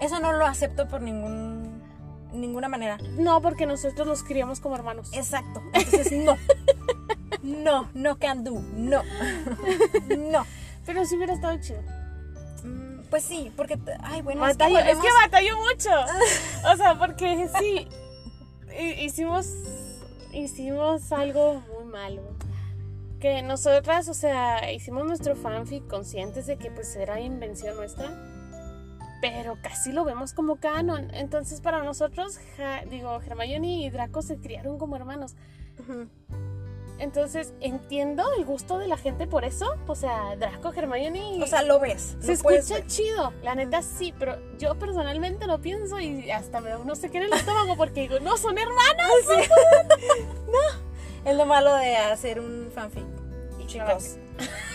Eso 0.00 0.18
no 0.20 0.32
lo 0.32 0.44
acepto 0.44 0.88
por 0.88 1.00
ningún 1.00 1.59
ninguna 2.32 2.68
manera. 2.68 2.98
No, 3.18 3.40
porque 3.42 3.66
nosotros 3.66 4.06
los 4.06 4.22
criamos 4.22 4.60
como 4.60 4.74
hermanos. 4.76 5.10
Exacto. 5.12 5.62
Entonces 5.72 6.12
no. 6.12 6.36
No, 7.42 7.88
no 7.94 8.18
can 8.18 8.44
do. 8.44 8.60
No. 8.74 9.02
No. 10.18 10.44
Pero 10.84 11.04
sí 11.06 11.16
hubiera 11.16 11.32
estado 11.32 11.58
chido. 11.60 11.80
Mm, 12.64 13.00
Pues 13.08 13.24
sí, 13.24 13.50
porque 13.56 13.78
ay, 14.02 14.20
bueno, 14.20 14.42
Batallo, 14.42 14.76
es 14.78 14.84
que, 14.84 14.90
es 14.90 14.96
que 14.98 15.02
volvemos- 15.08 15.22
batallo 15.24 15.56
mucho. 15.58 15.90
O 16.72 16.76
sea, 16.76 16.98
porque 16.98 17.48
sí, 17.58 17.88
hi- 18.78 19.04
hicimos, 19.04 19.46
hicimos 20.32 21.10
algo 21.12 21.62
muy 21.74 21.84
malo. 21.90 22.22
Que 23.20 23.40
nosotras, 23.42 24.08
o 24.08 24.14
sea, 24.14 24.70
hicimos 24.72 25.06
nuestro 25.06 25.34
fanfic 25.34 25.86
conscientes 25.88 26.46
de 26.46 26.56
que 26.58 26.70
pues 26.70 26.94
era 26.96 27.20
invención 27.20 27.74
nuestra. 27.76 28.08
Pero 29.20 29.58
casi 29.62 29.92
lo 29.92 30.04
vemos 30.04 30.32
como 30.32 30.56
canon. 30.56 31.14
Entonces 31.14 31.60
para 31.60 31.82
nosotros, 31.82 32.38
Ja- 32.56 32.84
digo, 32.88 33.20
Hermione 33.20 33.82
y 33.82 33.90
Draco 33.90 34.22
se 34.22 34.36
criaron 34.38 34.78
como 34.78 34.96
hermanos. 34.96 35.34
Entonces 36.98 37.54
entiendo 37.60 38.24
el 38.36 38.44
gusto 38.44 38.78
de 38.78 38.86
la 38.86 38.96
gente 38.98 39.26
por 39.26 39.44
eso. 39.44 39.66
O 39.86 39.94
sea, 39.94 40.36
Draco, 40.36 40.72
Hermione 40.74 41.36
y... 41.36 41.42
O 41.42 41.46
sea, 41.46 41.62
lo 41.62 41.80
ves. 41.80 42.16
Se 42.20 42.26
lo 42.28 42.32
escucha 42.34 42.86
chido, 42.86 43.32
la 43.42 43.54
neta 43.54 43.80
sí, 43.82 44.14
pero 44.18 44.36
yo 44.58 44.78
personalmente 44.78 45.46
lo 45.46 45.60
pienso 45.60 45.98
y 45.98 46.30
hasta 46.30 46.60
me 46.60 46.68
da 46.70 46.78
no 46.84 46.94
sé 46.94 47.10
qué 47.10 47.18
en 47.18 47.24
el 47.24 47.32
estómago 47.32 47.76
porque 47.76 48.02
digo, 48.02 48.20
no, 48.20 48.36
son 48.36 48.56
hermanas. 48.58 49.10
Es 51.24 51.36
lo 51.36 51.44
malo 51.44 51.74
de 51.76 51.96
hacer 51.98 52.40
un 52.40 52.70
fanfic. 52.74 53.04
Y 53.58 53.66
Chicos. 53.66 54.16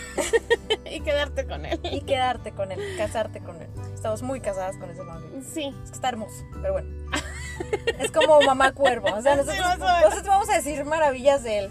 y 0.90 1.00
quedarte 1.00 1.44
con 1.46 1.66
él. 1.66 1.80
Y 1.82 2.00
quedarte 2.02 2.52
con 2.52 2.70
él, 2.70 2.80
casarte 2.96 3.40
con 3.40 3.60
él. 3.60 3.68
Estamos 4.06 4.22
muy 4.22 4.40
casadas 4.40 4.76
con 4.76 4.88
ese 4.88 5.04
fanfic. 5.04 5.42
Sí, 5.42 5.74
Es 5.82 5.90
que 5.90 5.96
está 5.96 6.08
hermoso, 6.10 6.44
pero 6.62 6.74
bueno. 6.74 6.88
Es 7.98 8.12
como 8.12 8.40
mamá 8.42 8.72
cuervo. 8.72 9.08
O 9.12 9.20
sea, 9.20 9.34
nosotros, 9.34 10.24
vamos 10.26 10.48
a 10.48 10.54
decir 10.54 10.84
maravillas 10.84 11.42
de 11.42 11.58
él. 11.58 11.70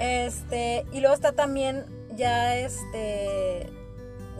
Este, 0.00 0.86
y 0.92 1.00
luego 1.00 1.14
está 1.14 1.32
también 1.32 1.84
ya 2.16 2.56
este 2.56 3.70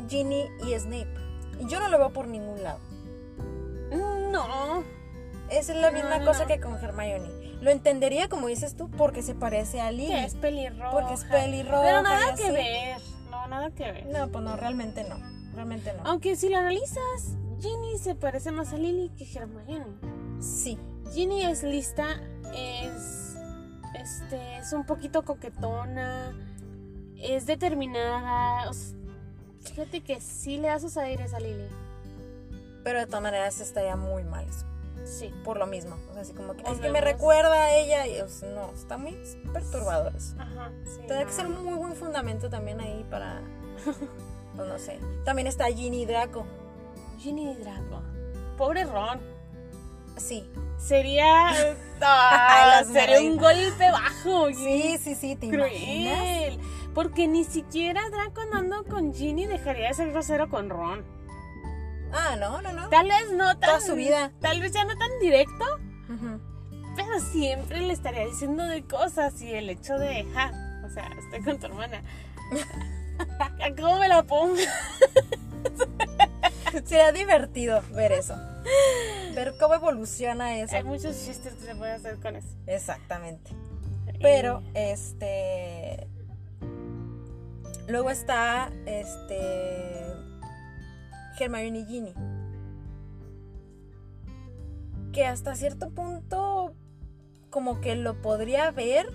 Ginny 0.08 0.46
y 0.66 0.78
Snape. 0.78 1.12
Y 1.60 1.66
yo 1.66 1.78
no 1.78 1.88
lo 1.88 1.98
veo 1.98 2.10
por 2.10 2.26
ningún 2.28 2.62
lado. 2.62 2.78
no, 3.90 4.82
Es 5.50 5.68
la 5.68 5.90
No, 5.90 5.92
misma 5.98 6.18
no, 6.18 6.24
cosa 6.24 6.46
que 6.46 6.58
con 6.58 6.74
Hermione. 6.82 7.28
Lo 7.60 7.70
entendería, 7.70 8.28
como 8.28 8.46
dices 8.46 8.76
tú, 8.76 8.90
porque 8.90 9.22
se 9.22 9.34
parece 9.34 9.80
a 9.80 9.90
Lily. 9.90 10.08
que 10.08 10.24
es 10.24 10.34
pelirroja. 10.36 10.90
Porque 10.90 11.14
es 11.14 11.24
pelirroja. 11.24 11.82
Pero 11.82 12.02
nada 12.02 12.34
que 12.34 12.50
ver, 12.50 12.96
no, 13.30 13.46
nada 13.48 13.70
que 13.72 13.92
ver. 13.92 14.06
No, 14.06 14.28
pues 14.28 14.42
no, 14.44 14.56
realmente 14.56 15.04
no. 15.04 15.33
Realmente 15.54 15.92
no. 15.94 16.02
Aunque 16.04 16.36
si 16.36 16.48
lo 16.48 16.58
analizas, 16.58 17.36
Ginny 17.60 17.98
se 17.98 18.14
parece 18.14 18.50
más 18.52 18.72
a 18.72 18.76
Lily 18.76 19.10
que 19.10 19.24
Hermione. 19.38 19.84
Sí. 20.40 20.78
Ginny 21.12 21.42
es 21.44 21.62
lista, 21.62 22.06
es 22.54 23.36
este 23.94 24.58
es 24.58 24.72
un 24.72 24.84
poquito 24.84 25.22
coquetona, 25.24 26.32
es 27.18 27.46
determinada. 27.46 28.68
o 28.68 28.72
s- 28.72 28.96
fíjate 29.62 30.02
que 30.02 30.20
sí 30.20 30.56
le 30.58 30.68
da 30.68 30.78
sus 30.80 30.96
aires 30.96 31.32
a 31.34 31.40
Lily. 31.40 31.68
Pero 32.82 32.98
de 32.98 33.06
todas 33.06 33.22
maneras 33.22 33.60
estaría 33.60 33.96
muy 33.96 34.24
mal 34.24 34.44
eso. 34.48 34.66
Sí. 35.04 35.32
Por 35.44 35.58
lo 35.58 35.66
mismo. 35.66 35.96
O 36.10 36.12
sea, 36.14 36.22
así 36.22 36.32
como 36.32 36.54
que 36.54 36.62
es 36.70 36.78
que 36.80 36.90
me 36.90 37.00
recuerda 37.00 37.52
a 37.64 37.74
ella. 37.76 38.06
Y, 38.06 38.20
o 38.20 38.28
sea, 38.28 38.48
no, 38.50 38.72
está 38.72 38.96
muy 38.98 39.16
perturbador 39.52 40.14
eso. 40.16 40.34
Ajá. 40.38 40.70
Sí, 40.84 40.96
Tendría 40.98 41.20
no. 41.20 41.26
que 41.26 41.32
ser 41.32 41.46
un 41.46 41.64
muy 41.64 41.74
buen 41.74 41.94
fundamento 41.94 42.48
también 42.50 42.80
ahí 42.80 43.06
para, 43.10 43.40
no 44.56 44.78
sé. 44.78 44.98
También 45.24 45.46
está 45.46 45.66
Ginny 45.66 46.06
Draco. 46.06 46.46
Ginny 47.18 47.50
y 47.50 47.54
Draco. 47.54 48.02
Pobre 48.56 48.84
Ron. 48.84 49.20
Sí. 50.16 50.48
Sería. 50.78 51.50
ah, 52.02 52.82
sería 52.90 53.20
un 53.20 53.36
golpe 53.36 53.90
bajo. 53.90 54.48
Sí, 54.48 54.98
sí, 54.98 55.14
sí, 55.14 55.36
¿te 55.36 55.46
imaginas? 55.46 56.18
Cruel. 56.18 56.58
Porque 56.94 57.26
ni 57.26 57.44
siquiera 57.44 58.08
Draco 58.10 58.42
andando 58.42 58.84
con 58.84 59.12
Ginny 59.12 59.46
dejaría 59.46 59.88
de 59.88 59.94
ser 59.94 60.10
grosero 60.12 60.48
con 60.48 60.70
Ron. 60.70 61.04
Ah, 62.12 62.36
no, 62.38 62.62
no, 62.62 62.72
no. 62.72 62.88
Tal 62.90 63.08
vez 63.08 63.32
no 63.32 63.58
tan. 63.58 63.70
Toda 63.70 63.80
su 63.80 63.94
vida. 63.96 64.30
Tal 64.40 64.60
vez 64.60 64.72
ya 64.72 64.84
no 64.84 64.96
tan 64.96 65.18
directo. 65.20 65.64
Pero 66.96 67.18
siempre 67.18 67.80
le 67.80 67.92
estaría 67.92 68.24
diciendo 68.24 68.62
de 68.64 68.84
cosas 68.84 69.40
y 69.42 69.52
el 69.52 69.68
hecho 69.68 69.98
de, 69.98 70.24
ja, 70.32 70.52
o 70.86 70.88
sea, 70.90 71.10
estoy 71.18 71.42
con 71.42 71.58
tu 71.58 71.66
hermana. 71.66 72.02
¿A 73.18 73.70
¿Cómo 73.76 73.98
me 73.98 74.08
la 74.08 74.22
pongo? 74.22 74.56
Sería 76.84 77.12
divertido 77.12 77.82
ver 77.92 78.12
eso. 78.12 78.34
Ver 79.34 79.54
cómo 79.58 79.74
evoluciona 79.74 80.58
eso. 80.58 80.76
Hay 80.76 80.84
muchos 80.84 81.24
chistes 81.24 81.54
que 81.54 81.66
se 81.66 81.76
puede 81.76 81.92
hacer 81.92 82.18
con 82.20 82.36
eso. 82.36 82.48
Exactamente. 82.66 83.50
Pero, 84.20 84.62
este. 84.74 86.06
Luego 87.86 88.10
está 88.10 88.72
este. 88.86 90.02
Hermione 91.38 91.80
y 91.80 91.84
Ginny. 91.84 92.14
Que 95.12 95.26
hasta 95.26 95.54
cierto 95.54 95.90
punto. 95.90 96.74
Como 97.50 97.80
que 97.80 97.94
lo 97.94 98.20
podría 98.20 98.70
ver 98.72 99.06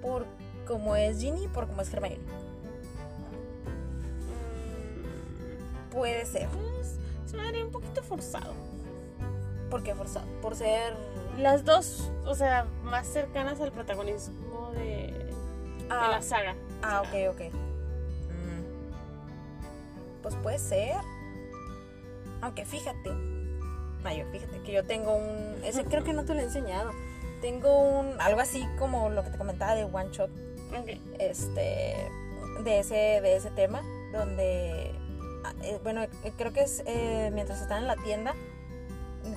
por 0.00 0.26
como 0.66 0.96
es 0.96 1.20
Ginny 1.20 1.44
y 1.44 1.48
por 1.48 1.66
como 1.66 1.82
es 1.82 1.92
Hermione. 1.92 2.41
Puede 5.92 6.24
ser. 6.26 6.48
Pues, 6.48 6.96
se 7.26 7.36
me 7.36 7.46
haría 7.46 7.64
un 7.64 7.70
poquito 7.70 8.02
forzado. 8.02 8.52
¿Por 9.70 9.82
qué 9.82 9.94
forzado? 9.94 10.26
Por 10.40 10.56
ser. 10.56 10.94
Las 11.38 11.64
dos, 11.64 12.10
o 12.26 12.34
sea, 12.34 12.66
más 12.82 13.06
cercanas 13.06 13.60
al 13.60 13.72
protagonismo 13.72 14.70
de, 14.72 14.80
de 15.12 15.32
Ah, 15.88 16.08
la 16.10 16.22
saga. 16.22 16.54
Ah, 16.82 17.02
O 17.02 17.10
sea, 17.10 17.30
ok, 17.30 17.34
ok. 17.34 17.54
Mm. 18.28 18.62
Pues 20.22 20.34
puede 20.36 20.58
ser. 20.58 20.96
Aunque 22.42 22.64
fíjate. 22.66 23.10
Mayo, 24.02 24.26
fíjate 24.32 24.60
que 24.62 24.72
yo 24.72 24.84
tengo 24.84 25.14
un. 25.14 25.62
Ese 25.64 25.84
creo 25.90 26.04
que 26.04 26.12
no 26.12 26.24
te 26.24 26.34
lo 26.34 26.40
he 26.40 26.44
enseñado. 26.44 26.90
Tengo 27.40 28.00
un. 28.00 28.20
Algo 28.20 28.40
así 28.40 28.66
como 28.78 29.08
lo 29.10 29.22
que 29.24 29.30
te 29.30 29.38
comentaba 29.38 29.74
de 29.74 29.84
One 29.84 30.10
Shot. 30.10 30.30
Ok. 30.78 30.90
Este. 31.18 32.10
De 32.62 32.78
ese, 32.78 32.94
de 32.94 33.36
ese 33.36 33.50
tema. 33.52 33.82
Donde. 34.12 34.94
Ah, 35.62 35.66
eh, 35.66 35.80
bueno, 35.82 36.02
eh, 36.02 36.32
creo 36.36 36.52
que 36.52 36.62
es 36.62 36.82
eh, 36.86 37.30
mientras 37.32 37.60
están 37.60 37.82
en 37.82 37.86
la 37.88 37.96
tienda. 37.96 38.34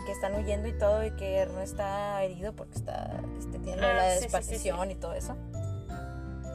Que 0.05 0.11
están 0.11 0.33
huyendo 0.35 0.67
y 0.67 0.73
todo. 0.73 1.05
Y 1.05 1.11
que 1.11 1.37
Ern 1.37 1.59
está 1.59 2.23
herido 2.23 2.53
porque 2.53 2.75
está. 2.75 3.21
Este, 3.37 3.59
tiene 3.59 3.81
Ah, 3.83 3.93
la 3.93 4.03
sí, 4.03 4.09
sí, 4.09 4.15
sí, 4.15 4.23
despartición 4.23 4.91
y 4.91 4.95
todo 4.95 5.13
eso. 5.13 5.35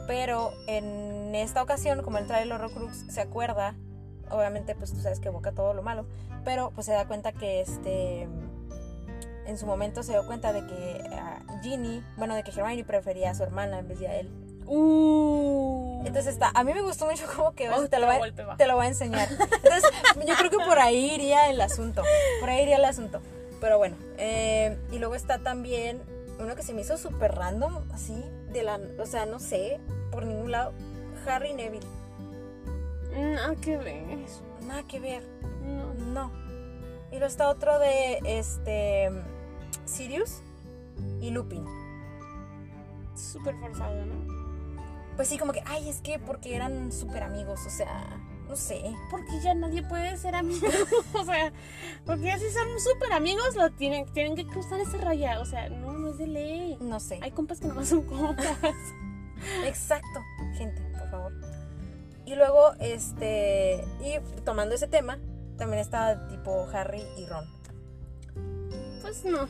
Pero 0.07 0.51
en 0.67 1.33
esta 1.35 1.63
ocasión, 1.63 2.01
como 2.01 2.17
él 2.17 2.27
trae 2.27 2.43
el 2.43 2.51
Horrocrux, 2.51 3.05
se 3.09 3.21
acuerda, 3.21 3.75
obviamente 4.29 4.75
pues 4.75 4.91
tú 4.91 4.99
sabes 4.99 5.19
que 5.19 5.29
evoca 5.29 5.53
todo 5.53 5.73
lo 5.73 5.83
malo, 5.83 6.05
pero 6.43 6.71
pues 6.71 6.87
se 6.87 6.91
da 6.91 7.07
cuenta 7.07 7.31
que 7.31 7.61
este 7.61 8.27
en 9.45 9.57
su 9.57 9.65
momento 9.65 10.03
se 10.03 10.11
dio 10.11 10.25
cuenta 10.25 10.53
de 10.53 10.65
que 10.65 11.03
a 11.13 11.61
Ginny, 11.61 12.03
bueno, 12.17 12.35
de 12.35 12.43
que 12.43 12.51
Hermione 12.51 12.83
prefería 12.83 13.31
a 13.31 13.35
su 13.35 13.43
hermana 13.43 13.79
en 13.79 13.87
vez 13.87 13.99
de 13.99 14.07
a 14.07 14.15
él. 14.17 14.29
Uh. 14.73 16.01
Entonces 16.05 16.33
está, 16.33 16.49
a 16.53 16.63
mí 16.63 16.73
me 16.73 16.81
gustó 16.81 17.05
mucho 17.05 17.25
cómo 17.35 17.51
quedó, 17.53 17.73
eso 17.73 17.89
te 17.89 17.99
lo, 17.99 18.07
voy, 18.07 18.19
golpe 18.19 18.43
bajo. 18.43 18.57
te 18.57 18.67
lo 18.67 18.75
voy 18.75 18.85
a 18.85 18.89
enseñar. 18.89 19.27
Entonces 19.31 19.83
yo 20.25 20.35
creo 20.35 20.49
que 20.49 20.57
por 20.65 20.79
ahí 20.79 21.13
iría 21.13 21.49
el 21.49 21.59
asunto, 21.59 22.03
por 22.39 22.49
ahí 22.49 22.61
iría 22.63 22.77
el 22.77 22.85
asunto. 22.85 23.21
Pero 23.59 23.77
bueno, 23.77 23.97
eh, 24.17 24.77
y 24.91 24.99
luego 24.99 25.15
está 25.15 25.39
también 25.39 26.01
uno 26.39 26.55
que 26.55 26.63
se 26.63 26.73
me 26.73 26.81
hizo 26.81 26.97
súper 26.97 27.35
random, 27.35 27.83
así, 27.91 28.23
de 28.51 28.63
la, 28.63 28.79
o 28.97 29.05
sea, 29.05 29.25
no 29.25 29.39
sé, 29.39 29.79
por 30.09 30.25
ningún 30.25 30.51
lado, 30.51 30.71
Harry 31.27 31.53
Neville. 31.53 31.85
Nada 33.13 33.55
que 33.55 33.77
ver. 33.77 34.03
Nada 34.65 34.83
que 34.87 34.99
ver, 34.99 35.23
No. 35.63 35.93
no. 35.93 36.31
Y 37.09 37.15
luego 37.15 37.25
está 37.25 37.49
otro 37.49 37.77
de 37.77 38.19
este 38.23 39.09
Sirius 39.85 40.39
y 41.19 41.29
Lupin. 41.31 41.65
Súper 43.15 43.53
forzado, 43.57 44.05
¿no? 44.05 44.40
Pues 45.15 45.27
sí, 45.27 45.37
como 45.37 45.53
que, 45.53 45.61
ay, 45.65 45.89
es 45.89 46.01
que 46.01 46.19
porque 46.19 46.55
eran 46.55 46.91
súper 46.91 47.23
amigos, 47.23 47.59
o 47.65 47.69
sea, 47.69 48.17
no 48.47 48.55
sé. 48.55 48.81
Porque 49.09 49.39
ya 49.41 49.53
nadie 49.53 49.83
puede 49.83 50.17
ser 50.17 50.35
amigo. 50.35 50.67
o 51.13 51.23
sea, 51.25 51.51
porque 52.05 52.37
si 52.39 52.49
son 52.51 52.67
súper 52.79 53.13
amigos, 53.13 53.55
lo 53.55 53.69
tienen, 53.71 54.05
tienen 54.13 54.35
que 54.35 54.45
cruzar 54.47 54.79
esa 54.79 54.97
raya. 54.97 55.39
O 55.39 55.45
sea, 55.45 55.69
no, 55.69 55.93
no 55.93 56.09
es 56.09 56.17
de 56.17 56.27
ley. 56.27 56.77
No 56.81 56.99
sé. 56.99 57.19
Hay 57.21 57.31
compas 57.31 57.59
que 57.59 57.67
nomás 57.67 57.89
son 57.89 58.01
compas. 58.03 58.57
Exacto, 59.65 60.19
gente, 60.57 60.81
por 60.97 61.09
favor. 61.09 61.33
Y 62.25 62.35
luego, 62.35 62.73
este, 62.79 63.83
y 64.01 64.19
tomando 64.43 64.75
ese 64.75 64.87
tema, 64.87 65.17
también 65.57 65.79
está 65.81 66.27
tipo 66.27 66.67
Harry 66.73 67.03
y 67.17 67.25
Ron. 67.25 67.45
pues 69.01 69.25
no, 69.25 69.47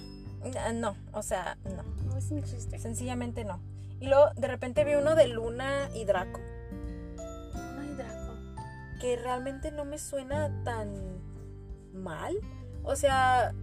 Ah, 0.60 0.72
No, 0.74 0.96
o 1.14 1.22
sea, 1.22 1.58
no, 1.66 1.84
no 1.84 2.18
es 2.18 2.32
un 2.32 2.44
chiste. 2.44 2.80
sencillamente 2.80 3.46
no. 3.46 3.60
Y 4.02 4.08
luego 4.08 4.32
de 4.36 4.48
repente 4.48 4.84
vi 4.84 4.96
uno 4.96 5.16
de 5.16 5.28
Luna 5.28 5.90
y 5.94 6.04
Draco, 6.06 6.40
Ay, 7.80 7.94
Draco. 7.96 8.34
que 9.00 9.16
realmente 9.16 9.72
no 9.72 9.86
me 9.86 9.98
suena 10.00 10.52
tan 10.64 10.92
mal. 11.94 12.36
O 12.84 12.96
sea, 12.96 13.54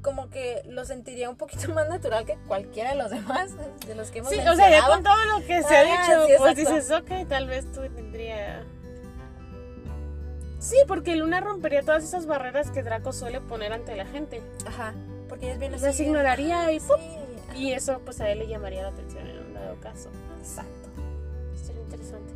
como 0.00 0.30
que 0.30 0.62
lo 0.66 0.84
sentiría 0.86 1.28
un 1.28 1.36
poquito 1.36 1.70
más 1.74 1.88
natural 1.88 2.24
que 2.24 2.36
cualquiera 2.46 2.90
de 2.90 2.96
los 2.96 3.10
demás, 3.10 3.50
de 3.86 3.94
los 3.94 4.10
que 4.10 4.20
hemos 4.20 4.30
Sí, 4.32 4.38
o 4.38 4.54
sea, 4.56 4.70
ya 4.70 4.86
con 4.86 5.02
todo 5.02 5.22
lo 5.38 5.46
que 5.46 5.62
se 5.62 5.76
ha 5.76 5.80
Ah, 5.80 5.84
dicho, 5.84 6.26
sí, 6.26 6.32
pues 6.38 6.56
dices, 6.56 6.90
ok, 6.90 7.28
tal 7.28 7.46
vez 7.46 7.70
tú 7.70 7.82
tendría... 7.94 8.64
Sí, 10.60 10.76
porque 10.88 11.14
Luna 11.14 11.40
rompería 11.40 11.82
todas 11.82 12.02
esas 12.02 12.26
barreras 12.26 12.70
que 12.72 12.82
Draco 12.82 13.12
suele 13.12 13.40
poner 13.40 13.72
ante 13.72 13.94
la 13.94 14.06
gente. 14.06 14.42
Ajá, 14.66 14.92
porque 15.28 15.52
es 15.52 15.58
bien 15.60 15.74
así. 15.74 15.84
Las 15.84 16.00
ignoraría 16.00 16.72
y. 16.72 16.80
Y 17.54 17.72
eso 17.74 18.00
pues 18.04 18.20
a 18.20 18.28
él 18.28 18.40
le 18.40 18.48
llamaría 18.48 18.82
la 18.82 18.88
atención 18.88 19.28
caso. 19.80 20.10
exacto. 20.38 20.88
Sería 21.64 21.82
interesante. 21.82 22.34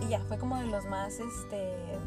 Y 0.00 0.08
ya, 0.08 0.20
fue 0.20 0.38
como 0.38 0.58
de 0.58 0.66
los 0.66 0.84
más 0.86 1.18
este 1.20 1.98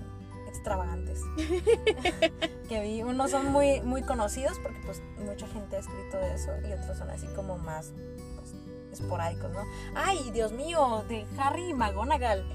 extravagantes 0.48 1.22
que 2.70 2.82
vi. 2.82 3.04
Unos 3.04 3.32
son 3.32 3.52
muy, 3.52 3.82
muy 3.82 4.02
conocidos 4.04 4.58
porque 4.60 4.80
pues 4.86 5.02
mucha 5.18 5.48
gente 5.48 5.76
ha 5.76 5.80
escrito 5.80 6.18
de 6.18 6.34
eso 6.34 6.52
y 6.68 6.72
otros 6.74 6.98
son 6.98 7.10
así 7.10 7.28
como 7.36 7.58
más 7.58 7.94
pues, 8.36 8.54
esporádicos, 9.00 9.52
¿no? 9.52 9.62
Ay, 9.96 10.32
Dios 10.32 10.52
mío, 10.54 11.04
de 11.08 11.26
Harry 11.38 11.74
McGonagall. 11.74 12.46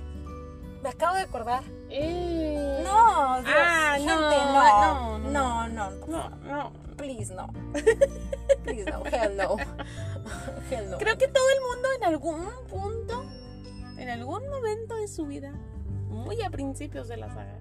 Me 0.82 0.88
acabo 0.88 1.14
de 1.16 1.22
acordar. 1.22 1.62
Eh, 1.90 2.82
No, 2.84 3.42
Dios, 3.42 3.54
Ah, 3.54 3.94
gente, 3.98 4.10
no, 4.10 5.18
no, 5.18 5.18
no, 5.18 5.68
no, 5.68 5.90
no, 5.90 6.06
No, 6.06 6.30
no. 6.46 6.72
Please 7.00 7.34
no. 7.34 7.52
Please 8.64 8.84
no, 8.90 9.02
hell 9.06 9.36
no. 9.36 9.56
Hell 10.70 10.90
no. 10.90 10.98
Creo 10.98 11.16
que 11.16 11.28
todo 11.28 11.44
el 11.50 11.60
mundo 11.62 11.88
en 11.96 12.04
algún 12.04 12.46
punto, 12.68 13.24
en 13.96 14.08
algún 14.10 14.46
momento 14.48 14.94
de 14.96 15.08
su 15.08 15.26
vida, 15.26 15.52
muy 16.08 16.42
a 16.42 16.50
principios 16.50 17.08
de 17.08 17.16
la 17.16 17.28
saga, 17.28 17.58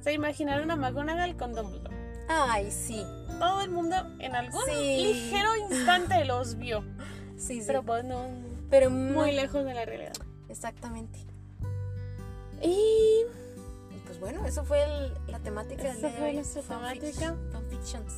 se 0.00 0.12
imaginaron 0.12 0.70
a 0.70 0.76
McGonagall 0.76 1.36
con 1.36 1.52
Dumbledore. 1.54 1.96
Ay, 2.28 2.70
sí. 2.70 3.04
Todo 3.40 3.60
el 3.62 3.70
mundo 3.70 3.96
en 4.20 4.34
algún 4.36 4.62
Sí. 4.66 5.02
ligero 5.02 5.56
instante 5.70 6.24
los 6.24 6.56
vio. 6.56 6.84
Sí, 7.36 7.60
sí. 7.60 7.64
Pero 7.66 7.82
pues 7.82 8.02
no, 8.04 8.26
Pero 8.70 8.88
muy 8.88 9.30
lejos 9.32 9.62
de 9.64 9.74
la 9.74 9.84
realidad. 9.84 10.14
Exactamente. 10.48 11.18
Y 12.62 13.24
pues 14.06 14.18
bueno, 14.20 14.46
eso 14.46 14.64
fue 14.64 14.82
el- 14.84 15.12
la 15.26 15.38
temática 15.40 15.82
del 15.82 15.98
Esa 15.98 16.06
día 16.08 16.16
de 16.16 16.16
fue 16.22 16.32
nuestra 16.32 16.62
temática. 16.62 17.36
Fanfictions. 17.52 18.14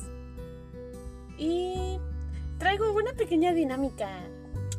Y 1.39 1.99
traigo 2.57 2.91
una 2.91 3.13
pequeña 3.13 3.53
dinámica. 3.53 4.09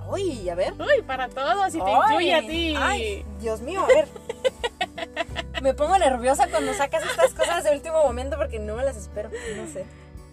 Uy, 0.09 0.49
a 0.49 0.55
ver. 0.55 0.75
Uy, 0.75 1.03
para 1.07 1.29
todos 1.29 1.75
y 1.75 1.79
te 1.79 1.85
Ay, 1.85 1.95
incluye 1.95 2.35
a 2.35 2.41
ti. 2.41 2.75
Ay, 2.77 3.27
Dios 3.41 3.61
mío, 3.63 3.83
a 3.83 3.87
ver. 3.87 4.09
Me 5.63 5.75
pongo 5.75 5.99
nerviosa 5.99 6.49
cuando 6.49 6.73
sacas 6.75 7.05
estas 7.05 7.35
cosas 7.35 7.65
de 7.65 7.71
último 7.73 8.03
momento 8.03 8.37
porque 8.37 8.59
no 8.59 8.77
me 8.77 8.85
las 8.85 8.97
espero. 8.97 9.31
No 9.57 9.71
sé. 9.71 9.85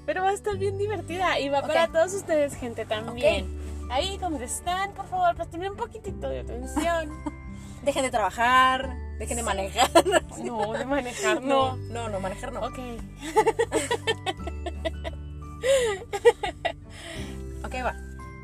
Pero 0.05 0.23
va 0.23 0.29
a 0.29 0.33
estar 0.33 0.55
bien 0.57 0.77
divertida 0.77 1.37
y 1.39 1.49
va 1.49 1.61
para 1.61 1.89
todos 1.89 2.13
ustedes, 2.13 2.55
gente, 2.55 2.85
también. 2.85 3.45
Ahí 3.89 4.17
donde 4.17 4.45
están, 4.45 4.93
por 4.93 5.05
favor, 5.07 5.35
prestenme 5.35 5.69
un 5.69 5.75
poquitito 5.75 6.29
de 6.29 6.39
atención. 6.39 7.11
Dejen 7.83 8.03
de 8.03 8.11
trabajar, 8.11 8.95
dejen 9.19 9.37
de 9.37 9.43
manejar. 9.43 9.89
No, 10.43 10.73
de 10.73 10.85
manejar, 10.85 11.41
no. 11.41 11.75
no, 11.75 12.09
no, 12.09 12.19
manejar 12.19 12.53
no. 12.53 12.61
Ok. 12.61 12.79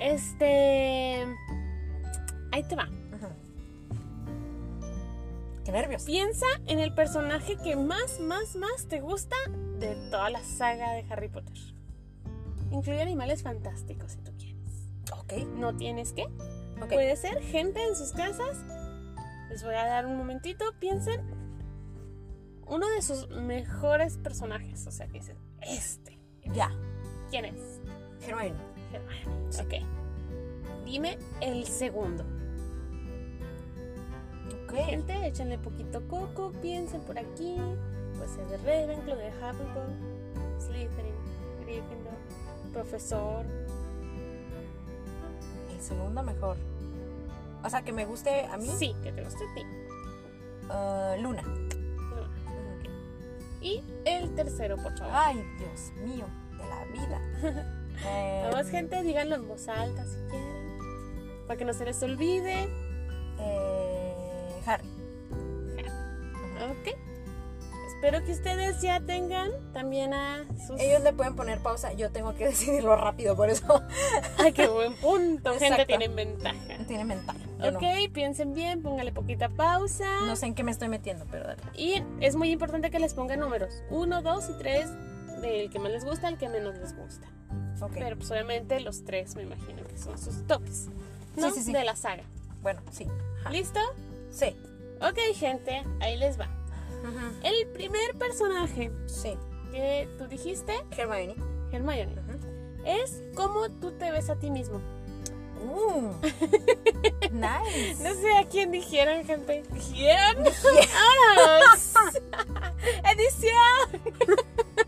Este. 0.04 1.26
Ahí 2.52 2.64
te 2.64 2.76
va. 2.76 2.90
Ujú. 3.16 3.28
Qué 5.64 5.72
nervios. 5.72 6.04
Piensa 6.04 6.46
en 6.68 6.80
el 6.80 6.94
personaje 6.94 7.56
que 7.64 7.78
más, 7.78 8.20
más, 8.20 8.58
más 8.58 8.88
te 8.90 9.00
gusta 9.00 9.36
de 9.80 9.96
toda 10.12 10.30
la 10.30 10.44
saga 10.44 10.92
de 10.92 11.06
Harry 11.10 11.30
Potter. 11.30 11.56
Incluye 12.72 13.02
animales 13.02 13.44
fantásticos 13.44 14.12
si 14.12 14.18
tú 14.20 14.34
quieres. 14.38 14.90
Ok, 15.14 15.34
No 15.56 15.76
tienes 15.78 16.12
que. 16.12 16.24
ok. 16.24 16.90
Puede 16.90 17.16
ser 17.16 17.42
gente 17.42 17.82
en 17.88 17.96
sus 17.96 18.12
casas. 18.12 18.58
Les 19.50 19.64
voy 19.64 19.76
a 19.76 19.86
dar 19.86 20.06
un 20.06 20.18
momentito. 20.18 20.66
Piensen 20.80 21.22
uno 22.68 22.90
de 22.90 23.02
sus 23.02 23.30
mejores 23.30 24.18
personajes. 24.18 24.86
O 24.86 24.92
sea, 24.92 25.08
que 25.08 25.20
dicen, 25.20 25.38
este. 25.62 26.20
Ya. 26.54 26.72
¿Quién 27.30 27.46
es? 27.46 27.80
Hermione. 28.28 28.73
Ok. 29.62 29.74
Dime 30.86 31.18
el 31.42 31.66
segundo. 31.66 32.24
Ok. 34.64 34.74
Gente, 34.74 35.28
échenle 35.28 35.58
poquito 35.58 36.02
coco, 36.08 36.52
piensen 36.62 37.02
por 37.02 37.18
aquí. 37.18 37.58
Puede 38.18 38.30
ser 38.30 38.48
de 38.48 38.58
Ravenclaw, 38.58 39.18
de 39.18 39.30
Hufflepuff, 39.30 40.64
Slytherin, 40.66 41.16
Gryffindor, 41.62 42.14
Profesor. 42.72 43.46
El 45.74 45.82
segundo 45.82 46.24
mejor. 46.24 46.58
O 47.64 47.70
sea, 47.70 47.82
que 47.82 47.92
me 47.94 48.06
guste 48.06 48.46
a 48.46 48.58
mí. 48.58 48.68
Sí, 48.68 48.96
que 49.04 49.12
te 49.12 49.24
guste 49.24 49.44
a 49.44 49.54
ti. 49.56 49.62
ah, 50.70 51.16
Luna. 51.20 51.42
Luna. 51.44 52.30
Y 53.62 53.82
el 54.06 54.34
tercero, 54.36 54.76
por 54.78 54.98
favor. 54.98 55.14
Ay, 55.16 55.44
Dios 55.58 55.92
mío, 56.04 56.26
de 56.58 56.66
la 56.68 56.86
vida. 56.86 57.74
Eh, 58.06 58.50
Vamos, 58.52 58.68
gente, 58.70 59.02
díganlo 59.04 59.36
en 59.36 59.48
voz 59.48 59.68
alta 59.68 60.06
si 60.06 60.16
quieren. 60.30 61.44
Para 61.48 61.58
que 61.58 61.66
no 61.66 61.74
se 61.74 61.86
les 61.86 62.02
olvide. 62.04 62.68
eh, 63.40 64.14
Harry. 64.66 64.88
Ok. 66.72 66.98
Espero 67.96 68.24
que 68.26 68.34
ustedes 68.34 68.82
ya 68.82 69.00
tengan 69.00 69.50
también 69.72 70.14
a 70.14 70.44
sus. 70.68 70.80
Ellos 70.80 71.02
le 71.04 71.14
pueden 71.14 71.36
poner 71.36 71.60
pausa, 71.60 71.94
yo 71.94 72.12
tengo 72.12 72.34
que 72.36 72.46
decidirlo 72.50 72.96
rápido, 72.98 73.36
por 73.36 73.50
eso 73.50 73.82
Ay, 74.38 74.52
qué 74.52 74.68
buen 74.68 74.94
punto. 74.96 75.54
Gente, 75.58 75.86
tienen 75.86 76.14
ventaja. 76.16 76.56
tiene 76.88 77.06
mental. 77.06 77.38
Yo 77.64 77.72
no. 77.72 77.78
Ok, 77.80 77.84
piensen 78.12 78.54
bien, 78.54 78.82
póngale 78.82 79.14
poquita 79.14 79.48
pausa. 79.50 80.06
No 80.26 80.36
sé 80.36 80.48
en 80.48 80.56
qué 80.56 80.64
me 80.64 80.72
estoy 80.72 80.90
metiendo, 80.90 81.26
pero 81.32 81.48
dale. 81.48 81.62
Y 81.76 82.04
es 82.20 82.36
muy 82.36 82.52
importante 82.52 82.92
que 82.92 83.00
les 83.00 83.14
pongan 83.14 83.40
números. 83.40 83.82
Uno, 83.90 84.22
dos 84.22 84.50
y 84.50 84.54
tres. 84.58 84.90
Del 85.42 85.70
que 85.70 85.80
más 85.80 85.92
les 85.92 86.04
gusta 86.06 86.28
al 86.28 86.38
que 86.38 86.48
menos 86.50 86.78
les 86.78 86.96
gusta. 86.96 87.28
Pero 87.94 88.16
pues 88.18 88.30
obviamente 88.32 88.80
los 88.80 89.04
tres 89.04 89.36
me 89.36 89.44
imagino 89.44 89.84
que 89.84 89.98
son 89.98 90.18
sus 90.18 90.46
tops. 90.48 90.88
¿no? 91.36 91.50
Sí, 91.50 91.60
sí, 91.60 91.64
sí. 91.66 91.74
De 91.74 91.84
la 91.84 91.96
saga. 91.96 92.24
Bueno, 92.62 92.82
sí. 92.92 93.08
Ajá. 93.42 93.50
¿Listo? 93.52 93.80
Sí. 94.32 94.56
Ok, 95.02 95.18
gente, 95.36 95.84
ahí 96.00 96.18
les 96.18 96.40
va. 96.40 96.48
El 97.44 97.68
primer 97.68 98.16
personaje 98.18 98.90
Sí. 99.08 99.36
que 99.72 100.08
tú 100.18 100.28
dijiste, 100.28 100.74
Hermione. 100.92 101.36
Hermione, 101.72 102.16
es 102.86 103.22
cómo 103.36 103.70
tú 103.70 103.92
te 103.92 104.12
ves 104.12 104.30
a 104.30 104.36
ti 104.38 104.50
mismo. 104.50 104.80
Uh, 105.66 106.12
nice. 107.32 108.04
No 108.04 108.14
sé 108.16 108.38
a 108.38 108.46
quién 108.50 108.72
dijeron, 108.72 109.26
gente. 109.26 109.64
¿Dijeron? 109.74 110.44
¡Vámonos! 111.36 111.94
¡Edición! 113.12 114.83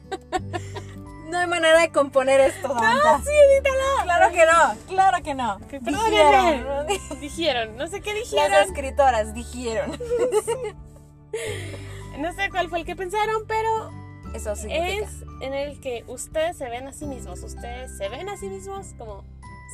No 1.36 1.42
hay 1.42 1.48
manera 1.48 1.82
de 1.82 1.92
componer 1.92 2.40
esto, 2.40 2.70
Samantha. 2.70 3.20
Sí, 3.20 3.30
edítalo. 3.52 4.04
Claro 4.04 4.32
que 4.32 4.46
no, 4.46 4.88
claro 4.88 5.24
que 5.24 5.34
no. 5.36 5.58
Dijeron. 5.60 6.64
perdónenme. 6.64 7.00
Dijeron, 7.20 7.76
no 7.78 7.88
sé 7.88 8.00
qué 8.02 8.14
Las 8.14 8.30
dijeron. 8.32 8.64
escritoras 8.64 9.34
dijeron. 9.34 9.92
No 12.18 12.32
sé 12.32 12.50
cuál 12.50 12.70
fue 12.70 12.80
el 12.80 12.86
que 12.86 12.96
pensaron, 12.96 13.44
pero 13.46 13.92
Eso 14.34 14.56
significa. 14.56 15.04
es 15.06 15.12
en 15.42 15.54
el 15.54 15.82
que 15.82 16.06
ustedes 16.08 16.58
se 16.58 16.70
ven 16.70 16.88
a 16.88 16.94
sí 16.94 17.06
mismos. 17.06 17.44
Ustedes 17.44 17.98
se 17.98 18.08
ven 18.08 18.30
a 18.30 18.38
sí 18.38 18.48
mismos 18.48 18.94
como 18.98 19.26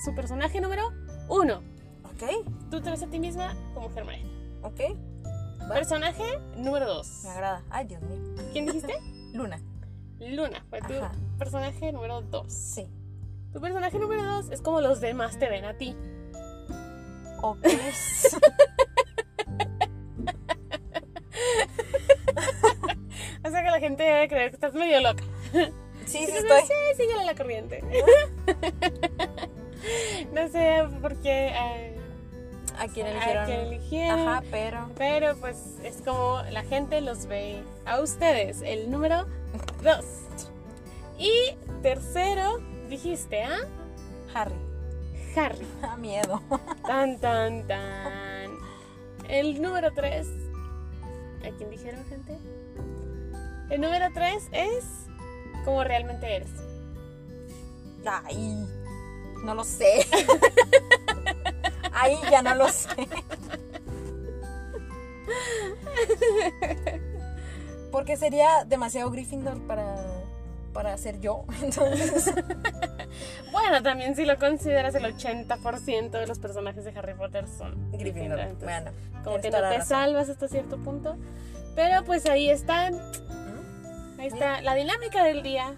su 0.03 0.15
personaje 0.15 0.59
número 0.59 0.91
uno. 1.29 1.61
Ok, 2.05 2.47
Tú 2.71 2.81
te 2.81 2.89
ves 2.89 3.03
a 3.03 3.07
ti 3.07 3.19
misma 3.19 3.55
como 3.75 3.95
Hermione. 3.95 4.25
ok. 4.63 4.97
Personaje 5.71 6.39
número 6.55 6.87
dos. 6.87 7.21
Me 7.25 7.29
agrada. 7.29 7.61
Ay, 7.69 7.85
Dios 7.85 8.01
mío. 8.01 8.19
¿Quién 8.51 8.65
dijiste? 8.65 8.95
Luna. 9.33 9.61
Luna, 10.21 10.63
fue 10.69 10.79
tu 10.81 10.93
Ajá. 10.93 11.11
personaje 11.37 11.91
número 11.91 12.21
dos. 12.21 12.53
Sí. 12.53 12.87
Tu 13.51 13.59
personaje 13.59 13.99
número 13.99 14.23
dos 14.23 14.49
es 14.51 14.61
como 14.61 14.79
los 14.79 15.01
demás 15.01 15.37
te 15.39 15.49
ven 15.49 15.65
a 15.65 15.77
ti. 15.77 15.95
Ok. 17.41 17.65
O 23.43 23.49
sea 23.49 23.63
que 23.63 23.71
la 23.71 23.79
gente 23.79 24.03
debe 24.03 24.27
creer 24.27 24.49
que 24.51 24.55
estás 24.55 24.73
medio 24.73 24.99
loca. 25.01 25.23
Sí, 26.05 26.05
sí 26.05 26.17
Entonces, 26.25 26.43
estoy. 26.43 26.61
Sí, 26.67 26.73
síguele 27.03 27.25
la 27.25 27.35
corriente. 27.35 27.81
no 30.33 30.47
sé 30.49 30.83
por 31.01 31.15
qué. 31.21 31.47
eh, 31.53 31.97
¿A 32.77 32.87
quién 32.87 33.07
a 33.07 33.11
eligieron? 33.11 33.45
quién 33.45 33.59
eligieron. 33.59 34.19
Ajá, 34.27 34.43
pero. 34.49 34.89
Pero 34.97 35.35
pues 35.37 35.77
es 35.83 36.01
como 36.03 36.41
la 36.51 36.63
gente 36.63 37.01
los 37.01 37.25
ve 37.27 37.63
a 37.85 37.99
ustedes. 38.01 38.61
El 38.61 38.89
número 38.89 39.25
dos. 39.83 40.05
Y 41.17 41.31
tercero, 41.83 42.59
dijiste, 42.89 43.43
¿ah? 43.43 43.59
Harry. 44.33 44.55
Harry. 45.35 45.65
Da 45.81 45.95
miedo. 45.97 46.41
Tan, 46.85 47.19
tan, 47.19 47.67
tan. 47.67 48.51
El 49.29 49.61
número 49.61 49.93
3. 49.93 50.27
¿A 51.45 51.57
quién 51.57 51.69
dijeron, 51.69 52.03
gente? 52.05 52.37
El 53.69 53.79
número 53.81 54.07
3 54.13 54.49
es 54.51 54.83
como 55.63 55.83
realmente 55.83 56.35
eres. 56.35 56.49
Ay, 58.05 58.67
no 59.43 59.55
lo 59.55 59.63
sé. 59.63 60.05
Ahí 61.93 62.17
ya 62.29 62.41
no 62.41 62.55
lo 62.55 62.67
sé. 62.69 62.89
Porque 67.91 68.15
sería 68.17 68.63
demasiado 68.65 69.11
Gryffindor 69.11 69.59
para, 69.67 69.95
para 70.73 70.97
ser 70.97 71.19
yo. 71.19 71.45
Entonces, 71.61 72.33
Bueno, 73.51 73.83
también 73.83 74.15
si 74.15 74.25
lo 74.25 74.37
consideras, 74.37 74.95
el 74.95 75.03
80% 75.03 76.11
de 76.11 76.27
los 76.27 76.39
personajes 76.39 76.85
de 76.85 76.91
Harry 76.97 77.13
Potter 77.13 77.45
son 77.47 77.91
Gryffindor. 77.91 78.39
entonces, 78.39 78.63
Bueno, 78.63 78.91
como 79.23 79.39
que 79.41 79.51
no 79.51 79.59
te 79.69 79.81
salvas 79.83 80.29
hasta 80.29 80.47
cierto 80.47 80.77
punto. 80.77 81.17
Pero 81.75 82.03
pues 82.05 82.25
ahí 82.25 82.49
está. 82.49 82.87
Ahí 84.17 84.27
está 84.27 84.61
la 84.61 84.75
dinámica 84.75 85.23
del 85.23 85.43
día. 85.43 85.75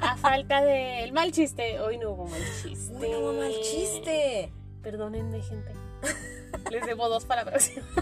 A 0.00 0.16
falta 0.16 0.62
del 0.62 1.12
mal 1.12 1.32
chiste. 1.32 1.80
Hoy 1.80 1.98
no 1.98 2.10
hubo 2.10 2.26
mal 2.26 2.40
chiste. 2.62 2.94
Uy, 2.94 3.08
no 3.08 3.18
hubo 3.20 3.32
mal 3.32 3.52
chiste. 3.62 4.52
Perdónenme, 4.86 5.42
gente. 5.42 5.72
Les 6.70 6.86
debo 6.86 7.08
dos 7.08 7.24
próxima. 7.44 7.84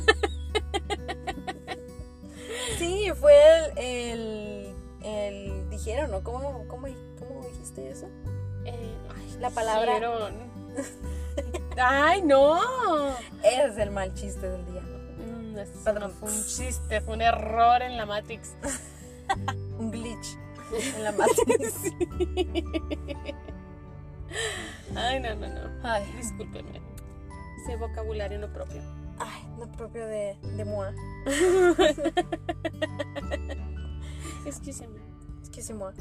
Sí, 2.78 3.10
fue 3.18 3.32
el, 3.76 3.78
el, 3.78 4.74
el- 5.02 5.70
dijeron, 5.70 6.10
¿no? 6.10 6.22
¿Cómo, 6.22 6.66
cómo, 6.68 6.86
cómo 7.18 7.46
dijiste 7.48 7.88
eso? 7.90 8.06
Eh, 8.66 8.94
ay, 9.16 9.36
La 9.40 9.48
palabra- 9.50 9.94
dijeron. 9.94 10.32
¡Ay, 11.78 12.20
no! 12.22 12.58
Ese 13.42 13.64
es 13.68 13.78
el 13.78 13.90
mal 13.90 14.12
chiste 14.14 14.46
del 14.48 14.66
día. 14.66 14.82
Mm, 14.82 15.54
no 15.54 15.62
Perdón. 15.84 16.12
fue 16.20 16.30
un 16.30 16.44
chiste, 16.44 17.00
fue 17.00 17.14
un 17.14 17.22
error 17.22 17.80
en 17.80 17.96
la 17.96 18.04
Matrix. 18.04 18.54
Un 19.78 19.90
glitch 19.90 20.36
en 20.96 21.02
la 21.04 21.12
matriz. 21.12 21.74
Ay, 24.96 25.20
no, 25.20 25.34
no, 25.34 25.48
no. 25.48 25.70
Ay, 25.82 26.04
Discúlpenme. 26.16 26.80
Ese 27.62 27.76
vocabulario 27.76 28.38
no 28.38 28.52
propio. 28.52 28.82
ay, 29.18 29.42
no 29.58 29.70
propio 29.72 30.06
de, 30.06 30.36
de 30.56 30.64
moi. 30.64 30.92
Excuse 34.46 34.86
me. 34.86 34.98
Excuse-moi. 35.40 35.92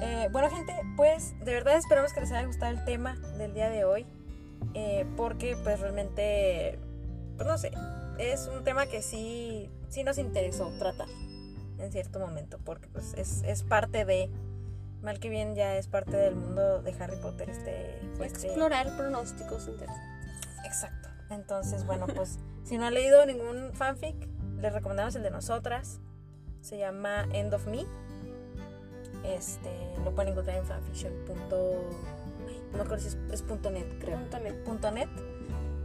Eh, 0.00 0.28
bueno, 0.32 0.50
gente, 0.50 0.72
pues 0.96 1.34
de 1.44 1.54
verdad 1.54 1.76
esperamos 1.76 2.12
que 2.12 2.20
les 2.20 2.32
haya 2.32 2.46
gustado 2.46 2.72
el 2.72 2.84
tema 2.84 3.14
del 3.38 3.54
día 3.54 3.70
de 3.70 3.84
hoy. 3.84 4.06
eh, 4.74 5.06
porque, 5.16 5.56
pues 5.62 5.78
realmente, 5.80 6.78
pues 7.36 7.48
no 7.48 7.56
sé, 7.58 7.70
es 8.18 8.48
un 8.52 8.64
tema 8.64 8.86
que 8.86 9.02
sí, 9.02 9.70
sí 9.88 10.02
nos 10.02 10.18
interesó 10.18 10.68
tratar 10.78 11.06
en 11.78 11.92
cierto 11.92 12.18
momento. 12.18 12.58
Porque, 12.64 12.88
pues, 12.88 13.14
es, 13.14 13.42
es 13.44 13.62
parte 13.62 14.04
de. 14.04 14.30
Mal 15.02 15.20
que 15.20 15.28
bien, 15.28 15.54
ya 15.54 15.76
es 15.76 15.86
parte 15.86 16.16
del 16.16 16.34
mundo 16.34 16.82
de 16.82 16.92
Harry 16.98 17.16
Potter. 17.16 17.48
Este. 17.50 17.98
este- 18.20 18.24
Explorar 18.24 18.96
pronósticos 18.96 19.68
interesantes. 19.68 20.24
Exacto. 20.64 21.08
Entonces, 21.30 21.84
bueno, 21.86 22.06
pues 22.06 22.38
si 22.64 22.78
no 22.78 22.86
han 22.86 22.94
leído 22.94 23.24
ningún 23.26 23.72
fanfic, 23.74 24.16
les 24.60 24.72
recomendamos 24.72 25.14
el 25.14 25.22
de 25.22 25.30
nosotras. 25.30 26.00
Se 26.60 26.78
llama 26.78 27.26
End 27.32 27.54
of 27.54 27.66
Me. 27.66 27.84
Este, 29.24 29.70
lo 30.04 30.14
pueden 30.14 30.32
encontrar 30.32 30.56
en 30.58 30.64
fanfiction. 30.66 31.12
No 31.28 32.76
me 32.76 32.82
acuerdo 32.82 32.98
si 32.98 33.08
es, 33.08 33.18
es 33.32 33.42
punto 33.42 33.70
.net, 33.70 33.86
creo. 34.00 34.18
Punto 34.18 34.38
net. 34.40 34.64
Punto 34.64 34.90
.net. 34.90 35.08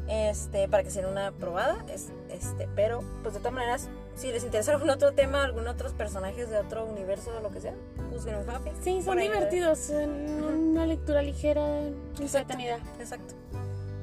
Este, 0.08 0.68
para 0.68 0.84
que 0.84 0.90
sea 0.90 1.08
una 1.08 1.32
probada. 1.32 1.78
Es, 1.90 2.12
este, 2.30 2.68
pero, 2.76 3.02
pues 3.22 3.34
de 3.36 3.40
todas 3.40 3.54
maneras, 3.54 3.90
si 4.16 4.32
les 4.32 4.44
interesa 4.44 4.74
algún 4.74 4.90
otro 4.90 5.14
tema, 5.14 5.44
algún 5.44 5.68
otros 5.68 5.94
personajes 5.94 6.50
de 6.50 6.58
otro 6.58 6.86
universo 6.86 7.32
o 7.38 7.42
lo 7.42 7.52
que 7.52 7.62
sea, 7.62 7.74
busquen 8.14 8.36
un 8.36 8.46
fanfic. 8.46 8.74
Sí, 8.82 9.02
son 9.02 9.18
divertidos, 9.18 9.90
en 9.90 10.44
una 10.44 10.86
lectura 10.86 11.22
ligera, 11.22 11.88
Exacto. 12.20 12.54
entretenida. 12.54 12.78
Exacto. 13.00 13.34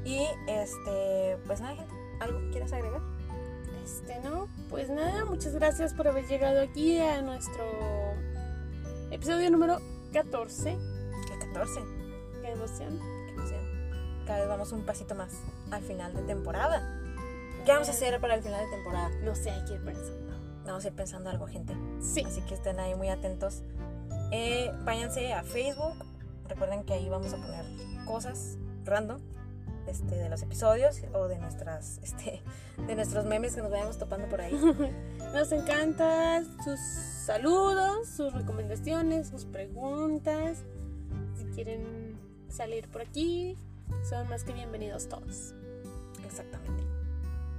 Y 0.05 0.27
este, 0.47 1.37
pues 1.47 1.61
nada, 1.61 1.77
gente, 1.77 1.95
¿algo 2.21 2.39
que 2.41 2.51
quieras 2.51 2.73
agregar? 2.73 3.01
Este, 3.85 4.21
¿no? 4.21 4.49
Pues 4.69 4.89
nada, 4.89 5.25
muchas 5.25 5.55
gracias 5.55 5.95
por 5.95 6.09
haber 6.09 6.27
llegado 6.27 6.61
aquí 6.61 6.99
a 7.01 7.23
nuestro 7.23 7.65
episodio 9.11 9.51
número 9.51 9.79
14. 10.13 10.77
Que 11.29 11.47
14. 11.47 11.81
Qué 12.43 12.51
emoción. 12.51 12.99
Qué 13.27 13.33
emoción. 13.33 13.61
Cada 14.27 14.41
vez 14.41 14.49
vamos 14.49 14.73
un 14.73 14.83
pasito 14.85 15.15
más 15.15 15.33
al 15.71 15.83
final 15.83 16.15
de 16.15 16.23
temporada. 16.23 17.01
¿Qué 17.65 17.73
vamos 17.73 17.89
a 17.89 17.91
hacer 17.91 18.21
para 18.21 18.35
el 18.35 18.43
final 18.43 18.65
de 18.65 18.71
temporada? 18.71 19.11
No 19.23 19.35
sé, 19.35 19.51
hay 19.51 19.65
que 19.65 19.75
ir 19.75 19.85
pensando. 19.85 20.31
Vamos 20.65 20.85
a 20.85 20.89
ir 20.89 20.95
pensando 20.95 21.31
algo, 21.31 21.47
gente. 21.47 21.75
Sí, 22.01 22.23
Así 22.25 22.41
que 22.43 22.55
estén 22.55 22.79
ahí 22.79 22.95
muy 22.95 23.09
atentos. 23.09 23.63
Eh, 24.31 24.73
váyanse 24.85 25.33
a 25.33 25.43
Facebook. 25.43 25.95
Recuerden 26.49 26.85
que 26.85 26.95
ahí 26.95 27.09
vamos 27.09 27.33
a 27.33 27.37
poner 27.37 27.65
cosas 28.07 28.59
random 28.85 29.21
este, 29.87 30.15
de 30.15 30.29
los 30.29 30.43
episodios 30.43 31.03
o 31.13 31.29
de 31.29 31.39
nuestras 31.39 31.99
este, 32.03 32.43
de 32.87 32.95
nuestros 32.95 33.25
memes 33.25 33.55
que 33.55 33.63
nos 33.63 33.71
vayamos 33.71 33.99
topando 33.99 34.29
por 34.29 34.41
ahí. 34.41 34.55
nos 35.35 35.53
encanta 35.53 36.43
sus 36.65 36.81
saludos, 36.81 38.09
sus 38.09 38.33
recomendaciones, 38.33 39.29
sus 39.29 39.45
preguntas. 39.45 40.65
Si 41.37 41.45
quieren 41.47 42.19
salir 42.49 42.89
por 42.89 43.03
aquí, 43.03 43.57
son 44.09 44.29
más 44.29 44.45
que 44.45 44.53
bienvenidos 44.53 45.09
todos. 45.09 45.55
Exactamente. 46.25 46.83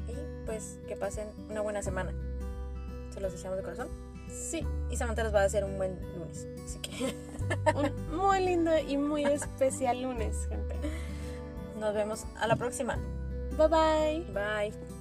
Y 0.08 0.46
pues 0.46 0.80
que 0.88 0.96
pasen 0.96 1.28
una 1.50 1.62
buena 1.62 1.82
semana. 1.82 2.14
Se 3.14 3.20
los 3.20 3.32
deseamos 3.32 3.58
de 3.58 3.64
corazón. 3.64 4.11
Sí, 4.32 4.66
Y 4.90 4.98
Samantha 4.98 5.24
les 5.24 5.34
va 5.34 5.42
a 5.42 5.46
hacer 5.46 5.64
un 5.64 5.78
buen 5.78 6.00
lunes. 6.18 6.48
Así 6.66 6.80
que 6.80 7.16
un 7.76 8.18
muy 8.18 8.40
lindo 8.40 8.72
y 8.78 8.98
muy 8.98 9.26
especial 9.26 10.02
lunes, 10.02 10.48
gente. 10.50 10.76
nos 11.80 11.94
vemos 11.94 12.26
a 12.40 12.48
la 12.48 12.56
próxima. 12.56 12.98
Bye 13.58 13.68
bye. 13.68 14.34
Bye. 14.34 15.01